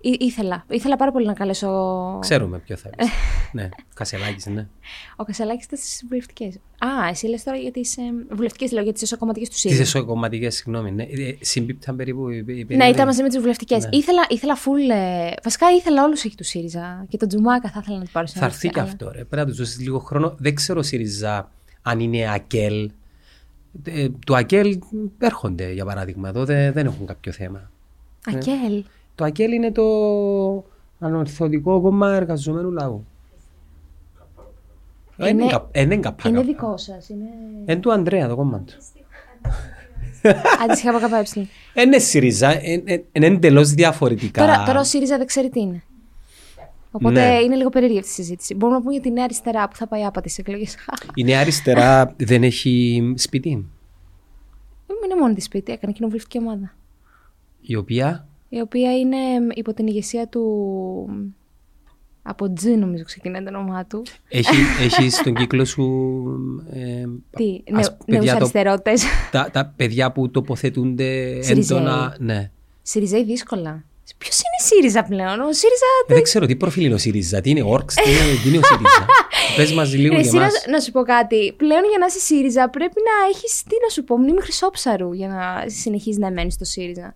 [0.00, 0.64] Ή, ήθελα.
[0.68, 2.18] Ήθελα πάρα πολύ να καλέσω.
[2.20, 3.10] Ξέρουμε ποιο θα είναι.
[3.52, 4.66] ναι, Κασελάκη, ναι.
[5.16, 6.44] Ο Κασελάκη ήταν στι βουλευτικέ.
[6.78, 9.82] Α, εσύ λε τώρα για τι ε, βουλευτικέ, λέω για τι εσωκομματικέ του Τι ΣΥΡΙΖΑ.
[9.82, 10.92] εσωκομματικέ, συγγνώμη.
[10.92, 11.02] Ναι.
[11.02, 12.28] Ε, Συμπίπταν περίπου.
[12.28, 12.90] η- η Ναι, περίοδοι.
[12.90, 13.76] ήταν μαζί με τι βουλευτικέ.
[13.76, 13.88] Ναι.
[13.92, 14.90] Ήθελα, ήθελα full.
[14.94, 17.06] ε, βασικά ήθελα όλου εκεί του ΣΥΡΙΖΑ.
[17.08, 19.04] Και τον Τζουμάκα θα ήθελα να του πάρω Θα έρθει και αυτό.
[19.10, 19.24] Ρε.
[19.24, 20.34] Πρέπει να του δώσει λίγο χρόνο.
[20.38, 21.50] Δεν ξέρω ΣΥΡΙΖΑ
[21.82, 22.90] αν είναι ΑΚΕΛ.
[23.84, 24.78] Ε, το ΑΚΕΛ
[25.18, 26.28] έρχονται, για παράδειγμα.
[26.28, 27.70] Εδώ δεν, δεν έχουν κάποιο θέμα.
[28.26, 28.84] Ακέλ.
[29.16, 29.84] Το ΑΚΕΛ είναι το
[30.98, 33.04] ανορθωτικό κόμμα εργαζομένου λαού.
[35.16, 36.28] Ε, Είναι- Είναι κα- ε, Είναι καπά.
[36.28, 36.50] Είναι καπά.
[36.52, 37.08] δικό σας.
[37.08, 37.24] Είναι.
[37.66, 38.72] Είναι του Ανδρέα το κόμμα του.
[40.64, 41.46] Αντίστοιχα από ΚΠΕ.
[41.74, 44.40] Ε, Είναι ΣΥΡΙΖΑ, ε, ε, είναι εντελώς διαφορετικά.
[44.46, 45.82] Τώρα, τώρα ο ΣΥΡΙΖΑ δεν ξέρει τι είναι.
[46.90, 47.34] Οπότε Ναι.
[47.40, 48.54] είναι λίγο περίεργη αυτή η συζήτηση.
[48.54, 50.76] Μπορούμε να πούμε για τη νέα αριστερά που θα πάει άπατη στι εκλογές.
[51.14, 56.74] Η νέα αριστερά δεν έχει σπίτι; είναι μόνη της σπίτι, έκανε κοινοβουλευτική ομάδα.
[57.60, 59.16] Η οποία; Η οποία είναι
[59.54, 60.42] υπό την ηγεσία του.
[62.28, 64.02] Από Τζι, νομίζω ξεκινάει το όνομά του.
[64.28, 65.82] έχει, έχει στον κύκλο σου
[66.72, 67.04] ε,
[67.36, 68.92] Τι, ας- νέου παιδιά το- αριστερότε.
[69.30, 71.76] τα, τα παιδιά που τοποθετούνται Συριζέοι.
[71.78, 72.16] έντονα.
[72.18, 72.50] Ναι.
[72.82, 73.84] ΣΥΡΙΖΑ δύσκολα.
[74.18, 75.86] Ποιος είναι η ΣΥΡΙΖΑ πλέον, ο ΣΥΡΙΖΑ.
[76.08, 78.58] Ε, δεν ξέρω τι προφίλ είναι ο ΣΥΡΙΖΑ, τι είναι ΟΡΚΣ, τι είναι, τι είναι
[78.58, 79.06] ο ΣΥΡΙΖΑ.
[79.56, 80.64] Πες μας λίγο Ρε, για εσύ, να, μας.
[80.70, 81.52] να σου πω κάτι.
[81.56, 85.28] Πλέον για να είσαι ΣΥΡΙΖΑ πρέπει να έχεις, τι να σου πω, μνήμη χρυσόψαρου για
[85.28, 87.14] να συνεχίζεις να μένεις στο ΣΥΡΙΖΑ.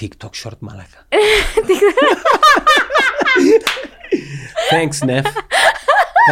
[0.00, 1.06] TikTok short μαλάκα.
[4.70, 5.26] Thanks, Νεφ.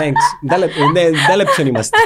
[0.00, 0.48] Thanks.
[0.48, 1.96] Δάλε- ναι, Δάλεψον είμαστε.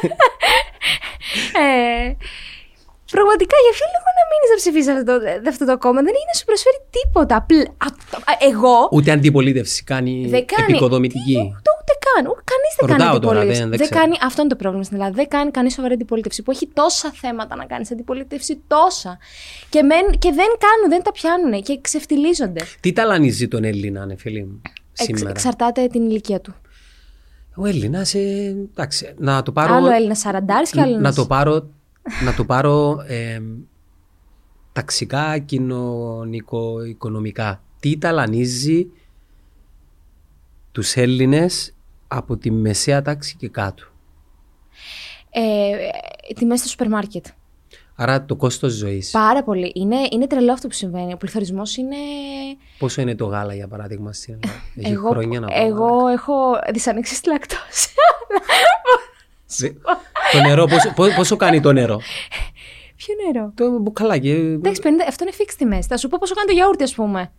[3.13, 6.01] Ε, πραγματικά για ποιο λόγο να μείνεις να ψηφίσεις αυτό, το- αυτό το κόμμα.
[6.07, 7.35] Δεν έχει να σου προσφέρει τίποτα.
[7.43, 7.97] Απλ- α-
[8.31, 10.67] α- εγώ Ούτε αντιπολίτευση κάνει δεν κάνει.
[10.69, 11.37] επικοδομητική.
[11.59, 12.25] Ούτε, ούτε καν.
[12.53, 13.61] Κανείς δεν κάνει Ρωτάω τώρα, αντιπολίτευση.
[13.61, 14.01] δεν- δεν δεν ξέρω.
[14.01, 15.15] κάνει, αυτό είναι το πρόβλημα στην Ελλάδα.
[15.21, 18.53] Δεν κάνει κανείς σοβαρή αντιπολίτευση που έχει τόσα θέματα να κάνεις αντιπολίτευση.
[18.75, 19.13] Τόσα.
[19.73, 22.61] Και, μεν, και δεν κάνουν, δεν τα πιάνουν και ξεφτιλίζονται.
[22.81, 24.61] Τι ταλανίζει τον Έλληνα, ναι, φίλοι μου,
[24.99, 26.55] Εξ, σήμερα; εξαρτάται την ηλικία του.
[27.57, 29.75] Ο Έλληνας, ε, εντάξει, να το πάρω.
[29.75, 31.69] Άλλο Έλληνα σαραντάρης και άλλο να ένας- το πάρω,
[32.25, 33.41] να το πάρω ε,
[34.73, 37.63] ταξικά, κοινωνικό, οικονομικά.
[37.81, 38.87] Τι ταλανίζει
[40.73, 41.75] τους Έλληνες
[42.09, 43.85] από τη μεσαία τάξη και κάτω;
[45.31, 45.77] Ε,
[46.35, 47.27] τιμές στο σούπερ μάρκετ.
[47.95, 49.11] Άρα το κόστος ζωής.
[49.11, 49.73] Πάρα πολύ.
[49.75, 51.13] Είναι, είναι τρελό αυτό που συμβαίνει.
[51.13, 51.97] Ο πληθωρισμός είναι.
[52.79, 55.67] Πόσο είναι το γάλα για παράδειγμα στην Ελλάδα; Έχει εγώ, χρόνια να πάω.
[55.67, 56.35] εγώ έχω
[56.73, 57.89] δυσανεξή στη λακτόση.
[59.59, 59.71] Δε-
[60.33, 62.01] Το νερό, πόσο, πόσο- πόσο κάνει το νερό;
[62.97, 64.31] Ποιο νερό; Το μπουκαλάκι.
[64.31, 65.87] ε, Εντάξει, 50, αυτό είναι fixed τιμές.
[65.87, 67.33] Θα σου πω πόσο κάνει το γιαούρτι, ας πούμε.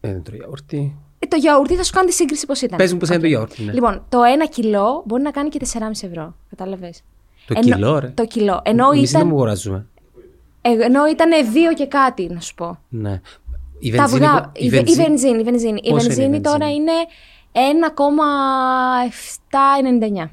[0.00, 0.96] Ε, δεν τρώει γιαούρτι.
[1.18, 2.78] Ε, το γιαούρτι θα σου κάνει τη σύγκριση πώς ήταν.
[2.78, 3.22] Πες μου πώς είναι Οκ.
[3.22, 3.72] το γιαούρτι, ναι.
[3.72, 6.34] Λοιπόν, το ένα κιλό μπορεί να κάνει και 4,5 ευρώ.
[6.50, 7.02] Κατάλαβες.
[7.46, 8.08] Το κιλό, ρε.
[8.08, 8.60] Το κιλό.
[8.64, 9.86] Ενώ Εμείς δεν ήταν, μου αγοράζουμε.
[10.60, 12.78] ε, ενώ ήταν δύο και κάτι, να σου πω.
[12.88, 13.20] Ναι.
[13.78, 14.40] Η Τα βενζίνη, αυγά.
[14.40, 15.40] πο- Η, βε- η βενζίνη.
[15.40, 16.92] Η βενζίνη, η Πόσο είναι η βενζίνη τώρα βενζίνη; είναι
[20.24, 20.30] 1,799.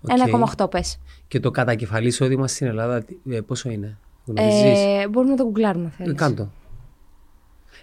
[0.00, 0.10] Οκ.
[0.10, 0.98] 1,8 πες.
[1.28, 3.98] Και το κατακεφαλής εισόδημα στην Ελλάδα τι- ε, πόσο είναι.
[4.24, 6.14] Γνωρίζεις; Ε, μπορούμε να το γκουγκλάρουμε, αν Ε, θέλεις.
[6.20, 6.50] κάντο.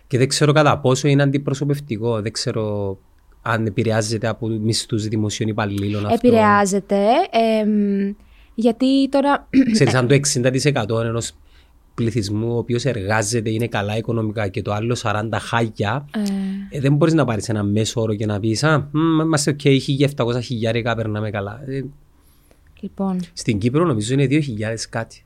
[0.07, 2.22] Και δεν ξέρω κατά πόσο είναι αντιπροσωπευτικό.
[2.22, 2.97] Δεν ξέρω
[3.41, 6.28] αν επηρεάζεται από μισθούς δημοσίων υπαλλήλων αυτό.
[6.28, 7.05] Επηρεάζεται.
[7.61, 8.13] εμ,
[8.55, 9.47] γιατί τώρα.
[9.72, 11.32] Ξέρεις, αν το 60% ενός
[11.95, 16.05] πληθυσμού ο οποίος εργάζεται, είναι καλά οικονομικά και το άλλο 40 χάλια,
[16.72, 19.51] ε, ε, δεν μπορείς να πάρεις ένα μέσο όρο και να πεις «Α, μ, είμαστε
[19.51, 21.59] οκ, 1.700 χιλιάρικα, περνάμε καλά».
[22.76, 24.41] Ε, λοιπόν, στην Κύπρο νομίζω είναι 2.000
[24.89, 25.26] κάτι.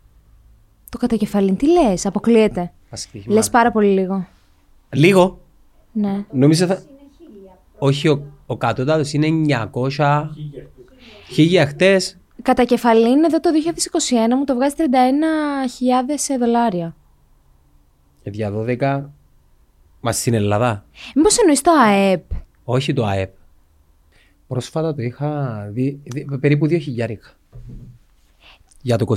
[0.90, 2.72] το κατακεφαλήν τι λες, αποκλείεται.
[2.90, 3.34] Α, στοίχημα.
[3.34, 4.28] Λες πάρα πολύ λίγο.
[4.94, 5.40] Λίγο.
[5.92, 6.26] Ναι.
[6.32, 6.82] Νομίζω θα...
[7.78, 9.28] Όχι, ο, ο κατώτατος είναι
[9.98, 10.28] 900...
[11.32, 12.18] Χίλια χτες.
[12.42, 13.50] Κατακεφαλήν εδώ το
[14.32, 14.84] 2021 μου το βγάζει 31.000
[16.40, 16.96] δολάρια.
[18.24, 19.04] ε, Δια 12...
[20.02, 20.86] Μα στην Ελλάδα.
[21.16, 22.24] Μήπως εννοείς το ΑΕΠ;
[22.64, 23.32] Όχι το ΑΕΠ.
[24.48, 27.28] Πρόσφατα το είχα δει, δει- περίπου 2 χιλιάρικα.
[28.82, 29.16] Για το 22.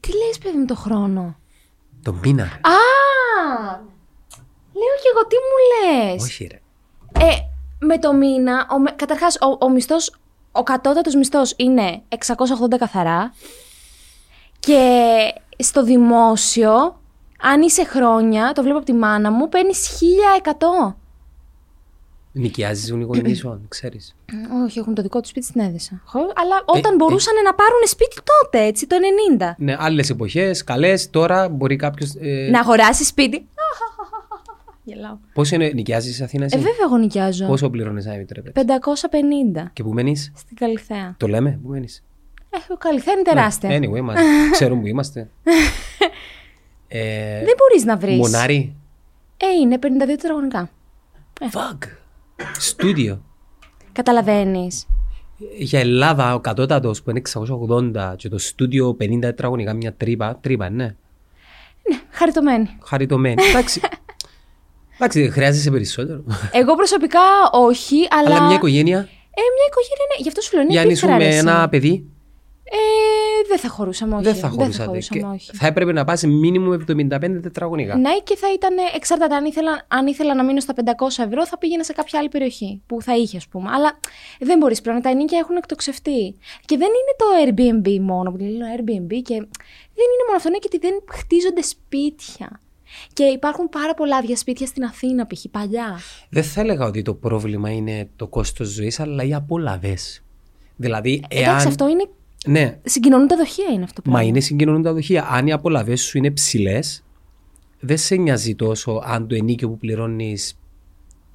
[0.00, 1.36] Τι λες παιδί μου το χρόνο;
[2.02, 2.50] Το μήνα ρε.
[2.50, 2.78] Α!
[4.72, 5.58] Λέω και εγώ τι μου
[6.12, 6.60] λες; Όχι ρε.
[7.26, 7.36] Ε,
[7.80, 10.16] με το μήνα, ο, με- καταρχάς ο, ο μισθός,
[10.52, 13.32] ο κατώτατος μισθός είναι 680 καθαρά
[14.58, 14.82] και
[15.58, 17.00] στο δημόσιο,
[17.42, 19.88] αν είσαι χρόνια, το βλέπω από τη μάνα μου, παίρνεις
[20.88, 20.94] 1100.
[22.40, 24.16] Νοικιάζεις τον οικονομικό σου, ξέρεις.
[24.64, 26.00] Όχι, έχουν το δικό τους σπίτι στην Έδεσα.
[26.04, 26.96] Χω- Αλλά όταν ε.
[26.96, 28.96] μπορούσαν να πάρουν σπίτι τότε, έτσι, το
[29.38, 29.54] 90.
[29.58, 31.10] Ναι, άλλες εποχές, καλές.
[31.10, 32.14] Τώρα μπορεί κάποιος...
[32.20, 33.46] ε, Να αγοράσεις σπίτι.
[34.84, 35.16] Γελάω.
[35.32, 37.46] Πόσο είναι, νοικιάζεις στην Αθήνα, εσύ; Ε, βέβαια, εγώ νοικιάζω.
[37.46, 38.64] Πόσο πληρώνεις να επιτρέπεται.
[39.56, 41.14] 550 Και που μένεις, στην Καλυθέα.
[41.16, 42.04] το λέμε, που μένεις;
[42.50, 43.78] Ε, ο Καλυθέα είναι τεράστια.
[43.78, 44.14] Anyway, μα
[44.52, 45.28] ξέρουμε που είμαστε.
[46.88, 48.16] ε, Δεν μπορείς να βρεις.
[48.18, 48.76] μονάρι.
[49.36, 50.70] Ε, είναι 52 τετραγωνικά.
[51.40, 51.78] Fuck.
[52.58, 53.22] Στούντιο.
[53.92, 54.86] Καταλαβαίνεις.
[55.58, 57.22] Για Ελλάδα ο κατώτατος που είναι
[58.00, 60.38] 680 και το στούντιο 50 τετραγωνικά μια τρύπα.
[60.40, 60.84] Τρύπα, ναι.
[61.90, 62.76] Ναι, χαριτωμένη.
[62.84, 63.42] Χαριτωμένη.
[63.48, 63.80] Εντάξει.
[65.00, 66.24] Εντάξει, χρειάζεσαι περισσότερο.
[66.52, 67.20] Εγώ προσωπικά
[67.52, 68.36] όχι, αλλά.
[68.36, 70.22] Αλλά μια οικογένεια, Ε, μια οικογένεια, ναι.
[70.22, 71.68] Γι' αυτό σου λέω είναι για να ήσουν πίκρα, με ρε, ένα εσύ.
[71.68, 72.04] παιδί,
[72.70, 74.24] Ε, δεν θα χωρούσαμε, όχι.
[74.24, 74.84] δεν θα χωρούσατε.
[74.84, 75.50] χωρούσαμε, Και όχι.
[75.56, 77.96] θα έπρεπε να πας μήνυμου 75 τετραγωνικά.
[77.96, 78.74] Ναι, και θα ήταν.
[78.94, 79.34] Εξαρτάται.
[79.34, 82.82] Αν ήθελα, αν ήθελα να μείνω στα 500 ευρώ, θα πήγαινα σε κάποια άλλη περιοχή
[82.86, 83.70] που θα είχε, ας πούμε.
[83.70, 83.98] Αλλά
[84.40, 85.00] δεν μπορείς πλέον.
[85.02, 86.34] Τα ενίκια έχουν εκτοξευτεί.
[86.64, 89.34] Και δεν είναι το Airbnb μόνο που λέει Airbnb και
[89.98, 92.60] δεν είναι μόνο αυτό, είναι και ότι δεν χτίζονται σπίτια.
[93.12, 95.44] Και υπάρχουν πάρα πολλά άδεια σπίτια στην Αθήνα, π.χ.
[95.50, 95.98] παλιά.
[96.30, 100.22] Δεν θα έλεγα ότι το πρόβλημα είναι το κόστος ζωής, αλλά οι απολαβές.
[100.76, 101.42] Δηλαδή, εάν...
[101.42, 102.08] Εντάξει, αυτό είναι.
[102.48, 105.26] Ναι, Συγκοινωνούν τα δοχεία είναι αυτό που Μα είναι συγκοινωνούν τα δοχεία.
[105.30, 107.04] Αν οι απολαυές σου είναι ψηλές,
[107.80, 110.58] δεν σε νοιάζει τόσο αν το ενίκιο που πληρώνεις,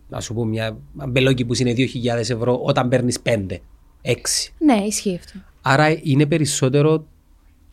[0.09, 1.85] να σου πω μια μπελόκι που είναι 2.000
[2.17, 3.59] ευρώ, όταν παίρνεις 5,
[4.01, 4.13] 6.
[4.57, 5.39] Ναι, ισχύει αυτό.
[5.61, 7.05] Άρα είναι περισσότερο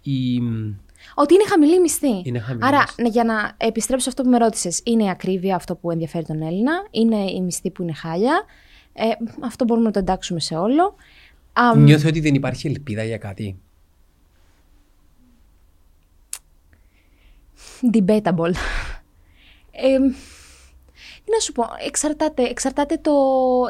[0.03, 0.38] η.
[1.14, 2.22] Ότι είναι χαμηλή η μισθή.
[2.22, 3.03] Είναι χαμηλή Άρα, μισθή.
[3.03, 6.24] ναι, για να επιστρέψω σε αυτό που με ρώτησες, είναι η ακρίβεια αυτό που ενδιαφέρει
[6.24, 8.45] τον Έλληνα, είναι η μισθή που είναι χάλια.
[8.93, 9.05] Ε,
[9.41, 10.95] αυτό μπορούμε να το εντάξουμε σε όλο.
[11.53, 13.57] Α, Νιώθω ότι δεν υπάρχει ελπίδα για κάτι.
[17.92, 18.53] debatable.
[19.70, 19.98] Ε,
[21.24, 23.12] τι να σου πω, εξαρτάται, εξαρτάται, το,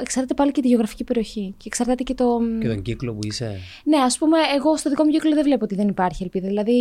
[0.01, 1.55] εξαρτάται πάλι και τη γεωγραφική περιοχή.
[1.57, 2.41] Και εξαρτάται και το.
[2.61, 3.61] Και τον κύκλο που είσαι.
[3.85, 6.47] Ναι, ας πούμε, εγώ στο δικό μου κύκλο δεν βλέπω ότι δεν υπάρχει ελπίδα.
[6.49, 6.73] Δηλαδή.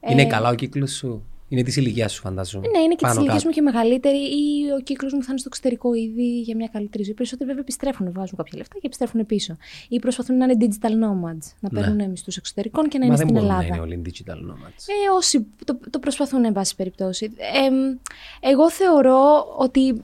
[0.00, 2.66] ε, Είναι καλά ο κύκλος σου; Είναι της ηλικίας σου, φαντάζομαι.
[2.68, 3.48] Ναι, είναι και της Πάνω ηλικίας κάτω.
[3.48, 7.04] μου και μεγαλύτερη, ή ο κύκλος μου θα είναι στο εξωτερικό ήδη για μια καλύτερη
[7.04, 7.14] ζωή.
[7.14, 9.56] Περισσότεροι βέβαια επιστρέφουν, βάζουν κάποια λεφτά και επιστρέφουν πίσω.
[9.88, 11.80] Ή προσπαθούν να είναι digital nomads, να Ναι.
[11.80, 13.74] παίρνουν μισθού εξωτερικών και να Μα είναι δεν στην μπορούν να Ελλάδα.
[13.84, 14.82] είναι όλοι digital nomads.
[14.86, 17.30] Ε, όσοι το, το προσπαθούν, εν πάση περιπτώσει.
[17.36, 20.02] Ε, εγώ θεωρώ ότι.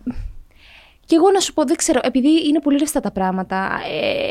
[1.11, 3.69] Και εγώ να σου πω, δεν ξέρω, επειδή είναι πολύ ρευστά τα πράγματα,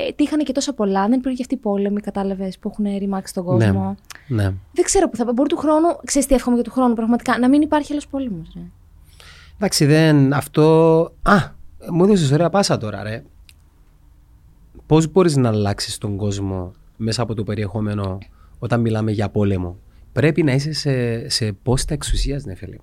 [0.05, 3.33] ε, τύχανε και τόσα πολλά, δεν υπήρχε και αυτοί οι πόλεμοι, κατάλαβες, που έχουν ρημάξει
[3.33, 3.97] τον κόσμο.
[4.27, 4.43] Ναι.
[4.43, 4.53] ναι.
[4.71, 5.33] Δεν ξέρω που θα πάει.
[5.33, 8.57] Μπορεί του χρόνου, ξέρεις τι εύχομαι για του χρόνου, πραγματικά, να μην υπάρχει άλλος πόλεμος.
[9.55, 10.33] Εντάξει, δεν.
[10.33, 10.63] Αυτό.
[11.21, 11.35] Α,
[11.91, 13.23] μου έδωσες ωραία πάσα τώρα, ρε.
[14.85, 18.17] Πώς μπορείς να αλλάξεις τον κόσμο μέσα από το περιεχόμενο
[18.59, 19.77] όταν μιλάμε για πόλεμο;
[20.11, 22.75] Πρέπει να είσαι σε, σε πόστα εξουσίας, ναι, φίλε.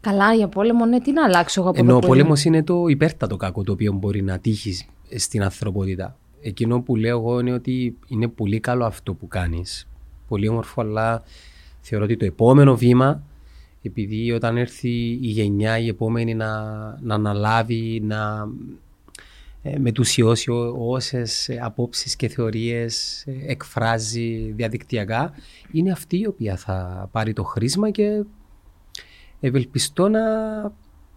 [0.00, 2.56] Καλά, για πόλεμο, ναι, τι να αλλάξω εγώ από Ενώ εδώ ο που πόλεμος είμαι.
[2.56, 4.86] είναι το υπέρτατο κακό το οποίο μπορεί να τύχεις
[5.16, 6.16] στην ανθρωπότητα.
[6.40, 9.88] Εκείνο που λέω εγώ είναι ότι είναι πολύ καλό αυτό που κάνεις.
[10.28, 11.22] Πολύ όμορφο, αλλά
[11.80, 13.22] θεωρώ ότι το επόμενο βήμα,
[13.82, 16.60] επειδή όταν έρθει η γενιά η επόμενη να,
[17.00, 18.48] να αναλάβει, να
[19.62, 25.32] ε, μετουσιώσει όσες απόψεις και θεωρίες ε, εκφράζει διαδικτυακά,
[25.72, 28.24] είναι αυτή η οποία θα πάρει το χρήσμα και
[29.40, 30.20] ευελπιστώ να,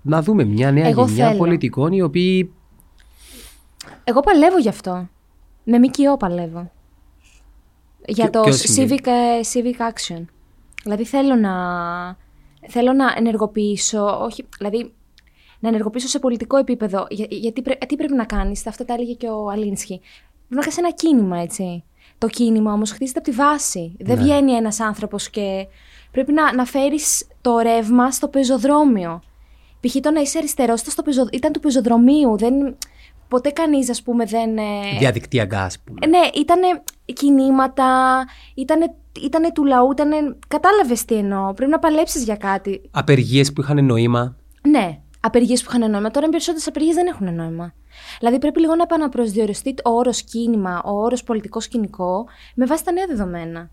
[0.01, 1.38] να δούμε μια νέα Εγώ γενιά θέλω.
[1.38, 2.53] πολιτικών οι οποίοι
[4.03, 5.07] Εγώ παλεύω γι' αυτό.
[5.63, 6.71] Με ΜΚΟ παλεύω.
[8.05, 10.26] Για Ποιο- το ποιο σημείο; civic, ε, civic action.
[10.84, 11.53] Δηλαδή θέλω να,
[12.67, 14.93] θέλω να ενεργοποιήσω, όχι, δηλαδή
[15.59, 17.07] να ενεργοποιήσω σε πολιτικό επίπεδο.
[17.09, 19.99] Για- γιατί πρέ- τι πρέπει να κάνεις, αυτά τα έλεγε και ο Αλίνσκι.
[20.47, 21.84] Πρέπει να κάνεις ένα κίνημα, έτσι.
[22.17, 23.95] Το κίνημα όμως χτίζεται από τη βάση.
[23.99, 24.24] Δεν Ναι.
[24.24, 25.67] βγαίνει ένας άνθρωπος και
[26.11, 29.22] πρέπει να, να φέρεις το ρεύμα στο πεζοδρόμιο.
[29.80, 29.96] Π.χ.
[30.02, 32.38] το να είσαι αριστερός ήταν, στο πεζο- ήταν του πεζοδρομίου.
[32.38, 32.54] Δεν,
[33.28, 34.58] ποτέ κανείς, ας πούμε, δεν...
[34.58, 34.62] ε,
[35.00, 36.00] διαδικτυακά, ας πούμε.
[36.02, 36.60] ε, Ναι, ήταν
[37.14, 37.86] κινήματα,
[38.56, 40.16] ήτανε, ήτανε του λαού, ήτανε...
[40.48, 41.54] Κατάλαβες τι εννοώ.
[41.54, 42.82] Πρέπει να παλέψεις για κάτι.
[42.91, 44.36] Απεργίες που είχαν νόημα.
[44.70, 46.12] Ναι, απεργίες που είχαν νόημα.
[46.12, 47.74] Τώρα οι περισσότερες απεργίες δεν έχουν νόημα.
[48.20, 52.26] Δηλαδή πρέπει λίγο να επαναπροσδιοριστεί ο όρος κίνημα, ο όρος πολιτικό σκηνικό
[52.56, 53.70] με βάση τα νέα δεδομένα.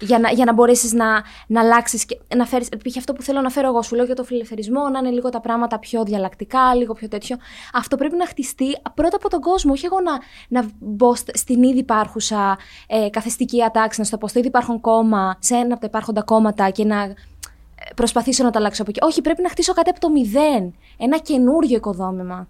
[0.00, 2.68] Για να, για να μπορέσεις να, να αλλάξεις και να φέρεις.
[2.68, 2.96] Π.χ.
[2.96, 5.40] αυτό που θέλω να φέρω εγώ, σου λέω για το φιλελευθερισμό, να είναι λίγο τα
[5.40, 7.36] πράγματα πιο διαλλακτικά, λίγο πιο τέτοιο.
[7.72, 10.12] Αυτό πρέπει να χτιστεί πρώτα από τον κόσμο, όχι εγώ να,
[10.60, 14.80] να μπω στ- στην ήδη υπάρχουσα ε, καθεστική ατάξη, να στο πω στο ήδη υπάρχον
[14.80, 17.14] κόμμα, σε ένα από τα υπάρχοντα κόμματα και να
[17.94, 19.04] προσπαθήσω να το αλλάξω από εκεί.
[19.04, 20.74] Όχι, πρέπει να χτίσω κάτι από το μηδέν.
[20.98, 22.48] Ένα καινούριο οικοδόμημα.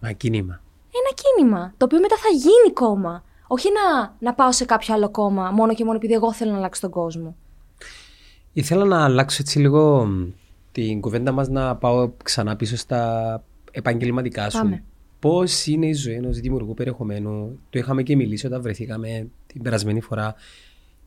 [0.00, 0.60] Μα κίνημα.
[0.94, 3.22] Ένα κίνημα, το οποίο μετά θα γίνει κόμμα.
[3.54, 6.56] Όχι να, να πάω σε κάποιο άλλο κόμμα, μόνο και μόνο επειδή εγώ θέλω να
[6.56, 7.36] αλλάξω τον κόσμο.
[8.52, 10.28] Ήθελα να αλλάξω έτσι λίγο μ,
[10.72, 14.58] την κουβέντα μας να πάω ξανά πίσω στα επαγγελματικά σου.
[14.58, 14.84] Πάμε.
[15.18, 20.00] Πώς είναι η ζωή ενός δημιουργού περιεχομένου; Το είχαμε και μιλήσει όταν βρεθήκαμε την περασμένη
[20.00, 20.34] φορά.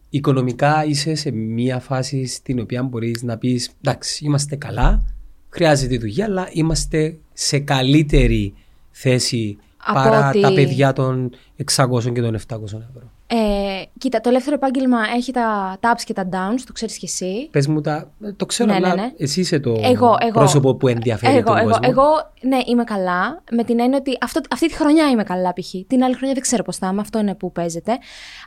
[0.09, 5.03] Οικονομικά είσαι σε μια φάση στην οποία μπορείς να πεις εντάξει είμαστε καλά,
[5.49, 8.53] χρειάζεται δουλειά, αλλά είμαστε σε καλύτερη
[8.91, 13.09] θέση Από παρά ότι- τα παιδιά των 600 και των 700 ευρώ.
[13.27, 17.05] Ε, κοίτα, το ελεύθερο επάγγελμα έχει τα, τα ups και τα downs, το ξέρεις και
[17.05, 17.47] εσύ.
[17.51, 19.11] Πες μου τα, το ξέρω, Ναι, ναι, αλλά ναι.
[19.17, 20.31] εσύ είσαι το Εγώ, εγώ.
[20.33, 21.89] πρόσωπο που ενδιαφέρει εγώ, τον εγώ, κόσμο.
[21.91, 22.03] εγώ,
[22.41, 23.43] ναι, είμαι καλά.
[23.51, 25.69] Με την έννοια ότι αυτό, αυτή τη χρονιά είμαι καλά, π.χ.
[25.88, 27.01] Την άλλη χρονιά δεν ξέρω πώς θα είμαι.
[27.01, 27.91] Αυτό είναι που παίζεται.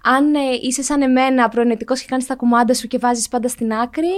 [0.03, 3.73] Αν ε, είσαι σαν εμένα προενετικός και κάνεις τα κουμάντα σου και βάζεις πάντα στην
[3.73, 4.09] άκρη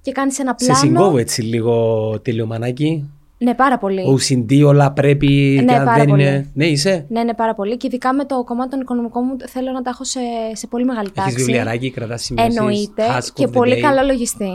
[0.00, 0.80] και κάνεις ένα Σε πλάνο.
[0.80, 3.10] συγκόβω έτσι λίγο τελειομανάκι.
[3.44, 4.02] Ναι, πάρα πολύ.
[4.18, 5.26] OCD όλα πρέπει
[5.64, 6.22] Ναι, και αν πάρα δεν πολύ.
[6.22, 6.50] είναι...
[6.54, 7.76] Ναι, είσαι; Ναι, ναι, πάρα πολύ.
[7.76, 10.20] Και ειδικά με το κομμάτι των οικονομικών μου θέλω να τα έχω σε,
[10.52, 11.34] σε πολύ μεγάλη Έχεις τάξη.
[11.44, 12.56] βιβλιαράκι, κρατάς σημειώσεις.
[12.56, 13.02] Εννοείται.
[13.18, 13.80] Task Και of the πολύ day.
[13.80, 14.50] καλό λογιστή.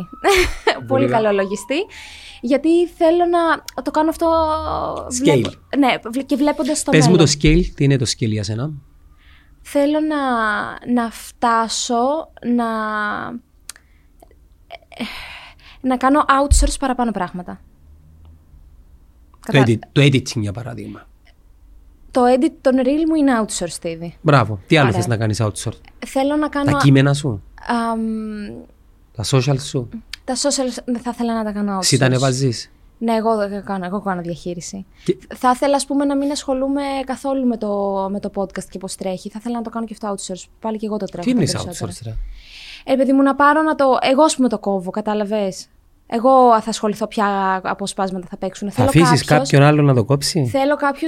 [0.87, 1.21] πολύ καλά.
[1.27, 1.75] καλό λογιστή.
[2.41, 4.27] Γιατί θέλω να το κάνω αυτό.
[5.05, 5.23] Scale.
[5.23, 7.25] βλέπω- ναι, βλέ- και βλέποντας το Πες μου μέλλον.
[7.25, 8.71] το scale, τι είναι το scale για σένα;
[9.61, 10.17] Θέλω να,
[10.93, 12.65] να φτάσω να.
[15.81, 17.61] να κάνω outsource παραπάνω πράγματα.
[19.45, 21.07] Το, Κατα- edit, το editing για παράδειγμα.
[22.11, 24.15] Το edit των reel μου είναι outsourced ήδη.
[24.21, 24.59] Μπράβο.
[24.67, 24.99] Τι άλλο Ωραία.
[24.99, 26.71] θες να κάνεις outsource; Θέλω να κάνω.
[26.71, 27.99] Τα κείμενα σου, αμ,
[29.15, 29.89] τα social σου;
[30.23, 31.81] τα social δεν θα ήθελα να τα κάνω outsource.
[31.81, 32.71] Εσύ τα ανεβάζεις.
[33.01, 34.85] Ναι, εγώ δεν κάνω, εγώ κάνω διαχείριση.
[35.03, 38.77] Και- Θα ήθελα, ας πούμε, να μην ασχολούμαι καθόλου με το, με το podcast και
[38.77, 39.29] πώς τρέχει.
[39.29, 40.43] Θα ήθελα να το κάνω και αυτό outsource.
[40.59, 41.23] Πάλι και εγώ το τρέχω.
[41.23, 41.91] Τι είναι τα περισσότερα.
[41.91, 42.13] outsource, ρε;
[42.93, 43.97] Ε, παιδί μου, να πάρω να το.
[44.01, 45.67] Εγώ, ας πούμε, το κόβω, κατάλαβες;
[46.11, 48.71] Εγώ θα ασχοληθώ ποια αποσπάσματα θα παίξουν.
[48.71, 51.07] Θα Θέλω αφήσεις κάποιος- κάποιον άλλο να το κόψει; Θέλω κάποιο.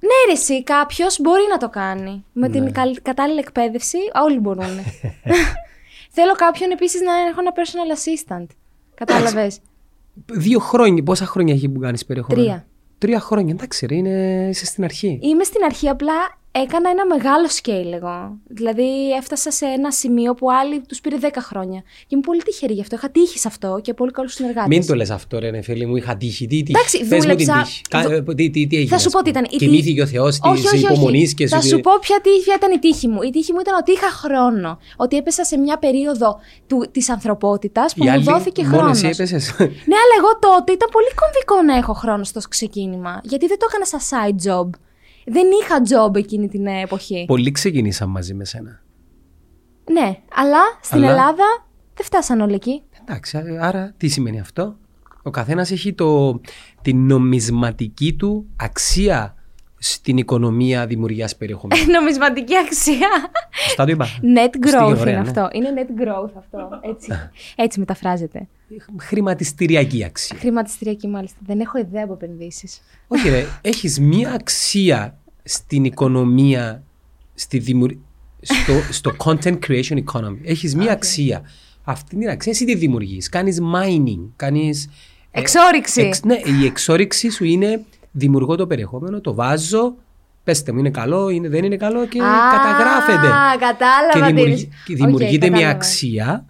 [0.00, 2.24] Ναι, ρε, εσύ, κάποιος μπορεί να το κάνει.
[2.32, 2.52] Με Ναι.
[2.52, 4.64] την καλ- κατάλληλη εκπαίδευση, όλοι μπορούν.
[6.16, 8.46] Θέλω κάποιον επίσης να έχω ένα personal assistant.
[8.94, 9.58] Κατάλαβες;
[10.32, 12.66] Δύο χρόνια, πόσα χρόνια έχει που κάνεις περιεχόμενο; Τρία.
[12.98, 15.18] Τρία χρόνια, εντάξει, ρε, είναι, είσαι στην αρχή.
[15.22, 16.12] Είμαι στην αρχή, απλά
[16.62, 18.38] έκανα ένα μεγάλο scale εγώ.
[18.48, 21.80] Δηλαδή έφτασα σε ένα σημείο που άλλοι τους πήρε 10 χρόνια.
[22.00, 22.96] Και είμαι πολύ τυχερή γι' αυτό.
[22.96, 24.68] Είχα τύχει σε αυτό και πολύ καλούς συνεργάτες.
[24.68, 26.46] Μην το λες αυτό, ρε, νεφέλη μου, είχα τύχει.
[26.46, 27.80] Τι, τι, Εντάξει, πες μου την δούλεψα- τύχη.
[27.88, 29.30] Κα- Τι, τι, τι έγινε, Θα σου ας πω τι πούμε.
[29.30, 29.44] ήταν.
[29.50, 30.92] Η Κοιμήθηκε τύχη- ο Θεός Όχι, τη όχι, όχι.
[30.92, 33.22] υπομονή και Θα σου σου είπε- πω ποια, τύχη, ποια ήταν η τύχη μου.
[33.22, 34.78] Η τύχη μου ήταν ότι είχα χρόνο.
[34.96, 36.38] Ότι έπεσα σε μια περίοδο
[36.90, 38.96] της ανθρωπότητας που Οι μου άλλοι δόθηκε μόνο χρόνος.
[39.02, 43.20] εσύ έπεσες; Ναι, αλλά εγώ τότε ήταν πολύ κομβικό να έχω χρόνο στο ξεκίνημα.
[43.22, 44.68] Γιατί δεν το έκανα σαν side job.
[45.26, 47.24] Δεν είχα job εκείνη την εποχή.
[47.26, 48.82] Πολλοί ξεκινήσαν μαζί με σένα.
[49.92, 52.82] Ναι, αλλά στην Αλλά- Ελλάδα δεν φτάσαν όλοι εκεί.
[53.00, 54.76] Εντάξει, άρα τι σημαίνει αυτό;
[55.22, 56.40] Ο καθένας έχει το,
[56.82, 59.34] την νομισματική του αξία
[59.86, 61.90] στην οικονομία δημιουργίας περιεχομένου.
[61.90, 63.08] Νομισματική αξία.
[63.64, 64.06] Σωστά το είπα.
[64.06, 65.28] Net Στείλε growth ωραία, είναι ναι.
[65.28, 65.48] αυτό.
[65.52, 66.68] Είναι net growth αυτό.
[66.82, 67.08] Έτσι,
[67.56, 68.48] έτσι μεταφράζεται.
[68.98, 70.36] Χρηματιστηριακή αξία.
[70.38, 71.38] Χρηματιστηριακή μάλιστα.
[71.46, 72.80] Δεν έχω ιδέα από επενδύσεις.
[73.06, 76.82] Όχι ρε, έχεις μία αξία στην οικονομία,
[77.34, 77.94] στη δημιουργ...
[78.40, 80.38] στο, στο content creation economy.
[80.44, 81.42] Έχεις μία αξία.
[81.84, 83.28] Αυτή την αξία εσύ τη δημιουργείς.
[83.28, 84.88] Κάνεις mining, κάνεις...
[85.30, 86.00] ε, Εξόριξη.
[86.02, 87.84] εξ- ναι, η εξόριξη σου είναι
[88.16, 89.94] δημιουργώ το περιεχόμενο, το βάζω,
[90.44, 92.24] πέστε μου είναι καλό, είναι, δεν είναι καλό και Α,
[92.56, 93.28] καταγράφεται.
[93.58, 94.84] κατάλαβα και τι δημιουργεί- λες.
[94.84, 95.76] και Οκ, δημιουργείται μια κατάλαβα.
[95.76, 96.44] αξία,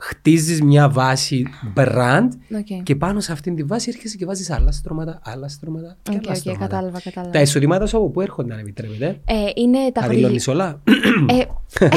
[0.00, 1.44] χτίζεις μια βάση
[1.76, 2.28] brand
[2.58, 2.82] OK.
[2.82, 6.16] και πάνω σε αυτήν τη βάση έρχεσαι και βάζεις άλλα στρώματα, άλλα στρώματα και Οκ,
[6.24, 6.66] άλλα οκ, στρώματα.
[6.66, 7.32] κατάλαβα, κατάλαβα.
[7.32, 10.82] Τα εισοδημάτα σου από πού έρχονται αν επιτρέπετε; Ε, είναι τα Τα χορηγή- δηλώνεις όλα.
[11.28, 11.44] Ε,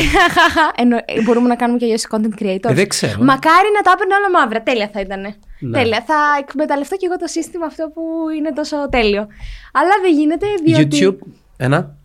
[0.81, 2.69] εννο- ε, μπορούμε να κάνουμε και αλλιώς content creators.
[2.69, 3.23] Ε, δεν ξέρω.
[3.23, 4.61] Μακάρι να τα έπαιρνα όλα μαύρα.
[4.63, 5.21] Τέλεια θα ήταν.
[5.59, 5.71] Ναι.
[5.77, 6.03] Τέλεια.
[6.07, 8.01] Θα εκμεταλλευτώ και εγώ το σύστημα αυτό που
[8.37, 9.27] είναι τόσο τέλειο.
[9.71, 10.97] Αλλά δεν γίνεται διότι.
[11.01, 11.27] YouTube,
[11.57, 11.95] ένα.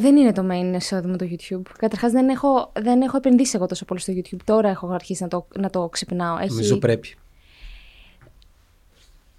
[0.00, 1.62] Δεν είναι το main εισόδημα το YouTube.
[1.78, 4.40] Καταρχάς δεν έχω, δεν έχω επενδύσει εγώ τόσο πολύ στο YouTube.
[4.44, 6.38] Τώρα έχω αρχίσει να το, να το ξυπνάω.
[6.38, 6.48] Έχει...
[6.48, 7.16] Νομίζω πρέπει.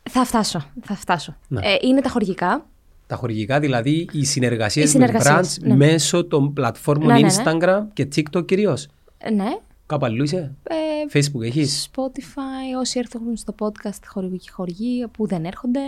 [0.09, 0.65] Θα φτάσω.
[0.81, 1.35] Θα φτάσω.
[1.47, 1.61] Ναι.
[1.63, 2.65] Ε, είναι τα χορηγικά.
[3.07, 5.85] Τα χορηγικά, δηλαδή οι συνεργασίες, Οι συνεργασίες, με brands ναι.
[5.85, 7.33] μέσω των πλατφόρμων Ναι, ναι, ναι.
[7.43, 8.87] Instagram και TikTok κυρίως.
[9.17, 9.57] Ε, ναι.
[9.85, 10.75] Κάπου αλλού είσαι; Ε,
[11.13, 15.79] Facebook έχεις; Spotify, όσοι έρθουν στο podcast χορηγοί και χορηγοί που δεν έρχονται.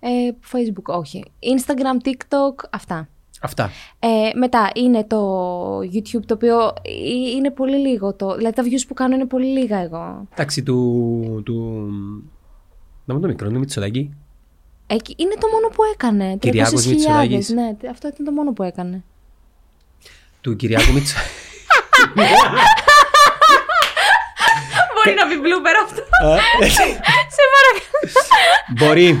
[0.00, 0.08] Ε,
[0.52, 1.24] Facebook όχι.
[1.40, 3.08] Instagram, TikTok, αυτά.
[3.42, 3.70] Αυτά.
[3.98, 6.92] Ε, μετά είναι το YouTube το οποίο ε,
[7.36, 8.14] είναι πολύ λίγο.
[8.14, 10.26] Το, δηλαδή τα views που κάνω είναι πολύ λίγα εγώ.
[10.32, 11.42] Εντάξει, του...
[11.44, 11.86] του...
[13.04, 14.14] Να μου το μικρό, του Μητσοτάκη.
[14.86, 16.36] Εκεί είναι το μόνο που έκανε.
[16.36, 16.90] Κυριάκος 300.000.
[16.90, 17.48] Μητσοτάκης.
[17.48, 19.04] Ναι, αυτό ήταν το μόνο που έκανε.
[20.40, 21.28] Του Κυριάκου Μητσοτάκη.
[24.94, 26.02] Μπορεί να πει blooper αυτό.
[26.60, 27.90] Ε, Σε παρακαλώ.
[28.78, 29.20] Μπορεί.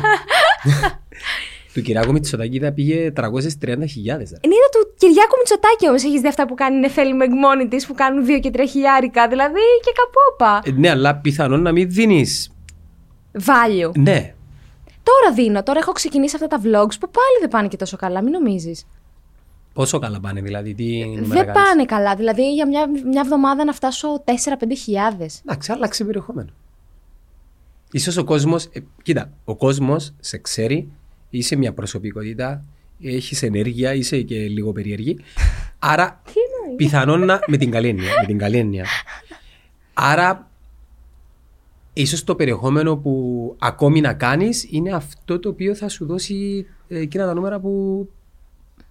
[1.74, 3.22] του Κυριάκου Μητσοτάκη θα πήγε 330.000.
[3.66, 4.38] ρε.
[4.40, 6.04] Είναι του Κυριάκου Μητσοτάκη όμως.
[6.04, 8.60] Έχεις δει αυτά που κάνει η Νεφέλη με μόνη της που κάνουν 2 και 3
[8.70, 9.28] χιλιάρικα.
[9.28, 10.60] Δηλαδή και καπόπα.
[10.64, 12.52] Ε, Ναι, αλλά πιθανόν να μην δίνεις.
[13.32, 13.90] Value.
[13.96, 14.34] Ναι.
[15.02, 15.62] Τώρα δίνω.
[15.62, 18.22] Τώρα έχω ξεκινήσει αυτά τα vlogs που πάλι δεν πάνε και τόσο καλά.
[18.22, 18.86] Μην νομίζεις.
[19.72, 22.14] Πόσο καλά πάνε, δηλαδή, τι νούμερα Δεν κάνεις; πάνε καλά.
[22.14, 24.32] Δηλαδή για μια, μια εβδομάδα να φτάσω 4-5
[24.76, 25.40] χιλιάδες.
[25.46, 26.48] Εντάξει, άλλαξε περιεχόμενο.
[27.92, 30.92] Ίσως ο κόσμος, ε, κοίτα, ο κόσμος σε ξέρει,
[31.38, 32.64] είσαι μια προσωπικότητα,
[33.02, 35.18] έχεις ενέργεια, είσαι και λίγο περίεργη.
[35.78, 36.22] Άρα,
[36.76, 38.86] πιθανόν να, με την καλή έννοια, με την καλή έννοια.
[39.94, 40.50] Άρα,
[41.92, 46.98] ίσως το περιεχόμενο που ακόμη να κάνεις είναι αυτό το οποίο θα σου δώσει ε,
[46.98, 48.08] εκείνα τα νούμερα που,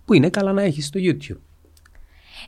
[0.05, 1.37] που είναι καλά να έχεις στο YouTube.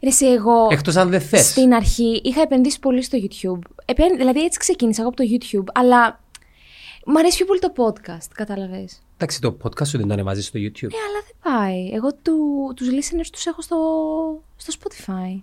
[0.02, 1.46] Ρε εσύ, εγώ Εκτός αν δεν θες.
[1.50, 3.60] στην αρχή είχα επενδύσει πολύ στο YouTube.
[3.86, 6.20] Επέ- δηλαδή έτσι ξεκίνησα εγώ από το YouTube, αλλά
[7.06, 9.02] μου αρέσει πιο πολύ το podcast, κατάλαβες.
[9.24, 10.92] Εντάξει, το podcast σου δεν το ανεβάζεις στο YouTube.
[10.92, 11.90] Ε, αλλά δεν πάει.
[11.94, 12.38] Εγώ του,
[12.76, 13.78] τους listeners τους έχω στο,
[14.56, 15.42] στο Spotify.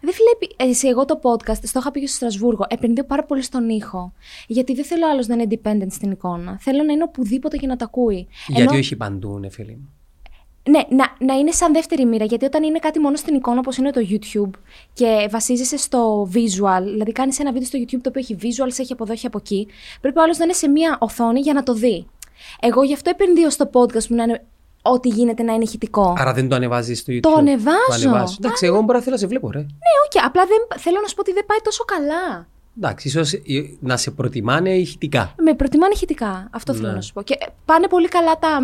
[0.00, 0.70] Δεν βλέπει.
[0.70, 4.12] Εσύ, εγώ το podcast, το είχα πει και στο Στρασβούργο, επενδύω πάρα πολύ στον ήχο.
[4.46, 6.58] Γιατί δεν θέλω άλλος να είναι independent στην εικόνα.
[6.60, 8.28] Θέλω να είναι οπουδήποτε και να τα ακούει.
[8.46, 9.90] Γιατί Ενώ- όχι παντού, ναι, φίλοι μου.
[10.70, 12.24] Ναι, να, να είναι σαν δεύτερη μοίρα.
[12.24, 14.50] Γιατί όταν είναι κάτι μόνο στην εικόνα, όπως είναι το YouTube,
[14.92, 18.92] και βασίζεσαι στο visual, δηλαδή κάνεις ένα βίντεο στο YouTube το οποίο έχει visuals, έχει
[18.92, 19.66] από εδώ, έχει από εκεί,
[20.00, 22.06] πρέπει ο άλλος να είναι σε μία οθόνη για να το δει.
[22.60, 24.44] Εγώ γι' αυτό επενδύω στο podcast μου να είναι
[24.82, 26.14] ό,τι γίνεται να είναι ηχητικό.
[26.18, 27.20] Άρα δεν το ανεβάζεις στο YouTube.
[27.20, 27.76] Το ανεβάζω.
[28.08, 28.36] ανεβάζεις.
[28.36, 29.58] Εντάξει, εγώ μπορώ να θέλω να σε βλέπω, ρε.
[29.58, 29.66] Ναι,
[30.08, 32.46] όχι, απλά δεν, θέλω να σου πω ότι δεν πάει τόσο καλά.
[32.78, 33.40] Εντάξει, ίσως ε,
[33.80, 35.34] να σε προτιμάνε ηχητικά.
[35.42, 36.48] Με προτιμάνε ηχητικά.
[36.52, 36.94] Αυτό θέλω Ναι.
[36.94, 37.22] να σου πω.
[37.22, 38.58] Και πάνε πολύ καλά τα.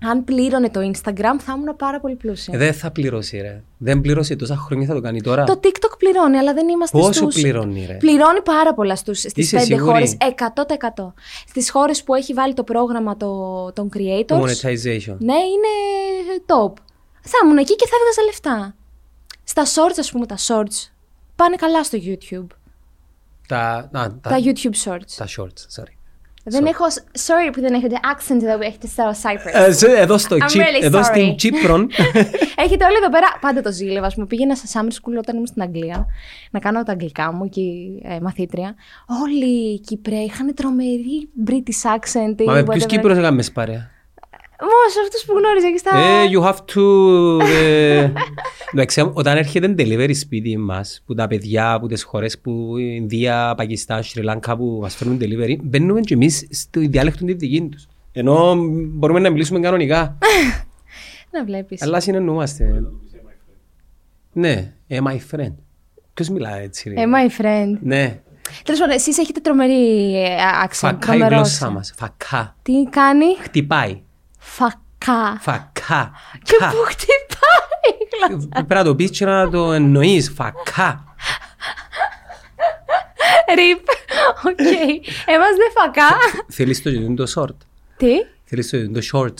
[0.00, 2.54] Μ, Αν πλήρωνε το Instagram, θα ήμουν πάρα πολύ πλούσια.
[2.54, 3.62] Ε, δεν θα πληρώσει, ρε.
[3.78, 5.44] Δεν πλήρωσε τόσα χρόνια, θα το κάνει τώρα.
[5.44, 7.34] Το TikTok πληρώνει, αλλά δεν είμαστε Πόσο στους...
[7.34, 10.16] πληρώνει, ρε; Πληρώνει πάρα πολλά στους, στις Είσαι πέντε σίγουρη; χώρες.
[10.96, 11.12] 100%.
[11.48, 13.26] Στις χώρες που έχει βάλει το πρόγραμμα το,
[13.72, 14.40] των Το creators.
[14.40, 15.16] monetization.
[15.18, 15.72] Ναι, είναι
[16.46, 16.72] top.
[17.22, 18.74] Θα ήμουν εκεί και θα έβγαζα λεφτά.
[19.44, 20.90] Στα shorts, ας πούμε, τα shorts
[21.36, 22.46] πάνε καλά στο YouTube.
[23.48, 25.12] Τα, α, τα, Τα YouTube shorts.
[25.16, 25.92] τα shorts, sorry.
[26.50, 26.84] Δεν έχω...
[27.26, 29.66] Sorry που δεν έχετε accent εδώ που έχετε στο Cyprus.
[29.66, 31.04] Ε, σε- εδώ, στο I'm Τσίπ- really εδώ sorry.
[31.04, 31.88] στην Τσίπρον.
[32.64, 33.26] Έχετε όλοι εδώ πέρα.
[33.40, 34.06] Πάντα το ζήλευα.
[34.06, 36.06] Α πούμε, πήγαινα σε summer school όταν ήμουν στην Αγγλία
[36.50, 38.74] να κάνω τα αγγλικά μου εκεί ε, μαθήτρια.
[39.24, 42.40] Όλοι οι Κυπρέοι είχαν τρομερή British accent.
[42.40, 42.86] ή Μα με ποιους whatever.
[42.86, 43.90] Κύπρος έκαμε παρέα;
[44.60, 45.98] Μόνος αυτού που γνώριζα εκεί στα.
[45.98, 47.44] Ε, you have to...
[47.44, 48.12] ε,
[48.74, 54.02] Εντάξει, όταν έρχεται delivery σπίτι μας, που τα παιδιά από τις χώρες που Ινδία, Πακιστάν,
[54.02, 57.86] Σρι Λάνκα που μας φέρνουν delivery, μπαίνουμε και εμείς στο διάλεκτο τη δική τους.
[58.12, 60.18] Ενώ μπορούμε να μιλήσουμε κανονικά.
[61.32, 61.82] Να βλέπεις.
[61.82, 62.82] Αλλά συνεννοούμαστε.
[64.32, 65.54] Ναι, ε, my friend;
[66.14, 68.20] Ποιος μιλάει έτσι, ρε; Ε, my friend; Ναι,
[68.64, 70.70] Τέλος πάντων, εσείς έχετε τρομερή ε, accent.
[70.70, 71.72] φακά η τρομερό γλώσσα accent.
[71.72, 71.92] μας.
[71.96, 72.56] Φακά.
[72.62, 74.02] Τι κάνει; Χτυπάει.
[74.56, 75.38] Φακά.
[75.40, 76.12] Φακά.
[76.42, 76.68] Και Κα.
[76.68, 78.48] πού χτυπάει η γλώσσα.
[78.50, 80.32] Πρέπει να το πεις και να το εννοείς.
[80.36, 81.04] Φακά.
[83.54, 83.86] Ριπ.
[84.46, 84.60] Οκ.
[85.26, 86.16] Εμάς δεν φακά.
[86.48, 87.56] Θέλεις το, το short;
[87.96, 88.06] Τι;
[88.44, 89.34] Θέλεις το, το short;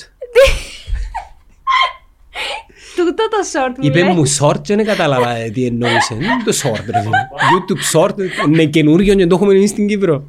[2.96, 4.12] Τούτο το short μου Είπε λέει.
[4.14, 6.14] μου short και δεν κατάλαβα ε, τι εννοούσε.
[6.14, 7.18] Είναι το short ρε φίλε.
[7.52, 8.14] YouTube short
[8.46, 10.24] είναι καινούριο και το έχουμε εμείς στην Κύπρο.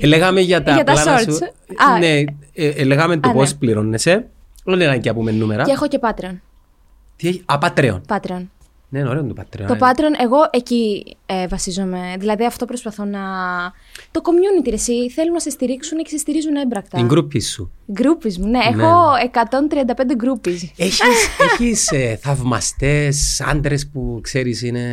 [0.00, 1.22] Ε, Λέγαμε για τα Για τα πλάνα shorts.
[1.22, 1.38] σου.
[1.92, 1.98] Α.
[1.98, 2.24] Ναι,
[2.58, 3.58] ε, ε, λέγαμε το Α, πώς ναι.
[3.58, 4.26] πληρώνεσαι.
[4.64, 5.62] Δεν είναι και να πούμε νούμερα.
[5.62, 6.36] Και έχω και Patreon.
[7.16, 8.00] Τι έχει; Α, Patreon.
[8.08, 8.46] Patreon.
[8.90, 9.64] Ναι, είναι ωραίο το Patreon.
[9.66, 9.78] Το ε.
[9.80, 12.14] Patreon, εγώ εκεί ε, βασίζομαι.
[12.18, 13.20] Δηλαδή αυτό προσπαθώ να.
[14.10, 16.96] Το community, ρε, εσύ, θέλουν να σε στηρίξουν και σε στηρίζουν έμπρακτα.
[16.96, 17.70] Την γκρούπη σου.
[17.94, 18.58] Groupies μου, ναι.
[18.58, 18.82] Ναι.
[18.82, 20.68] Έχω 135 groupies.
[20.76, 21.00] Έχεις,
[21.52, 24.84] έχεις ε, θαυμαστές άντρες που ξέρεις είναι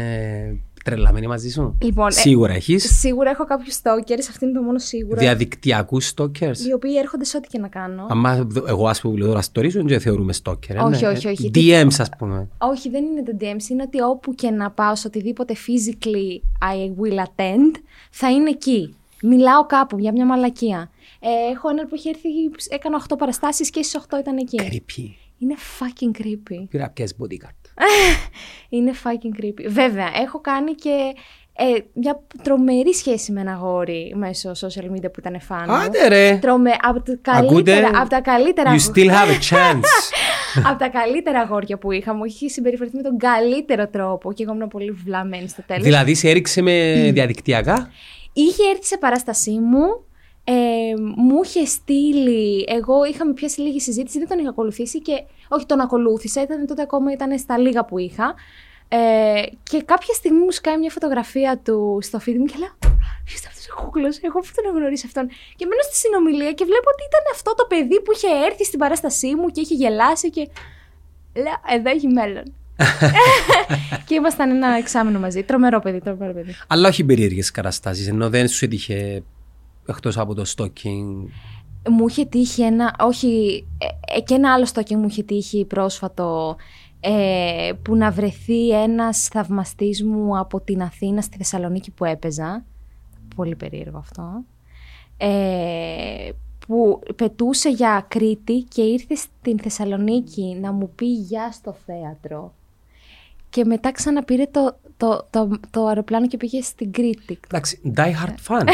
[0.86, 2.98] τρελαμένοι μαζί σου; Λοιπόν, ε, Σίγουρα έχεις.
[3.00, 5.20] Σίγουρα έχω κάποιους stalkers, αυτό είναι το μόνο σίγουρο.
[5.20, 6.58] Διαδικτυακούς stalkers.
[6.68, 8.06] Οι οποίοι έρχονται σε ό,τι και να κάνω.
[8.10, 10.70] Αμα δ- εγώ ας πούμε λέω τώρα stories σου δεν θεωρούμε stalker.
[10.76, 11.10] ε, Όχι, ναι.
[11.10, 11.52] όχι, όχι.
[11.56, 12.48] DMs ας πούμε.
[12.58, 13.70] Όχι, δεν είναι τα DMs.
[13.70, 16.42] Είναι ότι όπου και να πάω, σε οτιδήποτε physically
[16.74, 17.80] I will attend,
[18.12, 18.96] θα είναι εκεί.
[19.24, 20.90] Μιλάω κάπου για μια μαλακία.
[21.20, 22.30] Ε, έχω έναν που έχει έρθει,
[22.70, 24.60] έκανα 8 παραστάσεις και στις 8 ήταν εκεί.
[24.62, 25.25] Creepy.
[25.38, 26.66] Είναι fucking creepy.
[26.70, 27.84] Πήρα πιες bodyguard.
[28.70, 29.66] Είναι fucking creepy.
[29.68, 31.14] Βέβαια, έχω κάνει και
[31.58, 35.66] ε, μια τρομερή σχέση με ένα αγόρι μέσω social media που ήταν φαν.
[35.68, 35.74] μου.
[35.74, 36.38] Άντε ρε.
[36.42, 36.72] Τρομε...
[36.82, 39.82] Από, τα Ακούτε; καλύτερα, από τα καλύτερα You still have a chance.
[40.70, 44.54] από τα καλύτερα αγόρια που είχα, μου είχε συμπεριφερθεί με τον καλύτερο τρόπο και εγώ
[44.54, 45.84] ήμουν πολύ βλαμμένη στο τέλος.
[45.84, 47.92] δηλαδή σε έριξε με διαδικτυακά;
[48.34, 50.05] Είχε έρθει σε παράστασή μου,
[50.48, 50.54] ε,
[51.16, 52.66] μου είχε στείλει.
[52.68, 55.24] Εγώ είχαμε πιάσει λίγη συζήτηση, δεν τον είχα ακολουθήσει και.
[55.48, 58.36] Όχι, τον ακολούθησα, ήταν τότε ακόμα ήταν στα λίγα που είχα.
[58.88, 62.76] Ε, και κάποια στιγμή μου σκάει μια φωτογραφία του στο feed μου και λέω
[63.26, 65.28] Ποιος είναι αυτός ο κούκλο, εγώ που τον γνωρίσει αυτόν.
[65.56, 68.80] Και μένω στη συνομιλία και βλέπω ότι ήταν αυτό το παιδί που είχε έρθει στην
[68.80, 70.50] παράστασή μου και είχε γελάσει και.
[71.36, 72.54] Λέω, εδώ έχει μέλλον.
[74.08, 75.44] και ήμασταν ένα εξάμεινο μαζί.
[75.44, 76.56] Τρομερό παιδί, τρομερό παιδί.
[76.68, 78.08] Αλλά όχι περίεργες καταστάσεις.
[78.08, 79.24] Ενώ δεν σου έτυχε
[79.88, 81.28] εκτός από το stalking.
[81.90, 86.56] Μου είχε τύχει ένα, όχι, ε, ε, και ένα άλλο στόκινγκ μου είχε τύχει πρόσφατο
[87.00, 92.66] ε, που να βρεθεί ένας θαυμαστής μου από την Αθήνα στη Θεσσαλονίκη που έπαιζα.
[93.36, 94.44] πολύ περίεργο αυτό.
[95.18, 96.30] Ε,
[96.68, 102.54] που πετούσε για Κρήτη και ήρθε στην Θεσσαλονίκη να μου πει γεια στο θέατρο.
[103.50, 107.40] Και μετά ξαναπήρε το, το, το, το αεροπλάνο και πήγε στην Κρήτη.
[107.48, 108.70] Εντάξει, die hard fans.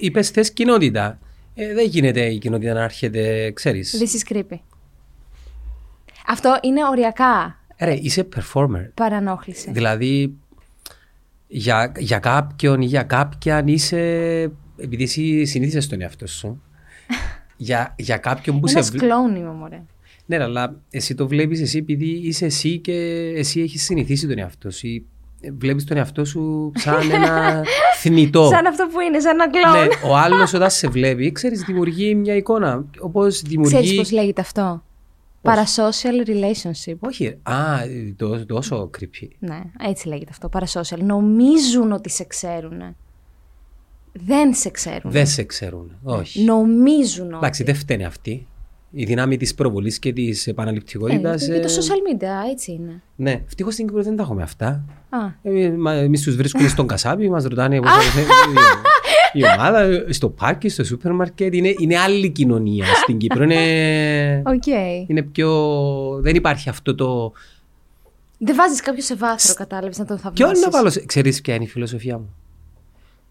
[0.00, 1.18] Είπες θες κοινότητα.
[1.54, 4.02] Ε, δεν γίνεται η κοινότητα να έρχεται, ξέρεις.
[4.02, 4.58] This is creepy.
[6.26, 8.88] Αυτό είναι οριακά Ρε, είσαι performer.
[8.94, 9.70] παρανόχληση.
[9.70, 10.34] Δηλαδή,
[11.48, 13.98] για, για κάποιον ή για κάποιαν είσαι.
[14.76, 16.62] Επειδή εσύ συνήθισες τον εαυτό σου.
[17.56, 19.06] για, για κάποιον που Ένας σε βλέπει.
[19.06, 19.82] κλόουν είμαι, μωρέ.
[20.26, 22.92] Ναι, αλλά εσύ το βλέπεις εσύ επειδή είσαι εσύ και
[23.36, 25.06] εσύ έχεις συνηθίσει τον εαυτό σου.
[25.42, 27.62] Ή Βλέπεις τον εαυτό σου σαν ένα
[28.00, 28.48] θνητό.
[28.48, 29.86] Σαν αυτό που είναι, σαν ένα κλόουν.
[29.86, 32.84] ναι, ο άλλος όταν σε βλέπει, ξέρεις, δημιουργεί μια εικόνα.
[33.00, 33.74] Όπως δημιουργεί.
[33.74, 34.82] Ξέρεις πώς λέγεται αυτό;
[35.42, 36.94] Parasocial relationship.
[36.98, 37.38] Όχι, ρε.
[37.54, 37.78] α,
[38.16, 39.28] τό- τόσο creepy.
[39.38, 40.48] Ναι, έτσι λέγεται αυτό.
[40.52, 40.98] Parasocial.
[40.98, 42.96] Νομίζουν ότι σε ξέρουν.
[44.12, 45.10] Δεν σε ξέρουν.
[45.10, 45.96] Δεν σε ξέρουν.
[46.02, 46.42] Όχι.
[46.44, 47.36] Νομίζουν ότι.
[47.36, 48.46] Εντάξει, δεν φταίνε αυτή.
[48.90, 51.34] Η δύναμη της προβολής και της Ε, επαναληπτικότητα.
[51.36, 53.02] και το social media, έτσι είναι.
[53.16, 54.84] Ναι, ευτυχώς στην Κύπρο δεν τα έχουμε αυτά.
[55.14, 55.18] Α,
[56.02, 57.90] Εμείς τους βρίσκουμε στον κασάπι, μας ρωτάνε πώς
[59.32, 61.54] η ομάδα, στο πάρκιν, στο σούπερ μάρκετ.
[61.54, 63.42] Είναι, είναι άλλη κοινωνία στην Κύπρο.
[63.44, 64.66] Είναι, οκ.
[65.06, 65.50] είναι πιο.
[66.20, 67.32] Δεν υπάρχει αυτό το.
[68.38, 70.64] Δεν βάζεις κάποιο σε βάθρο, κατάλαβες, να τον Ποιο θαυμάσεις.
[70.64, 70.90] να βάλω.
[70.90, 72.34] σε- Ξέρεις ποια είναι η φιλοσοφία μου;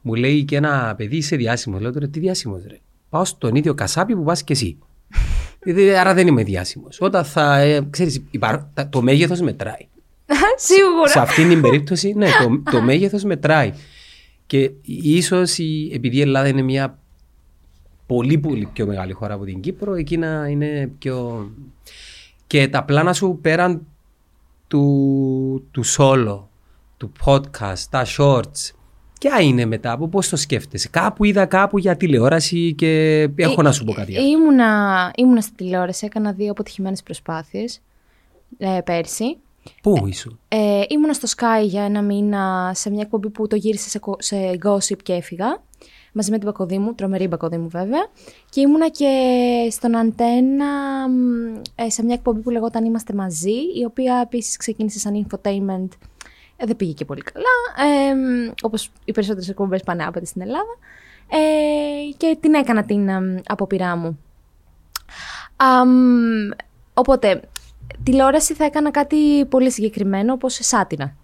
[0.01, 1.81] Μου λέει και ένα παιδί είσαι διάσημος.
[1.81, 2.77] Λέω τώρα τι διάσημος, ρε;
[3.09, 4.77] Πάω στον ίδιο κασάπι που πας και εσύ.
[5.59, 6.97] Δηλαδή, Άρα δεν είμαι διάσημος.
[7.01, 7.57] Όταν θα.
[7.57, 9.87] Ε, ξέρεις, υπαρ- τα- το μέγεθος μετράει.
[10.55, 11.09] Σίγουρα.
[11.09, 13.73] Σε αυτήν την περίπτωση, ναι, το, το μέγεθος μετράει.
[14.45, 15.57] Και ίσως
[15.93, 16.99] επειδή η Ελλάδα είναι μια
[18.05, 21.49] πολύ πολύ πιο μεγάλη χώρα από την Κύπρο, εκεί να είναι πιο.
[22.47, 23.85] Και τα πλάνα σου πέραν
[24.67, 26.39] του, του solo,
[26.97, 28.71] του podcast, τα shorts,
[29.19, 33.71] ποια είναι μετά, από πώς το σκέφτεσαι; Κάπου είδα κάπου για τηλεόραση και έχω να
[33.71, 34.17] σου πω κάτι.
[34.17, 34.27] άλλο.
[34.27, 37.81] Ήμουνα, ήμουνα στη τηλεόραση, έκανα δύο αποτυχημένες προσπάθειες
[38.57, 39.37] ε, πέρσι.
[39.81, 43.89] Πού ήσουν; Ε, ήμουνα στο Sky για ένα μήνα σε μια εκπομπή που το γύρισε
[43.89, 45.61] σε, κο- σε gossip και έφυγα.
[46.13, 48.07] Μαζί με την Πακοδήμου, τρομερή Πακοδήμου βέβαια.
[48.49, 49.09] Και ήμουνα και
[49.71, 50.65] στον Αντένα
[51.09, 55.87] μ, ε, σε μια εκπομπή που λεγόταν Είμαστε μαζί, η οποία επίσης ξεκίνησε σαν infotainment.
[56.57, 60.41] Ε, δεν πήγε και πολύ καλά, ε, μ, όπως οι περισσότερες εκπομπές πάνε άπατα στην
[60.41, 60.77] Ελλάδα.
[61.27, 64.19] Ε, και την έκανα την εμ, απόπειρά μου.
[65.55, 66.49] Αμ,
[66.93, 67.41] οπότε,
[68.03, 71.15] τηλεόραση θα έκανα κάτι πολύ συγκεκριμένο, όπως σάτυρα.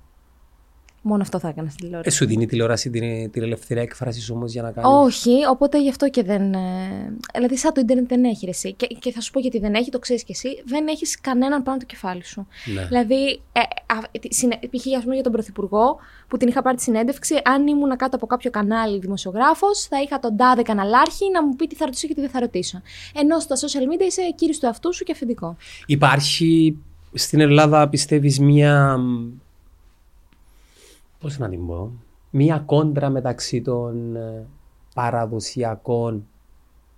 [1.08, 2.10] Μόνο αυτό θα έκανα στη τηλεόραση.
[2.10, 5.82] Ε, σου δίνει η τηλεόραση την, την ελευθερία έκφρασης όμως για να κάνεις; Όχι, οπότε
[5.82, 6.54] γι' αυτό και δεν.
[6.54, 6.60] ε,
[7.34, 8.74] Δηλαδή, σαν το Ιντερνετ δεν έχει ρε, εσύ.
[8.74, 10.62] Και, και θα σου πω γιατί δεν έχει, το ξέρεις κι εσύ.
[10.66, 12.48] Δεν έχεις κανέναν πάνω το κεφάλι σου.
[12.76, 12.86] Ναι.
[12.86, 13.60] Δηλαδή, ε,
[13.94, 14.86] α, τη- συνε- π.χ.
[14.98, 15.98] ας πούμε, για τον Πρωθυπουργό,
[16.28, 20.20] που την είχα πάρει τη συνέντευξη, αν ήμουν κάτω από κάποιο κανάλι δημοσιογράφος, θα είχα
[20.20, 22.82] τον τάδε καναλάρχη να μου πει τι θα ρωτήσω και τι δεν θα ρωτήσω.
[23.14, 25.56] Ενώ στα social media είσαι κύριος του εαυτού σου και αφεντικό.
[25.86, 26.78] Υπάρχει
[27.14, 29.00] στην Ελλάδα, πιστεύεις, μία.
[31.20, 31.92] Πώς να την πω;
[32.30, 34.46] Μία κόντρα μεταξύ των ε,
[34.94, 36.28] παραδοσιακών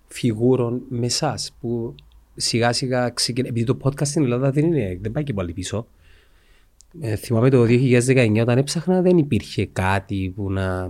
[0.06, 1.94] φιγούρων με εσά που
[2.36, 3.50] σιγά σιγά ξεκινάει.
[3.50, 5.86] Επειδή το podcast στην Ελλάδα δεν, είναι, δεν πάει και πολύ πίσω.
[7.00, 10.88] Ε, θυμάμαι το 2019 όταν έψαχνα δεν υπήρχε κάτι που να...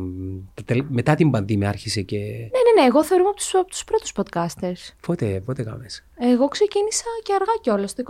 [0.89, 2.17] Μετά την πανδημία άρχισε και...
[2.17, 2.87] Ναι, ναι, ναι.
[2.87, 4.95] Εγώ θεωρούμαι από τους τους πρώτους podcasters.
[5.07, 6.07] Πότε, πότε κάμες.
[6.19, 8.03] Εγώ ξεκίνησα και αργά κιόλας, το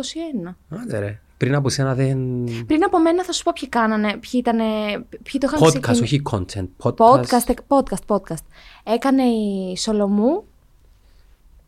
[0.68, 0.78] 21.
[0.82, 1.20] Άντε ρε.
[1.40, 2.44] Πριν από σένα δεν...
[2.66, 4.64] Πριν από μένα θα σου πω ποιοι κάνανε, ποιοι ήτανε,
[5.22, 6.02] ποιοι το είχαν Podcast, ξεκινήσει.
[6.02, 6.66] όχι content.
[6.82, 7.24] Podcast.
[7.24, 8.44] Podcast, podcast, podcast.
[8.84, 10.44] Έκανε η Σολομού,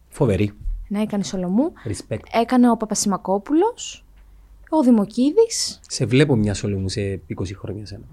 [0.08, 0.52] Φοβερή.
[0.88, 1.72] ναι, έκανε η Σολομού.
[1.88, 2.20] Respect.
[2.32, 4.04] Έκανε ο Παπασημακόπουλος,
[4.68, 5.80] ο Δημοκίδης.
[5.88, 8.04] Σε βλέπω μια Σολομού σε 20 χρόνια σένα.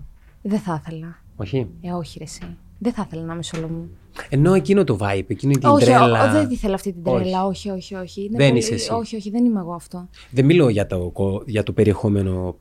[0.42, 1.22] Δεν θα ήθελα.
[1.36, 1.68] Όχι.
[1.82, 2.58] Ε, όχι ρε εσύ.
[2.82, 3.90] Δεν θα ήθελα να είμαι Σολομού.
[4.30, 6.24] Ενώ εκείνο το vibe, εκείνη την όχι, τρέλα.
[6.24, 7.46] ο- ο- δεν ήθελα αυτή την τρέλα.
[7.46, 8.22] Όχι, όχι, όχι.
[8.26, 8.92] Είναι Δεν είσαι εσύ.
[8.92, 10.10] Όχι, όχι, δεν είμαι εγώ αυτό.
[10.32, 11.12] Δεν μιλώ για το,
[11.46, 12.56] για το περιεχόμενο.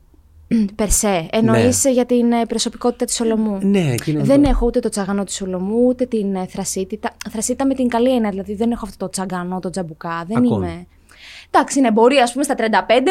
[0.75, 1.27] Περσέ.
[1.31, 3.57] Εννοείς για την ε, προσωπικότητα της Σολομού.
[3.61, 4.49] Ναι, εκείνο Δεν το...
[4.49, 7.09] έχω ούτε το τσαγανό της Σολομού, ούτε την ε, θρασίτητα.
[7.29, 10.23] Θρασίτα με την καλή έννοια, δηλαδή δεν έχω αυτό το τσαγκανό, το τζαμπουκά.
[10.27, 10.65] Δεν Ακόμη.
[10.67, 10.85] είμαι.
[11.51, 12.61] Εντάξει, ναι, μπορεί ας πούμε στα 35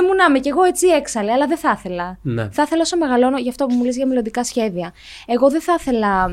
[0.06, 2.18] μου να είμαι κι εγώ έτσι έξαλλη, αλλά δεν θα ήθελα.
[2.22, 2.48] Ναι.
[2.52, 4.92] Θα ήθελα όσο μεγαλώνω, γι' αυτό που μου λες για μελλοντικά σχέδια.
[5.26, 6.28] Εγώ δεν θα ήθελα.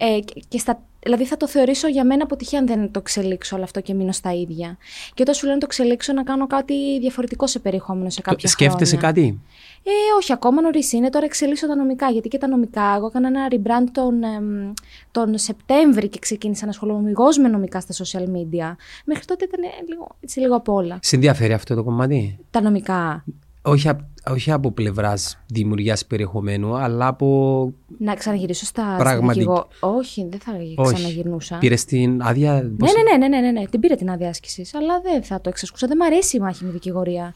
[0.00, 2.98] Μ, Ε, και- και στα, δηλαδή θα το θεωρήσω για μένα αποτυχία αν δεν το
[2.98, 4.76] εξελίξω όλο αυτό και μείνω στα ίδια.
[5.14, 8.96] Και όταν σου λένε το εξελίξω να κάνω κάτι διαφορετικό σε περιεχόμενο σε κάποια Σκέφτεσαι
[8.96, 9.12] χρόνια.
[9.12, 9.40] κάτι;
[9.82, 11.10] Ε, όχι, ακόμα νωρίς είναι.
[11.10, 12.08] Τώρα εξελίσσω τα νομικά.
[12.10, 14.72] Γιατί και τα νομικά, εγώ έκανα ένα rebrand τον, εμ,
[15.10, 18.76] τον Σεπτέμβρη και ξεκίνησα να ασχολούμαι αμυγός με νομικά στα social media.
[19.04, 20.98] Μέχρι τότε ήταν λίγο, έτσι, λίγο απ' όλα.
[21.02, 23.24] Σε ενδιαφέρει αυτό το κομμάτι; Τα νομικά.
[23.62, 24.00] όχι, απ-
[24.30, 27.72] όχι από πλευράς δημιουργίας περιεχομένου, αλλά από.
[27.98, 29.68] Να ξαναγυρίσω στα Πραγματικ- στη δικηγο-
[29.98, 30.94] Όχι, δεν θα Όχι.
[30.94, 31.58] ξαναγυρνούσα.
[31.58, 32.52] Πήρε την άδεια.
[32.52, 35.40] Ναι, ναι, ναι, ναι, ναι, ναι, ναι, την πήρε την άδεια άσκησης, αλλά δεν θα
[35.40, 35.86] το εξασκούσα.
[35.86, 37.34] Δεν μ' αρέσει η μάχη με δικηγορία.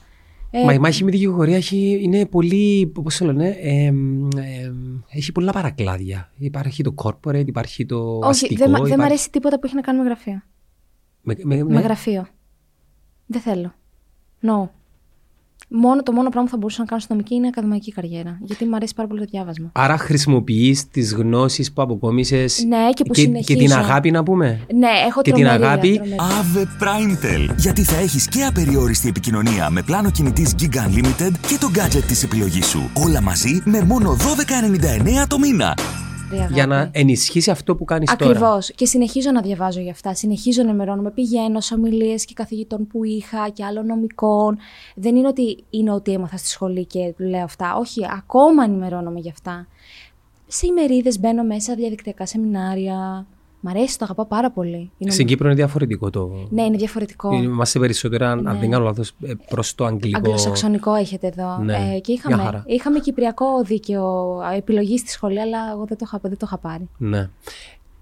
[0.50, 2.86] Ε, Μα η μάχη με τη δικηγορία έχει, είναι πολύ.
[3.02, 6.30] Πώς το λένε, εμ, εμ, έχει πολλά παρακλάδια.
[6.36, 8.18] Υπάρχει το corporate, υπάρχει το.
[8.18, 10.42] όχι, αστικό, δεν, μ- δεν μ' υπάρχει- αρέσει τίποτα που έχει να κάνει με γραφείο.
[11.22, 11.80] Με, με, Με ναι.
[11.80, 12.26] γραφείο.
[13.26, 13.74] Δεν θέλω.
[14.42, 14.68] No.
[15.68, 18.38] Μόνο, το μόνο πράγμα που θα μπορούσα να κάνω στη νομική είναι ακαδημαϊκή καριέρα.
[18.42, 19.70] Γιατί μου αρέσει πάρα πολύ το διάβασμα.
[19.72, 23.58] Άρα χρησιμοποιείς τις γνώσεις που αποκόμισες Ναι, και που και, συνεχίζω.
[23.58, 25.94] την αγάπη να πούμε; Ναι, έχω Και την τρομερή, αγάπη.
[25.94, 26.16] τρομερή.
[26.18, 27.54] Ave Primetel.
[27.56, 32.22] Γιατί θα έχεις και απεριόριστη επικοινωνία με πλάνο κινητής Gig Unlimited και το gadget της
[32.22, 32.90] επιλογής σου.
[33.06, 35.74] Όλα μαζί με μόνο 12,99 το μήνα.
[36.32, 36.52] Αγάπη.
[36.52, 38.30] Για να ενισχύσει αυτό που κάνεις τώρα.
[38.30, 38.72] Ακριβώς.
[38.74, 40.14] Και συνεχίζω να διαβάζω για αυτά.
[40.14, 41.10] Συνεχίζω να ενημερώνομαι.
[41.10, 44.58] Πηγαίνω σε ομιλίες και καθηγητών που είχα και άλλων νομικών.
[44.94, 47.76] Δεν είναι ότι είναι ότι έμαθα στη σχολή και λέω αυτά.
[47.76, 49.66] Όχι, ακόμα ενημερώνομαι για αυτά.
[50.46, 53.26] Σε ημερίδες μπαίνω μέσα, διαδικτυακά σεμινάρια.
[53.66, 54.76] Μ' αρέσει, το αγαπάω πάρα πολύ.
[54.76, 56.46] Η νομική- Στην Κύπρο είναι διαφορετικό το.
[56.50, 57.32] Ναι, είναι διαφορετικό.
[57.34, 58.52] Είμαστε περισσότερα, αν Ναι.
[58.54, 59.12] δεν κάνω λάθος,
[59.48, 60.16] προς το αγγλικό.
[60.18, 61.58] Αγγλοσαξονικό έχετε εδώ.
[61.58, 62.62] Ναι, Ε, και μια είχαμε, χαρά.
[62.66, 66.88] είχαμε κυπριακό δίκαιο επιλογή στη σχολή, αλλά εγώ δεν το είχα, δεν το είχα πάρει.
[66.98, 67.30] Ναι.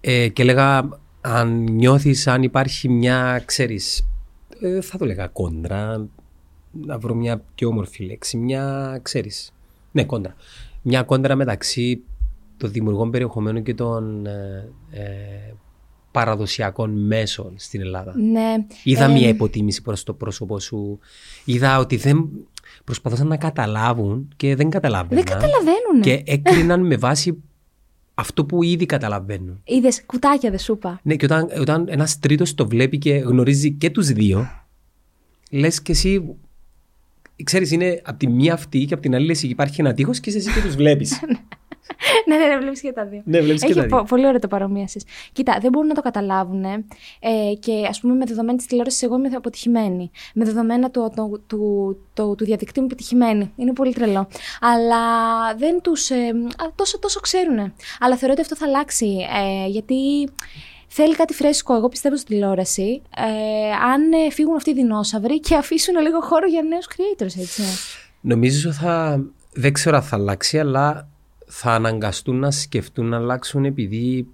[0.00, 0.88] Ε, και λέγα,
[1.20, 4.06] αν νιώθεις, αν υπάρχει μια, ξέρεις,
[4.82, 6.06] θα το λέγα κόντρα,
[6.72, 9.52] να βρω μια πιο όμορφη λέξη, μια, ξέρεις.
[9.92, 10.34] Ναι, κόντρα.
[10.82, 12.02] Μια κόντρα μεταξύ
[12.62, 15.54] των δημιουργών περιεχομένου και των ε, ε,
[16.10, 18.14] παραδοσιακών μέσων στην Ελλάδα.
[18.16, 18.66] Ναι.
[18.84, 20.98] Είδα Ε, μια υποτίμηση προς το πρόσωπο σου.
[21.44, 22.30] Είδα ότι δεν
[22.84, 25.24] προσπαθούσαν να καταλάβουν και δεν καταλάβαιναν.
[25.24, 26.00] Δεν καταλαβαίνουν.
[26.02, 27.42] Και έκριναν με βάση
[28.14, 29.60] αυτό που ήδη καταλαβαίνουν.
[29.64, 31.00] Είδες κουτάκια, δεν σου είπα.
[31.02, 34.46] Ναι, και όταν, όταν ένας τρίτος το βλέπει και γνωρίζει και τους δύο,
[35.50, 36.34] λες και εσύ.
[37.44, 40.30] Ξέρεις, είναι από τη μία αυτή και από την άλλη λες, υπάρχει ένα τείχος και
[40.30, 41.20] είσαι εσύ και τους βλέπεις.
[42.28, 43.22] ναι, ναι, ναι, βλέπεις και τα δύο.
[43.24, 43.96] ναι, βλέπεις και Έχει τα δύο.
[43.96, 45.00] πο- πολύ ωραίο το παρομοίαση.
[45.32, 46.64] Κοίτα, δεν μπορούν να το καταλάβουν.
[46.64, 46.80] Ε,
[47.60, 50.10] και ας πούμε, με δεδομένα της τηλεόρασης, εγώ είμαι αποτυχημένη.
[50.34, 53.52] Με δεδομένα του, του, του, του, του διαδικτύου είμαι επιτυχημένη.
[53.56, 54.28] Είναι πολύ τρελό.
[54.60, 54.98] Αλλά
[55.56, 56.10] δεν τους.
[56.10, 56.16] Ε,
[56.56, 57.72] α, τόσο, τόσο ξέρουν.
[58.00, 59.16] Αλλά θεωρώ ότι αυτό θα αλλάξει.
[59.64, 59.94] Ε, γιατί
[60.86, 61.74] θέλει κάτι φρέσκο.
[61.74, 63.02] Εγώ πιστεύω στην τηλεόραση.
[63.16, 67.62] Ε, αν ε, φύγουν αυτοί οι δεινόσαυροι και αφήσουν λίγο χώρο για νέους creators, έτσι.
[68.20, 69.24] Νομίζω θα.
[69.54, 71.08] Δεν ξέρω αν θα αλλάξει, αλλά
[71.54, 74.26] θα αναγκαστούν να σκεφτούν να αλλάξουν επειδή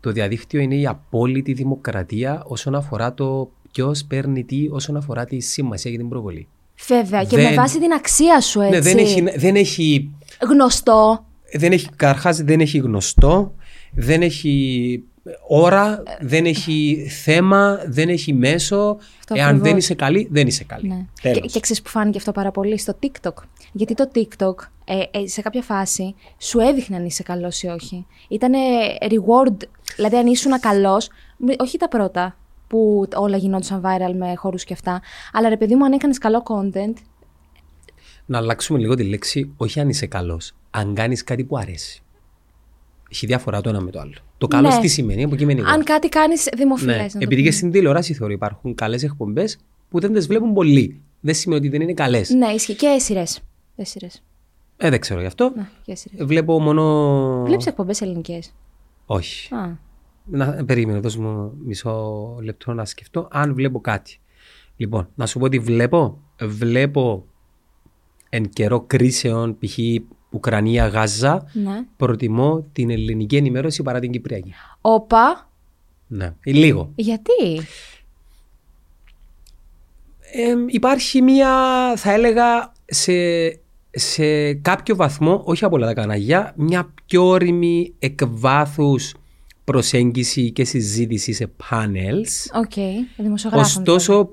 [0.00, 5.40] το διαδίκτυο είναι η απόλυτη δημοκρατία όσον αφορά το ποιος παίρνει τι, όσον αφορά τη
[5.40, 6.48] σημασία και την προβολή.
[6.86, 7.24] Βέβαια.
[7.24, 8.74] Και Δεν- με βάση την αξία σου, έτσι.
[8.74, 10.10] Ναι, δεν έχει, δεν έχει
[10.50, 11.24] Γνωστό.
[11.52, 13.54] δεν έχει, καρχάς δεν έχει γνωστό,
[13.92, 15.02] δεν έχει
[15.48, 18.96] ώρα, δεν έχει θέμα, δεν έχει μέσο.
[19.18, 19.68] Αυτό Εάν ακριβώς.
[19.68, 20.88] δεν είσαι καλή, δεν είσαι καλή.
[20.88, 21.04] Ναι.
[21.22, 21.40] Τέλος.
[21.40, 23.32] Και, και ξέρεις που φάνηκε αυτό πάρα πολύ; Στο TikTok.
[23.72, 24.54] Γιατί το TikTok
[24.84, 28.06] ε, ε, σε κάποια φάση σου έδειχνε αν είσαι καλός ή όχι.
[28.28, 28.52] Ήταν
[29.00, 29.56] reward,
[29.96, 31.08] δηλαδή αν ήσουν καλός,
[31.58, 32.36] όχι τα πρώτα
[32.66, 35.00] που όλα γινόντουσαν viral με χώρους και αυτά,
[35.32, 36.92] αλλά ρε παιδί μου, αν έκανες καλό content,
[38.26, 42.02] Να αλλάξουμε λίγο τη λέξη, όχι αν είσαι καλός, αν κάνεις κάτι που αρέσει.
[43.10, 44.12] Έχει διαφορά το ένα με το άλλο.
[44.38, 44.80] Το καλός Ναι.
[44.80, 45.68] τι σημαίνει, υποκειμενικό.
[45.68, 47.14] αν κάτι κάνεις δημοφιλές.
[47.14, 47.24] ναι.
[47.24, 49.58] Επειδή και στην τηλεόραση θεωρώ υπάρχουν καλές εκπομπές
[49.90, 51.00] που δεν τις βλέπουν πολλοί.
[51.20, 52.30] Δεν σημαίνει ότι δεν είναι καλές.
[52.30, 52.74] Ναι, ισχύει.
[52.74, 53.40] Και σειρές.
[53.78, 54.22] Και σειρές.
[54.76, 55.52] Ε, δεν ξέρω γι' αυτό.
[55.56, 56.26] Ναι, και σειρές.
[56.26, 57.42] Βλέπω μόνο.
[57.44, 58.54] Βλέπεις εκπομπές ελληνικές;
[59.06, 59.54] Όχι.
[59.54, 59.76] Α.
[60.24, 64.20] Να περίμενε, δώσ' μου μισό λεπτό να σκεφτώ αν βλέπω κάτι.
[64.76, 66.18] Λοιπόν, να σου πω τι βλέπω.
[66.40, 67.24] Βλέπω
[68.28, 69.78] εν καιρό κρίσεων, π.χ.
[70.30, 71.84] Ουκρανία-Γάζα, Ναι.
[71.96, 74.52] προτιμώ την ελληνική ενημέρωση παρά την κυπριακή.
[74.80, 75.50] Όπα.
[76.06, 76.92] Ναι, λίγο.
[76.94, 77.60] Γιατί;
[80.32, 81.50] Ε, υπάρχει μία,
[81.96, 83.12] θα έλεγα, σε,
[83.98, 89.14] σε κάποιο βαθμό, όχι από όλα τα κανάλια, μια πιο ώριμη εκ βάθους
[89.64, 92.54] προσέγγιση και συζήτηση σε panels.
[92.54, 92.72] Οκ.
[93.16, 93.82] Δημοσιογράφων.
[93.82, 94.30] Ωστόσο,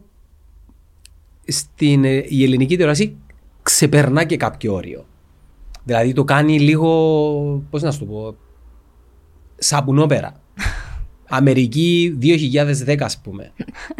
[1.48, 3.16] στην, ε, η ελληνική τηλεόραση
[3.64, 5.06] ξεπερνά και κάποιο όριο.
[5.84, 8.36] Δηλαδή το κάνει λίγο, πώς να σου το πω,
[9.56, 10.42] σαπουνόπερα.
[11.28, 13.52] Αμερική 2010 ας πούμε.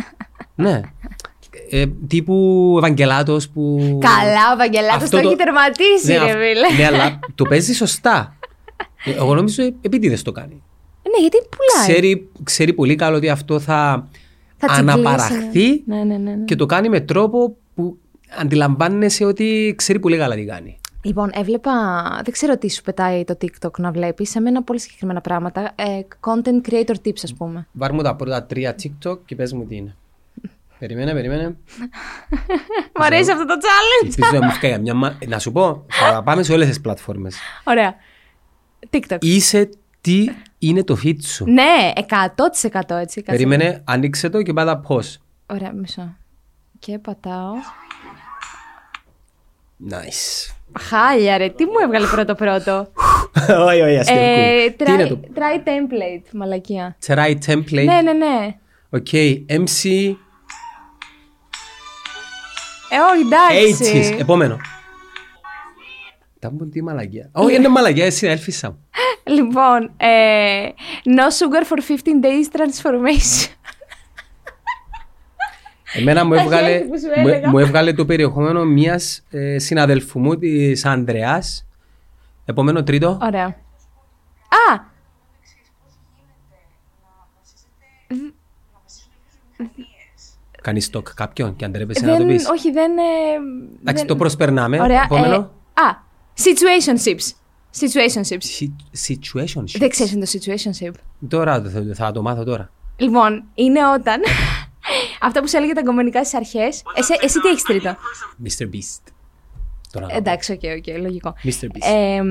[0.56, 0.82] ναι.
[1.69, 3.77] Ε, τύπου Ευαγγελάτος που...
[4.02, 6.77] Καλά, ο Βαγγελάτος Αυτό το το- έχει τερματίσει, ναι, ρε αυ- φίλε.
[6.77, 8.38] ναι, αλλά το παίζει σωστά.
[9.06, 10.61] Ε, Εγώ νομίζω επίτηδες το κάνει.
[11.11, 11.90] Ναι, γιατί πουλάει.
[11.90, 14.07] Ξέρει, ξέρει πολύ καλό ότι αυτό θα,
[14.57, 16.32] Θα τσιγκλίσει, αναπαραχθεί Ναι, ναι, ναι.
[16.36, 16.44] ναι.
[16.45, 17.98] και το κάνει με τρόπο που
[18.38, 20.77] αντιλαμβάνεσαι ότι ξέρει πολύ καλά τι κάνει.
[21.02, 21.72] Λοιπόν, έβλεπα.
[22.23, 24.30] Δεν ξέρω τι σου πετάει το TikTok να βλέπεις.
[24.30, 25.61] Σε μένα πολύ συγκεκριμένα πράγματα.
[25.76, 25.84] Ε,
[26.19, 27.68] content creator tips, ας πούμε.
[27.72, 29.95] Βάρ μου τα πρώτα τρία TikTok και πες μου τι είναι.
[30.88, 31.57] Περίμενε, περίμενε.
[32.99, 34.06] Μ' αρέσει αυτό το challenge.
[34.18, 34.94] Ελπίζω να μου φτιάξει μια...
[34.94, 37.38] μα- Να σου πω, θα πάμε σε όλες τις πλατφόρμες.
[37.64, 37.95] Ωραία.
[38.90, 39.18] TikTok.
[39.20, 39.70] Είσαι
[40.02, 40.30] τι
[40.60, 41.45] είναι το feed σου.
[41.45, 42.02] Ναι, 100%
[42.72, 42.82] έτσι.
[42.82, 43.22] κάτσε.
[43.24, 45.20] Περίμενε, ανοίξε το και πάτα πώς.
[45.45, 46.16] Ωραία, μισό.
[46.80, 47.53] Και πατάω.
[49.90, 50.53] Nice.
[50.80, 52.91] Χάλια ρε, τι μου έβγαλε πρώτο πρώτο.
[53.70, 54.16] Όχι, όχι, ε, αστείο.
[54.86, 56.95] Τι είναι try, το try template, μαλακία.
[57.06, 58.56] Try template; Ναι, ναι, ναι.
[58.90, 59.07] Οκ,
[59.49, 60.14] MC
[62.90, 63.82] Ε, όχι, H's.
[63.82, 64.16] εντάξει.
[64.20, 64.57] Επόμενο.
[66.40, 67.30] Τα μου τι μαλακία.
[67.32, 68.86] Όχι, είναι μαλακία, εσύ έλφισα μου.
[69.24, 70.70] Λοιπόν, ε,
[71.03, 73.49] no sugar for 15 days transformation.
[75.94, 77.49] Εμένα μου Τα έβγαλε, χέρια που σου μου, έλεγα.
[77.49, 81.68] μου έβγαλε το περιεχόμενο μιας ε, συναδελφού μου, της Ανδρεάς.
[82.45, 83.18] Επόμενο τρίτο.
[83.22, 83.45] Ωραία.
[84.72, 84.94] Α!
[90.66, 92.92] Κάνεις στόκ κάποιον και αν τρέπεσαι να το Δεν, πεις; όχι, δεν...
[92.98, 93.02] ε,
[93.82, 94.82] Εντάξει, δεν- το προσπερνάμε.
[94.82, 95.02] Ωραία.
[95.04, 95.34] Επόμενο.
[95.36, 96.04] ε, α,
[96.38, 97.32] situationships.
[97.80, 98.46] Situationships.
[98.60, 99.64] Si- Situation.
[99.78, 100.94] Δεν ξέρεις τι είναι το situationship.
[101.28, 102.72] Τώρα το- θα, θα το μάθω τώρα.
[102.98, 104.22] Λοιπόν, είναι όταν...
[105.22, 106.82] Αυτό που σου έλεγε τα κομμενικά στις αρχές.
[106.96, 107.96] Εσύ, εσύ τι έχεις τρίτο;
[108.44, 108.64] Mr.
[108.64, 109.12] Beast.
[109.92, 111.34] Τώρα να Εντάξει, οκ, οκ, λογικό.
[111.44, 111.48] Mr.
[111.48, 111.94] Beast.
[111.94, 112.22] Ε,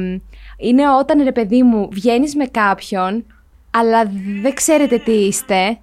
[0.57, 3.25] είναι όταν, ρε παιδί μου, βγαίνεις με κάποιον,
[3.71, 4.11] αλλά
[4.43, 5.79] δεν ξέρετε τι είστε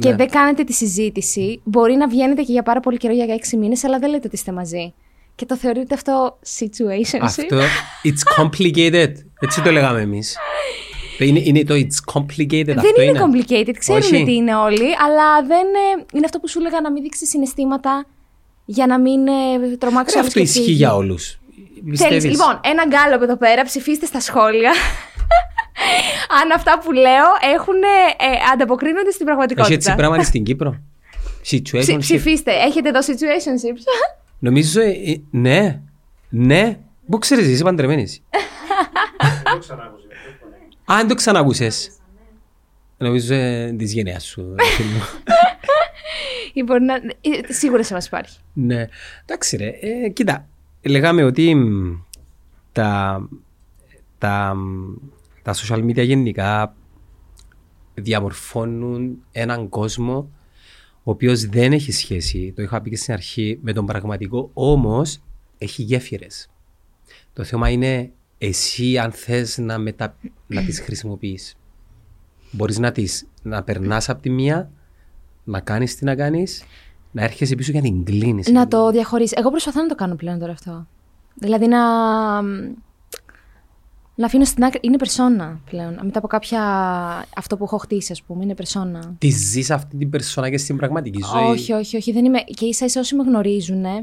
[0.00, 0.14] και Ναι.
[0.16, 1.60] δεν κάνετε τη συζήτηση.
[1.64, 4.34] Μπορεί να βγαίνετε και για πάρα πολύ καιρό, για έξι μήνες, αλλά δεν λέτε ότι
[4.34, 4.94] είστε μαζί.
[5.34, 7.18] Και το θεωρείτε αυτό situationship.
[7.20, 7.58] Αυτό,
[8.04, 9.12] it's complicated.
[9.40, 10.36] Έτσι το λέγαμε εμείς.
[11.18, 14.24] Το Είναι, είναι το it's complicated Δεν αυτό είναι complicated, ξέρουν Όχι.
[14.24, 18.06] τι είναι όλοι, αλλά δεν ε, είναι αυτό που σου έλεγα να μην δείξεις συναισθήματα
[18.64, 21.38] για να μην ε, τρομάξεις Ε, Αυτό ισχύει για όλους.
[21.84, 24.72] Θέλεις, Πιστεύεις; λοιπόν, ένα γκάλωπ εδώ πέρα, ψηφίστε στα σχόλια.
[26.42, 29.74] Αν αυτά που λέω έχουν, ε, ανταποκρίνονται στην Έχει πραγματικότητα.
[29.74, 30.80] έτσι πράγμα στην Κύπρο.
[31.42, 31.96] Ψη- Situation.
[31.98, 32.52] ψηφίστε.
[32.52, 33.82] Έχετε εδώ situationships.
[34.38, 35.80] Νομίζω, ε, ε, ναι,
[36.28, 36.78] ναι.
[37.10, 38.22] Πού ξέρεις, είσαι παντρεμένης.
[40.84, 41.90] Α, δεν το ξανακούσες.
[42.98, 44.54] Νομίζω ε, της γενιάς σου.
[44.58, 45.02] ε, φίλη μου.
[46.52, 48.38] Λοιπόν, να- ε, σίγουρα σε μας υπάρχει.
[48.52, 48.86] ναι.
[49.26, 49.66] Εντάξει ρε,
[50.04, 50.46] ε, κοίτα,
[50.82, 51.94] λέγαμε ότι μ,
[52.72, 53.20] τα,
[54.18, 54.94] τα, μ,
[55.42, 56.74] τα social media γενικά
[57.94, 60.30] διαμορφώνουν έναν κόσμο
[61.02, 65.20] ο οποίος δεν έχει σχέση, το είχα πει και στην αρχή, με τον πραγματικό, όμως
[65.58, 66.50] έχει γέφυρες.
[67.32, 70.16] Το θέμα είναι εσύ αν θες να, μετα...
[70.46, 71.56] να τις χρησιμοποιείς.
[72.50, 74.70] Μπορείς να τις να περνάς από τη μία,
[75.44, 76.64] να κάνεις τι να κάνεις,
[77.10, 78.48] να έρχεσαι πίσω και να την κλείνεις.
[78.48, 79.38] Να το διαχωρίσεις.
[79.38, 80.86] Εγώ προσπαθώ να το κάνω πλέον τώρα αυτό.
[81.34, 81.78] Δηλαδή να.
[84.20, 84.78] Να αφήνω στην άκρη.
[84.82, 85.98] Είναι περσόνα πλέον.
[86.02, 86.60] Μετά από κάποια.
[87.36, 89.14] Αυτό που έχω χτίσει, ας πούμε, είναι περσόνα.
[89.18, 92.12] Τη ζεις αυτή την περσόνα και στην πραγματική ζωή; Όχι, όχι, όχι.
[92.12, 92.40] Δεν είμαι...
[92.40, 94.02] Και ίσα ίσα όσοι με γνωρίζουν, ε,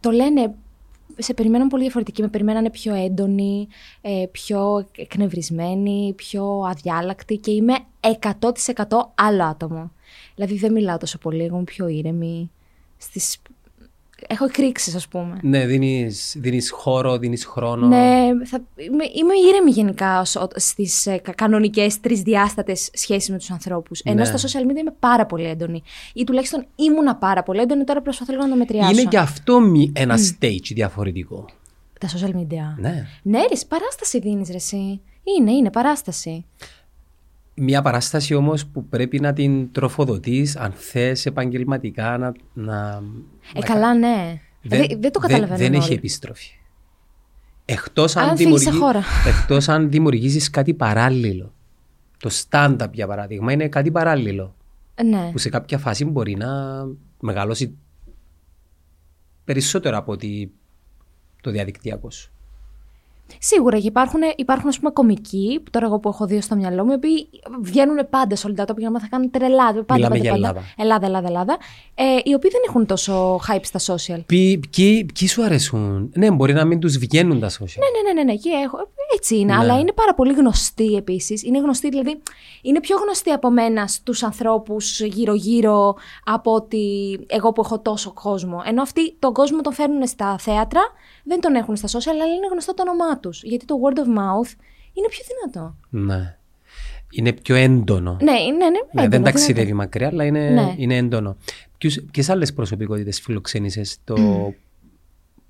[0.00, 0.54] το λένε.
[1.18, 2.22] Σε περιμέναν πολύ διαφορετική.
[2.22, 3.68] Με περιμένανε πιο έντονη,
[4.00, 8.18] ε, πιο εκνευρισμένη, πιο αδιάλακτη και είμαι 100%
[9.14, 9.90] άλλο άτομο.
[10.34, 12.50] Δηλαδή δεν μιλάω τόσο πολύ, εγώ είμαι πιο ήρεμη.
[12.96, 13.38] Στις...
[14.28, 15.38] Έχω εκρήξεις, ας πούμε.
[15.42, 17.86] Ναι, δίνεις, δίνεις χώρο, δίνεις χρόνο.
[17.86, 23.38] Ναι, θα, είμαι, είμαι ήρεμη γενικά ως- ο- στις ε, κα- κανονικές τρισδιάστατες σχέσεις με
[23.38, 24.00] τους ανθρώπους.
[24.00, 24.24] Ενώ Ναι.
[24.24, 25.82] στα social media είμαι πάρα πολύ έντονη.
[26.14, 28.90] Ή τουλάχιστον ήμουνα πάρα πολύ έντονη, τώρα προσπαθώ λίγο να το μετριάσω.
[28.90, 31.44] Είναι και αυτό μη- ένα stage διαφορετικό.
[32.00, 32.74] Τα social media.
[32.76, 33.06] Ναι.
[33.22, 35.00] Ναι, ρε, παράσταση δίνεις ρε εσύ.
[35.38, 36.44] Είναι, είναι παράσταση.
[37.58, 42.32] Μια παράσταση όμως που πρέπει να την τροφοδοτείς αν θες επαγγελματικά να...
[42.54, 43.02] να
[43.54, 44.40] Ε, καλά, ναι.
[44.62, 45.58] Δεν, δεν το καταλαβαίνω.
[45.58, 45.94] Δεν, έχει όλοι.
[45.94, 46.50] επιστροφή.
[47.64, 49.04] Εκτός αν, Αν φύγεις σε δημιουργεί- χώρα.
[49.26, 51.54] εκτός αν δημιουργήσεις κάτι παράλληλο.
[52.18, 54.54] Το stand-up για παράδειγμα είναι κάτι παράλληλο.
[55.04, 55.30] Ναι.
[55.32, 56.48] που σε κάποια φάση μπορεί να
[57.20, 57.76] μεγαλώσει
[59.44, 60.52] περισσότερο από ότι
[61.40, 62.30] το διαδικτυακό σου.
[63.38, 66.84] Σίγουρα και υπάρχουν, υπάρχουν ας πούμε κομικοί, που τώρα εγώ που έχω δύο στο μυαλό
[66.84, 67.28] μου, οι οποίοι
[67.60, 69.66] βγαίνουν πάντα σε όλα τα τοπία να θα κάνουν τρελά.
[69.72, 70.46] Πάντα, Μιλάμε πάντα, για πάντα.
[70.46, 70.62] Ελλάδα.
[70.76, 71.56] Ελλάδα, Ελλάδα, Ελλάδα.
[71.94, 74.20] Ε, οι οποίοι δεν έχουν τόσο hype στα social.
[74.26, 77.78] Ποιοι, ποιοι, ποιοι σου αρέσουν; Ναι, μπορεί να μην τους βγαίνουν τα social.
[77.82, 78.76] Ναι, ναι, ναι, ναι, ναι, και έχω.
[79.16, 79.58] Έτσι είναι, Ναι.
[79.58, 81.42] αλλά είναι πάρα πολύ γνωστοί επίσης.
[81.42, 82.22] Είναι γνωστοί, δηλαδή,
[82.62, 85.94] είναι πιο γνωστοί από μένα στους ανθρώπους γύρω-γύρω
[86.24, 86.84] από ότι
[87.26, 88.62] εγώ που έχω τόσο κόσμο.
[88.66, 90.80] Ενώ αυτοί τον κόσμο τον φέρνουν στα θέατρα,
[91.24, 93.42] δεν τον έχουν στα social, αλλά είναι γνωστό το όνομά τους.
[93.42, 94.50] Γιατί το word of mouth
[94.92, 95.74] είναι πιο δυνατό.
[95.90, 96.36] Ναι.
[97.10, 98.16] Είναι πιο έντονο.
[98.22, 98.56] Ναι, ναι, ναι.
[98.58, 99.24] Ναι, έντονο, δεν δυνατό.
[99.30, 100.74] ταξιδεύει μακριά, αλλά είναι, Ναι.
[100.76, 101.36] είναι έντονο.
[102.10, 104.14] Ποιες άλλες προσωπικότητες φιλοξένησες το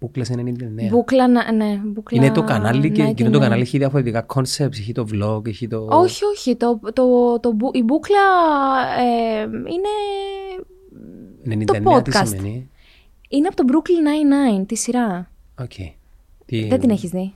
[0.00, 0.88] Bookless 99.
[0.90, 2.22] Μπούκλα, να- ναι, μπούκλα.
[2.24, 3.44] Είναι το κανάλι και ναι, εκείνο το ναι.
[3.44, 5.86] κανάλι έχει διαφορετικά concepts, έχει το vlog, έχει το...
[5.90, 6.56] Όχι, όχι.
[6.56, 8.18] Το, το, το, μπου- η μπούκλα
[8.98, 9.88] ε, είναι.
[11.66, 12.26] το 99 τι podcast.
[12.26, 12.70] σημαίνει;
[13.28, 15.30] Είναι από το Brooklyn Nine-Nine, τη σειρά.
[15.60, 15.72] Οκ.
[16.46, 17.34] Τι- Δεν την έχεις δει.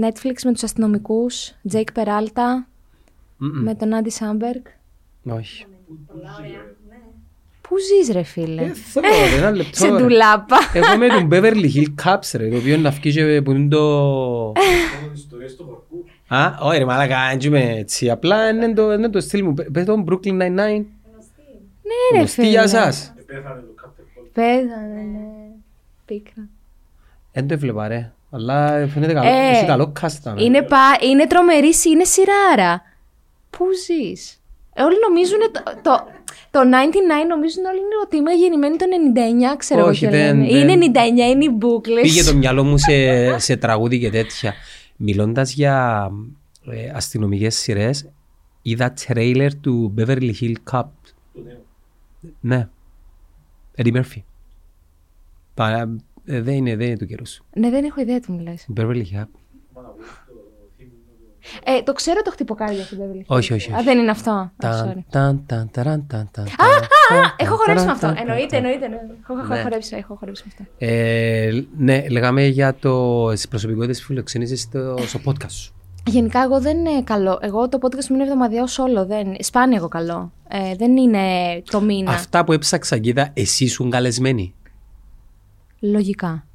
[0.00, 2.64] Netflix με τους αστυνομικούς, Jake Peralta,
[3.36, 3.62] Μμμ.
[3.62, 4.62] με τον Andy Samberg.
[5.36, 5.64] Όχι.
[7.68, 9.06] Πού ζεις ρε φίλε; Ε, θέλω,
[9.38, 9.96] ένα λεπτό, Σε ρε.
[9.96, 10.56] ντουλάπα.
[10.72, 14.52] Εγώ με τον Beverly Hill Cups ρε, το οποίο να βγει και που είναι το...
[16.28, 19.54] Α, όχι ρε μαλάκα, έτσι με έτσι, απλά είναι το, είναι το στυλ μου.
[19.54, 20.84] Πε- Πες τον Brooklyn Nine-Nine.
[21.88, 22.48] Ναι ρε Γνωστή φίλε.
[22.48, 23.14] για σας.
[24.32, 25.18] Παίζανε, ναι.
[26.04, 26.48] Πίκρα.
[27.32, 30.08] Δεν το έβλεπα ρε, αλλά φαίνεται καλό, Ε, έχει καλό cast.
[30.22, 30.42] να με.
[30.42, 30.78] Είναι, πα...
[31.10, 32.82] είναι τρομερή, σι- είναι σειράρα.
[33.50, 34.40] Πού ζεις;
[34.74, 35.38] Ε, όλοι νομίζουν
[35.82, 36.06] το,
[36.50, 38.84] το, το 99 νομίζουν όλοι είναι ότι είμαι γεννημένη το
[39.54, 40.50] 99, ξέρω εγώ Όχι, και δεν- λένε.
[40.50, 42.00] δεν- Είναι 99, είναι οι μπούκλες.
[42.02, 44.54] Πήγε το μυαλό μου σε, σε τραγούδι και τέτοια.
[44.96, 46.08] Μιλώντας για
[46.70, 48.08] ε, αστυνομικές σειρές,
[48.62, 50.82] είδα τρέιλερ του Beverly Hill Cup.
[52.40, 52.68] Ναι.
[53.76, 54.22] Eddie Murphy.
[55.54, 57.44] Παρά, ε, δεν, είναι, δεν είναι του καιρού σου.
[57.54, 58.66] Ναι, δεν έχω ιδέα τι μου λες.
[58.76, 59.24] Beverly Hill.
[61.64, 63.24] Ε, το ξέρω το χτυποκάρι αυτό, Beverly Hills.
[63.36, 63.84] Όχι, όχι, Α, όχι.
[63.84, 64.30] δεν είναι αυτό.
[64.30, 65.00] Α, Ταν, sorry.
[65.10, 66.48] ταν, ταν, ταραν, ταν, ταν, Α,
[67.08, 68.06] ταν, α, έχω χορέψει με αυτό.
[68.06, 68.64] ταν, ταν, Εννοείται, ταν.
[68.64, 68.84] εννοείται.
[68.84, 69.14] εννοείται.
[69.22, 69.62] Έχω, έχω Ναι.
[69.62, 70.72] χορέψει, έχω χορέψει με αυτό.
[70.78, 75.70] Ε, ναι, λέγαμε για το, τις προσωπικότητες που φιλοξενήσεις στο, στο podcast σου.
[76.08, 77.38] Γενικά, εγώ δεν είναι καλό.
[77.42, 79.06] Εγώ το podcast μου είναι εβδομαδιαίο όλο.
[79.06, 79.36] Δεν...
[79.40, 80.32] Σπάνια εγώ καλό.
[80.48, 81.20] Ε, δεν είναι
[81.70, 82.10] το μήνα.
[82.10, 84.54] Αυτά που έψαξα και είδα, εσύ ήσουν καλεσμένη.
[85.80, 86.46] Λογικά.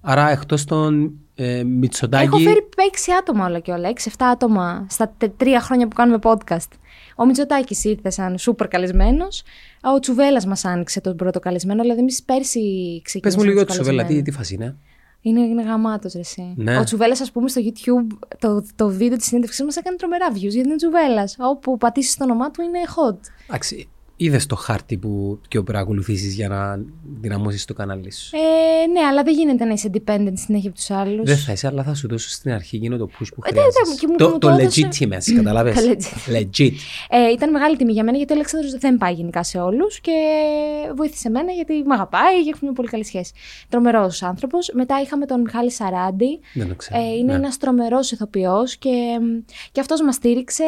[0.00, 2.24] Άρα εκτός των ε, Μητσοτάκη...
[2.24, 3.92] Έχω φέρει 6 άτομα όλα και όλα.
[4.04, 6.68] 6-7 άτομα στα τε- τρία χρόνια που κάνουμε podcast.
[7.16, 9.42] Ο Μητσοτάκης ήρθε σαν σούπερ καλεσμένος.
[9.94, 11.82] Ο Τσουβέλλα μας άνοιξε τον πρώτο καλεσμένο.
[11.82, 12.60] Δηλαδή, εμείς πέρσι
[12.92, 13.44] Πες ξεκινήσαμε.
[13.44, 14.30] μου λίγο τους του Σοβέλα, τι, καλεσμένους.
[14.36, 14.76] τι φάση είναι;
[15.20, 16.52] Είναι, είναι γαμάτος ρε εσύ.
[16.56, 16.78] Ναι.
[16.78, 20.36] Ο Τσουβέλλα, ας πούμε, στο YouTube, το, το βίντεο της συνέντευξής μας έκανε τρομερά views
[20.38, 21.28] γιατί είναι Τσουβέλλα.
[21.38, 23.18] Όπου πατήσεις το όνομά του είναι hot.
[23.48, 23.88] Εντάξει,
[24.20, 26.80] είδες το χάρτη που και παρακολουθήσεις για να
[27.20, 30.90] δυναμώσεις το κανάλι σου; Ε, ναι, αλλά δεν γίνεται να είσαι independent συνέχεια από τους
[30.90, 31.24] άλλους.
[31.24, 33.60] Δεν θα είσαι, αλλά θα σου δώσω στην αρχή εκείνο το push που Ε, ναι,
[33.60, 34.00] ναι, χρειάζεσαι.
[34.00, 35.74] και μου- Το, μου το το έδωσε- legitimacy, καταλάβες.
[35.74, 36.36] Το legit.
[36.36, 36.72] Legit.
[37.08, 40.12] Ε, ήταν μεγάλη τιμή για μένα γιατί ο Αλέξανδρος δεν πάει γενικά σε όλους και
[40.96, 43.32] βοήθησε εμένα γιατί με αγαπάει και έχουμε μια πολύ καλή σχέση.
[43.68, 44.70] Τρομερός άνθρωπος.
[44.74, 46.38] Μετά είχαμε τον Μιχάλη Σαράντη.
[46.54, 47.00] Δεν το ξέρω.
[47.00, 47.38] Ε, είναι Ναι.
[47.38, 48.90] ένας τρομερός ηθοποιός και,
[49.72, 50.62] και αυτός μας στήριξε.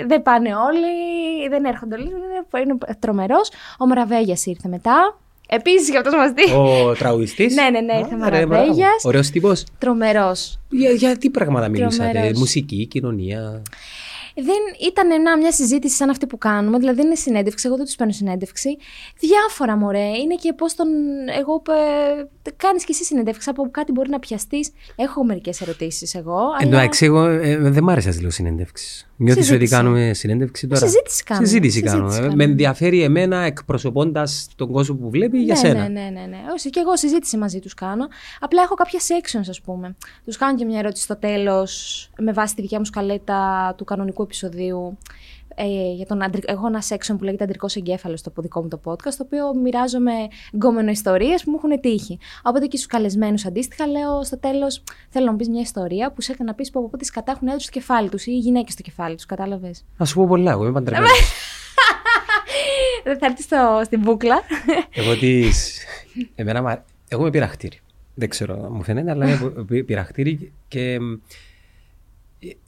[0.00, 2.08] Ε, δεν πάνε όλοι, δεν έρχονται όλοι,
[2.58, 3.50] είναι, είναι τρομερός.
[3.78, 5.18] Ο Μαραβέγιας ήρθε μετά.
[5.52, 6.56] Επίσης και αυτός μας στήριξε.
[6.56, 7.54] Ο τραγουδιστής.
[7.54, 8.76] Ναι, ναι, ναι, ήρθε Α, ρε, Μαραβέγιας.
[8.76, 8.94] μπράβο.
[9.04, 9.64] Ωραίος τύπος.
[9.78, 10.58] Τρομερός.
[10.68, 12.38] Για, για τι πράγματα μιλούσατε, Τρομερός.
[12.38, 13.62] μουσική, κοινωνία;
[14.34, 17.84] Δεν ήταν ένα, μια συζήτηση σαν αυτή που κάνουμε, δηλαδή δεν είναι συνέντευξη, εγώ δεν
[17.84, 18.76] τους παίρνω συνέντευξη.
[19.18, 20.06] Διάφορα μωρέ.
[20.22, 20.86] Είναι και πώς τον.
[21.38, 21.62] Εγώ.
[21.68, 24.72] Ε, Κάνεις και εσύ συνέντευξη από κάτι μπορεί να πιαστείς.
[24.96, 26.38] Έχω μερικές ερωτήσεις εγώ.
[26.60, 26.76] Εν τω αλλά...
[26.76, 29.04] μεταξύ, εγώ ε, δεν μ' άρεσε να λέω συνέντευξη.
[29.22, 29.74] Νιώθεις ότι Συζήτηση.
[29.74, 31.46] κάνουμε συνέντευξη τώρα; Συζήτηση κάνουμε.
[31.46, 32.12] Συζήτηση Συζήτηση κάνω.
[32.12, 32.34] Ε, κάνουμε.
[32.34, 35.88] Με ενδιαφέρει εμένα εκπροσωπώντας τον κόσμο που βλέπει για ναι, σένα.
[35.88, 36.38] Ναι, ναι, ναι, ναι.
[36.52, 38.08] Όχι, και εγώ συζήτηση μαζί τους κάνω.
[38.40, 39.96] Απλά έχω κάποια sections, ας πούμε.
[40.24, 44.22] Τους κάνω και μια ερώτηση στο τέλος, με βάση τη δικιά μου σκαλέτα του κανονικού
[44.22, 44.98] επεισοδίου.
[45.62, 46.42] Ε, για τον αντρι...
[46.46, 50.12] Εγώ ένα section που λέγεται Αντρικός Εγκέφαλος στο δικό μου το podcast, το οποίο μοιράζομαι
[50.54, 52.18] γκόμενο ιστορίες που μου έχουν τύχει.
[52.42, 56.20] Οπότε και στους καλεσμένους αντίστοιχα λέω στο τέλος: Θέλω να μου πεις μια ιστορία που
[56.20, 58.38] σε έκανε να πεις που από τι κατά έχουν έδωση στο κεφάλι τους ή οι
[58.38, 59.26] γυναίκες στο κεφάλι τους.
[59.26, 59.84] Κατάλαβες.
[59.96, 61.10] Να σου πω πολλά, εγώ είμαι παντρεμένος.
[63.04, 63.80] Δεν θα έρθεις στο...
[63.84, 64.40] στην μπούκλα.
[64.92, 65.78] εγώ τις...
[66.34, 67.78] Εμένα, μα- εγώ είμαι πειραχτήρι.
[68.14, 71.12] Δεν ξέρω, μου φαίνεται, αλλά είμαι πι- πειραχτήρι και μ,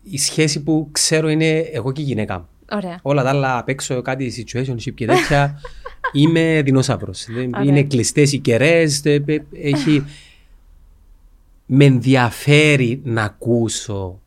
[0.02, 2.48] η σχέση που ξέρω είναι εγώ και η γυναίκα μου.
[2.74, 2.98] Ωραία.
[3.02, 5.60] Όλα τα άλλα απ' έξω, κάτι situationship και τέτοια,
[6.12, 7.26] είμαι δεινόσαυρος.
[7.28, 7.66] Δεν- Ωραία.
[7.68, 10.04] Είναι κλειστές οι κεραίες, ε, ε, έχει...
[11.66, 14.20] Με ενδιαφέρει να ακούσω.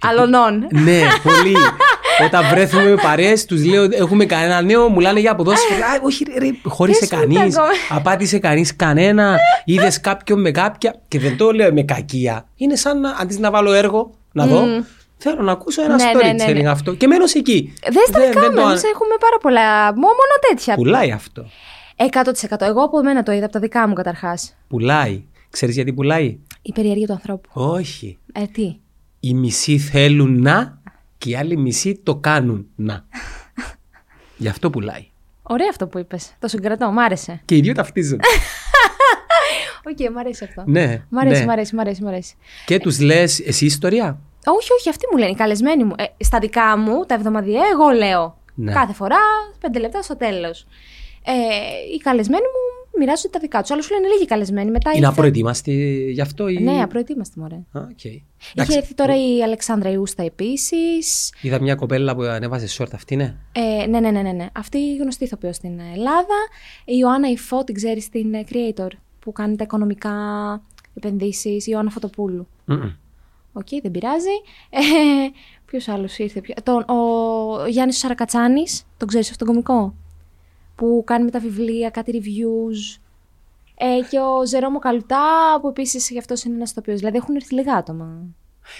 [0.00, 0.66] Αλωνών.
[0.72, 1.54] Ναι, πολύ.
[2.26, 5.84] Όταν βρέθουμε με παρέες, τους λέω έχουμε κανένα νέο, μου λένε για ποδόσφαιρο.
[5.84, 7.76] Α, όχι ρε, ρε χώρισε Δεν σου κανείς, τα ακόμα.
[7.88, 12.46] απάτησε κανείς κανένα, είδες κάποιον με κάποια και δεν το λέω με κακία.
[12.56, 14.64] Είναι σαν να, αντί να βάλω έργο, να δω,
[15.30, 16.68] θέλω να ακούσω ένα Ναι, ναι, ναι, storytelling ναι.
[16.70, 17.72] αυτό και μένω σε εκεί.
[17.82, 19.84] Δεν στα δικά το μου, αν- εμείς έχουμε πάρα πολλά.
[19.94, 20.74] Μο- Μόνο τέτοια.
[20.74, 21.46] Πουλάει αυτό.
[21.96, 22.66] 100%.
[22.66, 24.56] Εγώ από μένα το είδα, από τα δικά μου καταρχάς.
[24.68, 25.22] Πουλάει.
[25.50, 27.48] Ξέρεις γιατί πουλάει; Η περιέργεια του ανθρώπου.
[27.52, 28.18] Όχι.
[28.32, 28.76] Ε, τι;
[29.20, 30.78] Οι μισοί θέλουν να
[31.18, 33.04] και οι άλλοι μισοί το κάνουν να.
[34.36, 35.06] Γι' αυτό πουλάει.
[35.42, 36.32] Ωραίο αυτό που είπες.
[36.38, 37.40] Το συγκρατώ, μ' άρεσε.
[37.44, 38.22] Και οι δύο ταυτίζονται.
[39.90, 40.62] Οκ, μ' αρέσει αυτό.
[40.66, 41.02] ναι.
[41.08, 41.46] Μ' αρέσει, ναι.
[41.46, 42.34] μ' αρέσει, μ' αρέσει, μ' αρέσει.
[42.66, 45.94] Και τους λες εσύ ιστορία; Όχι, όχι, αυτοί μου λένε, οι καλεσμένοι μου.
[45.98, 48.38] Ε, στα δικά μου, τα εβδομαδιαία, εγώ λέω.
[48.54, 48.72] Ναι.
[48.72, 49.18] Κάθε φορά,
[49.60, 50.66] πέντε λεπτά στο τέλος.
[51.24, 51.32] Ε,
[51.94, 53.70] οι καλεσμένοι μου μοιράζονται τα δικά τους.
[53.70, 54.70] Άλλους σου λένε λίγοι καλεσμένοι.
[54.70, 56.58] Μετά Είναι ήρθε- απροετοίμαστη γι' αυτό ή...
[56.62, 57.54] Ναι, απροετοίμαστη, μωρέ.
[57.54, 58.04] Α, οκ.
[58.04, 58.22] Είχε
[58.54, 61.32] Εντάξει, έρθει τώρα η Αλεξάνδρα Ιούστα επίσης.
[61.40, 63.34] Είδα μια κοπέλα που ανέβασε short αυτή, ναι.
[63.52, 64.46] Ε, ναι, ναι, ναι, ναι, ναι.
[64.52, 66.34] Αυτή η γνωστή ηθοποιό στην Ελλάδα.
[66.84, 68.88] Η Ιωάννα Ιφό, την ξέρεις στην ε, Creator,
[69.20, 70.12] που κάνει τα οικονομικά
[70.94, 71.66] επενδύσεις.
[71.66, 72.46] Η Ιωάννα Φωτοπούλου.
[72.64, 72.90] Μμμ.
[73.58, 74.36] Οκ, δεν πειράζει.
[74.70, 74.78] Ε,
[75.66, 76.40] Ποιος άλλος ήρθε.
[76.40, 76.54] Ποιο...
[76.62, 79.94] Τον, ο Γιάννης Σαρακατσάνης, τον ξέρεις αυτόν τον κωμικό;
[80.74, 83.00] Που κάνει με τα βιβλία, κάτι reviews.
[83.78, 86.96] Ε, και ο Ζερόμο Καλουτά, που επίσης γι' αυτός είναι ένας ηθοποιό.
[86.96, 88.22] Δηλαδή έχουν έρθει λίγα άτομα.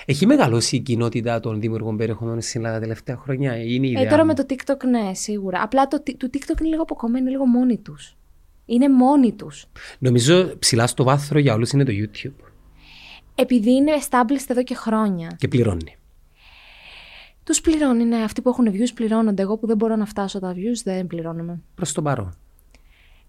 [0.04, 3.56] Έχει μεγαλώσει η κοινότητα των δημιουργών περιεχομένων στην Ελλάδα τα τελευταία χρόνια.
[3.56, 4.08] Είναι η Ε, ιδέα.
[4.10, 5.62] τώρα μου; με το TikTok, ναι, σίγουρα.
[5.62, 8.16] Απλά το, το TikTok είναι λίγο αποκομμένο, λίγο μόνοι τους.
[8.66, 9.66] Είναι μόνοι τους.
[9.98, 12.44] Νομίζω ψηλά στο βάθρο για όλους είναι το YouTube.
[13.38, 15.36] Επειδή είναι established εδώ και χρόνια.
[15.38, 15.96] Και πληρώνει.
[17.44, 18.22] Τους πληρώνει, ναι.
[18.22, 19.42] Αυτοί που έχουν views πληρώνονται.
[19.42, 21.60] Εγώ που δεν μπορώ να φτάσω τα views δεν πληρώνομαι.
[21.74, 22.34] Προς το παρόν.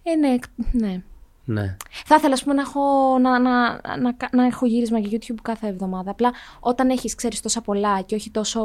[0.03, 0.35] Ε, ναι,
[0.71, 1.03] ναι.
[1.45, 1.75] Ναι.
[2.05, 2.81] Θα ήθελα, ας πούμε, να έχω,
[3.19, 6.11] να, να, να, να έχω γύρισμα για YouTube κάθε εβδομάδα.
[6.11, 8.63] Απλά όταν έχεις, ξέρεις, τόσα πολλά και όχι τόσο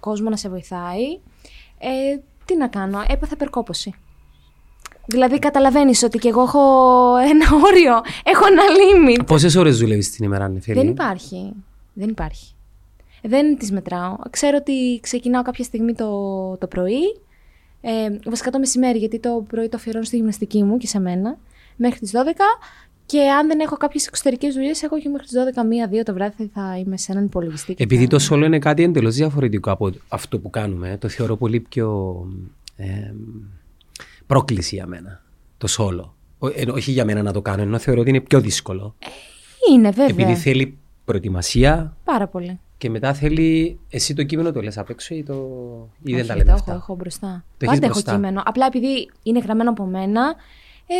[0.00, 1.20] κόσμο να σε βοηθάει,
[1.78, 3.94] ε, τι να κάνω, έπαθα περκόπωση.
[5.10, 6.60] Δηλαδή καταλαβαίνεις ότι και εγώ έχω
[7.16, 7.92] ένα όριο,
[8.24, 9.26] έχω ένα limit.
[9.26, 10.78] Πόσες ώρες δουλεύεις την ημέρα, Νεφέλη.
[10.78, 11.52] Δεν υπάρχει.
[11.92, 12.52] Δεν υπάρχει.
[13.22, 14.16] Δεν τις μετράω.
[14.30, 16.10] Ξέρω ότι ξεκινάω κάποια στιγμή το,
[16.56, 17.16] το πρωί,
[17.80, 17.90] ε,
[18.30, 21.38] βασικά το μεσημέρι, γιατί το πρωί το αφιερώνω στη γυμναστική μου και σε μένα,
[21.76, 22.16] μέχρι τις 12
[23.06, 26.50] και αν δεν έχω κάποιες εξωτερικές δουλειές, εγώ και μέχρι τις 12, 1-2 το βράδυ
[26.54, 27.74] θα είμαι σε έναν υπολογιστή.
[27.74, 31.36] και Επειδή θα- το solo είναι κάτι εντελώς διαφορετικό από αυτό που κάνουμε, το θεωρώ
[31.36, 32.16] πολύ πιο
[32.76, 32.86] ε,
[34.28, 35.22] πρόκληση για μένα.
[35.58, 36.10] Το solo.
[36.38, 38.94] Ό- ε, όχι για μένα να το κάνω, ενώ θεωρώ ότι είναι πιο δύσκολο.
[39.72, 40.06] Είναι βέβαια.
[40.06, 42.60] Επειδή θέλει προετοιμασία Πάρα πολύ.
[42.78, 43.78] και μετά θέλει.
[43.88, 45.34] Εσύ το κείμενο το λες απ' έξω ή, το...
[46.02, 47.44] ή δεν Όχι, τα το λέμε έχω, αυτά; έχω μπροστά.
[47.56, 48.10] Το έχεις Πάντα μπροστά.
[48.10, 48.42] έχω κείμενο.
[48.44, 50.34] Απλά επειδή είναι γραμμένο από μένα,
[50.86, 50.94] ε,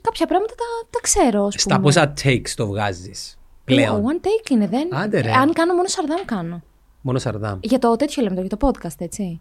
[0.00, 1.44] κάποια πράγματα τα, τα ξέρω.
[1.44, 1.86] ας Στα πούμε.
[1.86, 4.94] πόσα takes το βγάζεις πλέον; Ο one take είναι, δεν.
[4.94, 5.28] Άντε, ρε.
[5.28, 6.62] Ε, Αν κάνω μόνο σαρδάμ κάνω.
[7.00, 7.58] Μόνο σαρδάμ.
[7.62, 9.40] Για το τέτοιο λέμε, το- για το podcast, έτσι.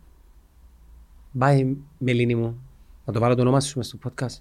[1.39, 2.62] Bye, Μελίνη μου.
[3.05, 4.37] Να το βάλω το όνομα σου μες στο podcast.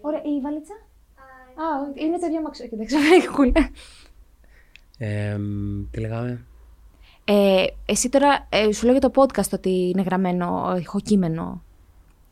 [0.00, 0.74] Ωραία, η βαλίτσα;
[1.54, 1.64] Α,
[1.94, 2.66] είναι το ίδιο μαξό.
[2.68, 3.70] Κοίταξε, έχει κούλα.
[4.98, 5.38] Ε,
[5.90, 6.44] τι λέγαμε;
[7.24, 11.62] Ε, εσύ τώρα, ε, σου λέω για το podcast ότι είναι γραμμένο ηχοκείμενο.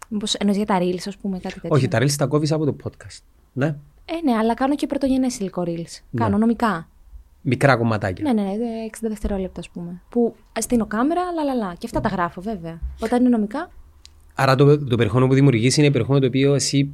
[0.09, 1.71] Μήπως εννοείς για τα reels, ας πούμε, κάτι τέτοιο.
[1.77, 3.19] Όχι, τα reels τα κόβεις από το podcast.
[3.53, 3.67] Ναι.
[4.05, 6.01] Ε, ναι, αλλά κάνω και πρωτογενές υλικό reels.
[6.15, 6.89] Κάνω νομικά.
[7.43, 8.33] Μικρά κομματάκια.
[8.33, 10.03] Ναι, ναι, ναι, ε, 60 δευτερόλεπτα, ας πούμε.
[10.09, 11.75] Που στείνω κάμερα, λαλαλά.
[11.79, 12.81] Και αυτά τα γράφω, βέβαια.
[13.01, 13.71] Όταν είναι νομικά,
[14.41, 16.91] Άρα το, το περιεχόμενο που δημιουργείς είναι περιεχόμενο το οποίο εσύ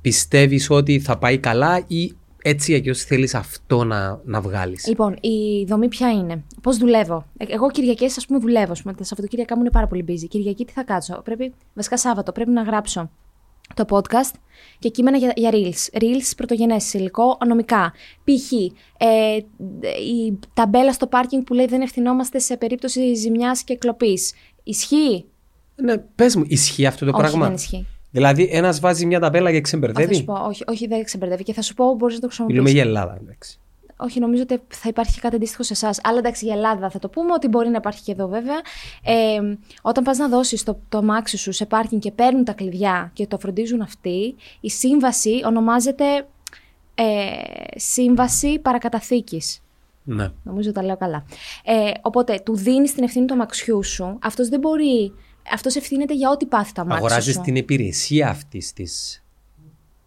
[0.00, 2.12] πιστεύεις ότι θα πάει καλά ή
[2.42, 7.44] έτσι αλλιώς θέλεις αυτό να, να βγάλεις; Λοιπόν, η δομή ποια είναι; Πώς δουλεύω; Ε,
[7.48, 8.72] Εγώ Κυριακές, ας πούμε, δουλεύω.
[8.72, 10.26] Ας πούμε, τα Σαββατοκύριακά μου είναι πάρα πολύ busy.
[10.28, 13.10] Κυριακή τι θα κάτσω; Πρέπει, βασικά Σάββατο, πρέπει να γράψω
[13.74, 14.34] το podcast
[14.78, 15.98] και κείμενα για, για reels.
[16.02, 17.92] Reels πρωτογενές υλικό, νομικά.
[18.24, 18.52] Π.χ.
[18.96, 19.36] Ε,
[20.00, 24.32] η ταμπέλα στο πάρκινγκ που λέει δεν ευθυνόμαστε σε περίπτωση ζημιάς και κλοπής.
[24.62, 25.24] Ισχύει;
[25.74, 27.86] Ναι, πες μου, ισχύει αυτό το Όχι, πράγμα; δεν ισχύει.
[28.10, 31.42] Δηλαδή ένας βάζει μια ταπέλα και Α, θα ξεμπερδεύει; σου πω, όχι, όχι, δεν ξεμπερδεύει.
[31.42, 32.62] Και θα σου πω, μπορείς να το χρησιμοποιήσεις.
[32.62, 33.58] Μιλούμε για Ελλάδα, εντάξει.
[33.96, 36.00] Όχι, νομίζω ότι θα υπάρχει και κάτι αντίστοιχο σε εσάς.
[36.02, 38.60] Αλλά εντάξει, για Ελλάδα θα το πούμε, ότι μπορεί να υπάρχει και εδώ βέβαια.
[39.02, 39.40] Ε,
[39.82, 43.26] όταν πας να δώσεις το, το αμάξι σου σε πάρκινγκ και παίρνουν τα κλειδιά και
[43.26, 46.26] το φροντίζουν αυτοί, η σύμβαση ονομάζεται
[46.94, 47.04] ε,
[47.76, 49.58] Σύμβαση Παρακαταθήκης.
[50.04, 50.28] Ναι.
[50.42, 51.24] Νομίζω τα λέω καλά.
[51.64, 54.18] Ε, οπότε, του δίνεις την ευθύνη του αμαξιού σου.
[54.22, 55.12] Αυτός δεν μπορεί.
[55.52, 57.40] Αυτός ευθύνεται για ό,τι πάθει το αμάξι Αγοράζεις σου.
[57.40, 59.23] την υπηρεσία αυτής της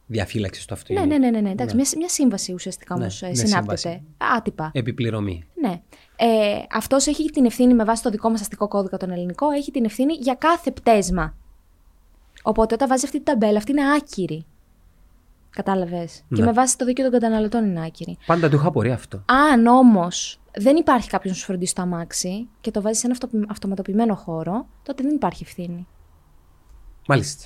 [0.08, 1.08] διαφύλαξης του Ναι, αυτοκίνητου.
[1.08, 1.50] ναι, ναι, ναι, ναι.
[1.52, 3.76] Εντάξει, Μια, μια σύμβαση ουσιαστικά Ναι, όμως ναι, συνάπτεται.
[3.78, 4.04] σύμβαση.
[4.38, 4.70] Άτυπα.
[4.74, 5.44] Επιπληρωμή.
[5.62, 5.82] Ναι.
[6.16, 9.72] Ε, Αυτός έχει την ευθύνη με βάση το δικό μας αστικό κώδικα, τον ελληνικό, έχει
[9.72, 11.36] την ευθύνη για κάθε πτέσμα.
[12.44, 14.46] Οπότε όταν βάζει αυτή την ταμπέλα, αυτή είναι άκυρη.
[15.50, 16.46] Κατάλαβες; Και Ναι.
[16.46, 18.18] με βάση το δίκαιο των καταναλωτών είναι άκυρη.
[18.26, 19.24] Πάντα του είχα απορία αυτό.
[19.26, 23.18] Αν όμως δεν υπάρχει κάποιος να σου φροντίσει το αμάξι και το βάζεις σε ένα
[23.22, 25.88] αυτο- αυτοματοποιημένο χώρο, τότε δεν υπάρχει ευθύνη.
[27.08, 27.46] Μάλιστα.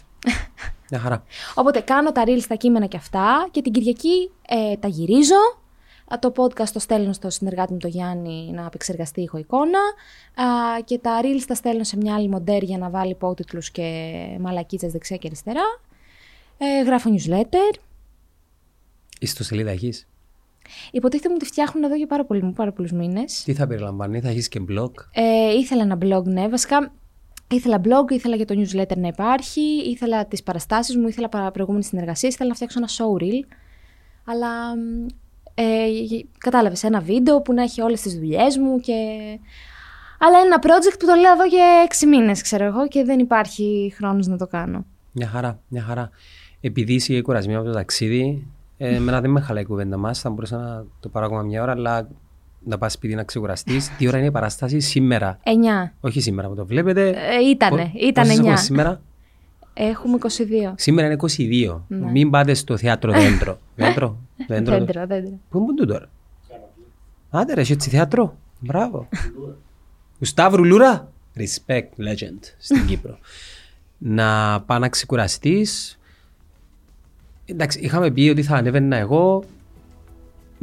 [0.90, 1.24] Μια χαρά.
[1.56, 5.36] Οπότε κάνω τα reels, τα κείμενα και αυτά και την Κυριακή ε, τα γυρίζω.
[6.14, 9.80] Α, Το podcast το στέλνω στο συνεργάτη μου το Γιάννη να επεξεργαστεί ηχο εικόνα
[10.36, 10.46] α,
[10.86, 14.92] και τα reels τα στέλνω σε μια άλλη μοντέρ για να βάλει υπότιτλους και μαλακίτσες
[14.92, 15.80] δεξιά και αριστερά.
[16.58, 17.80] Ε, γράφω newsletter.
[19.20, 20.08] Ιστοσελίδα έχεις;
[20.92, 23.44] Υποτίθεται μου τη φτιάχνουν εδώ για πάρα, πολύ, πάρα πολλούς μήνες.
[23.44, 26.50] Τι θα περιλαμβάνει, θα έχεις και blog; Ε, ήθελα ένα blog, ναι.
[26.50, 26.94] Βασικά
[27.52, 31.88] ήθελα blog, ήθελα για το newsletter να υπάρχει, ήθελα τις παραστάσεις μου, ήθελα παρα- προηγούμενες
[31.88, 33.56] συνεργασίες, ήθελα να φτιάξω ένα showreel.
[34.26, 35.06] Αλλά μ,
[35.54, 35.64] ε,
[36.38, 38.94] κατάλαβες, ένα βίντεο που να έχει όλες τις δουλειές μου και...
[40.20, 43.20] Αλλά είναι ένα project που το λέω εδώ για έξι μήνες, ξέρω εγώ, και δεν
[43.20, 44.86] υπάρχει χρόνος να το κάνω.
[45.12, 46.10] Μια χαρά, μια χαρά.
[46.62, 48.48] Επειδή είσαι κουρασμένη από το ταξίδι,
[48.78, 51.62] ε, εμένα δεν με χαλάει η κουβέντα μας, θα μπορούσα να το πάρω ακόμα μια
[51.62, 52.08] ώρα, αλλά
[52.64, 53.92] να πας σπίτι να ξεκουραστείς.
[53.98, 55.40] Τι ώρα είναι η παράσταση; Σήμερα.
[55.44, 55.92] 9.
[56.02, 57.10] Όχι σήμερα που το βλέπετε.
[57.10, 58.44] Ε, ήτανε, Πο- ήταν πόσες 9.
[58.44, 59.02] έχουμε σήμερα;
[59.74, 60.74] Έχουμε 22.
[60.76, 61.82] Σήμερα είναι 22.
[61.88, 63.60] Μην πάτε στο θέατρο δέντρο.
[63.76, 64.18] δέντρο.
[64.48, 64.78] δέντρο.
[64.78, 65.40] Δέντρο, δέντρο.
[65.50, 66.10] Πού είναι το τώρα;
[67.30, 68.36] Άντε ρε, έχει έτσι θέατρο.
[68.60, 69.08] Μπράβο.
[70.20, 71.12] Του Σταύρου Λούρα.
[71.38, 73.18] Respect, legend στην Κύπρο.
[73.98, 76.00] να πάω να ξεκουραστείς.
[77.46, 79.44] Εντάξει, είχαμε πει ότι θα ανέβαινα εγώ.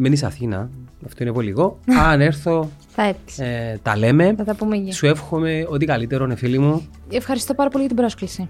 [0.00, 0.70] Μένεις Αθήνα.
[1.06, 1.78] Αυτό είναι πολύ λίγο.
[2.10, 3.38] Αν έρθω, Θα έρθεις.
[3.38, 4.34] ε, τα λέμε.
[4.36, 4.92] Θα τα πούμε εκεί.
[4.92, 6.86] Σου εύχομαι ό,τι καλύτερο, ναι, φίλοι μου.
[7.10, 8.48] Ευχαριστώ πάρα πολύ για την πρόσκληση.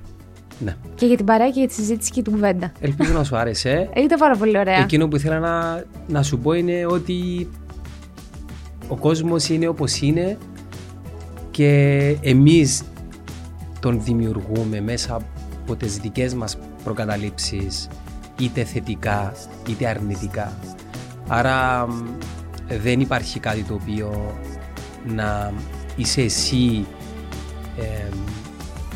[0.65, 0.77] Ναι.
[0.95, 2.73] Και για την παρέα και για τη συζήτηση και την κουβέντα.
[2.81, 3.71] Ελπίζω να σου άρεσε.
[3.95, 4.79] Ε, Ήταν πάρα πολύ ωραία.
[4.79, 7.49] Εκείνο που ήθελα να, να σου πω είναι ότι
[8.89, 10.39] ο κόσμος είναι όπως είναι
[11.51, 11.71] και
[12.23, 12.83] εμείς
[13.81, 15.15] τον δημιουργούμε μέσα
[15.63, 17.89] από τις δικές μας προκαταλήψεις
[18.41, 19.33] είτε θετικά
[19.69, 20.53] είτε αρνητικά.
[21.29, 21.93] Άρα μ,
[22.83, 24.35] δεν υπάρχει κάτι το οποίο
[25.15, 25.53] να
[25.97, 26.87] είσαι εσύ
[27.79, 28.09] ε,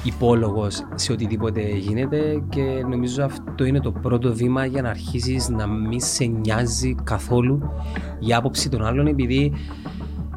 [0.05, 5.67] υπόλογος σε οτιδήποτε γίνεται και νομίζω αυτό είναι το πρώτο βήμα για να αρχίσεις να
[5.67, 7.71] μην σε νοιάζει καθόλου
[8.19, 9.53] η άποψη των άλλων επειδή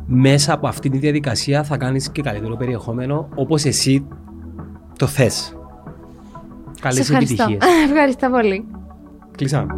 [0.06, 4.08] μέσα από αυτή τη διαδικασία θα κάνεις και καλύτερο περιεχόμενο όπως εσύ
[4.98, 5.34] το θες.
[5.36, 5.56] Σε
[6.82, 7.44] Καλές ευχαριστώ.
[7.44, 7.72] επιτυχίες.
[7.90, 8.66] ευχαριστώ πολύ.
[9.38, 9.74] Κλείσαμε.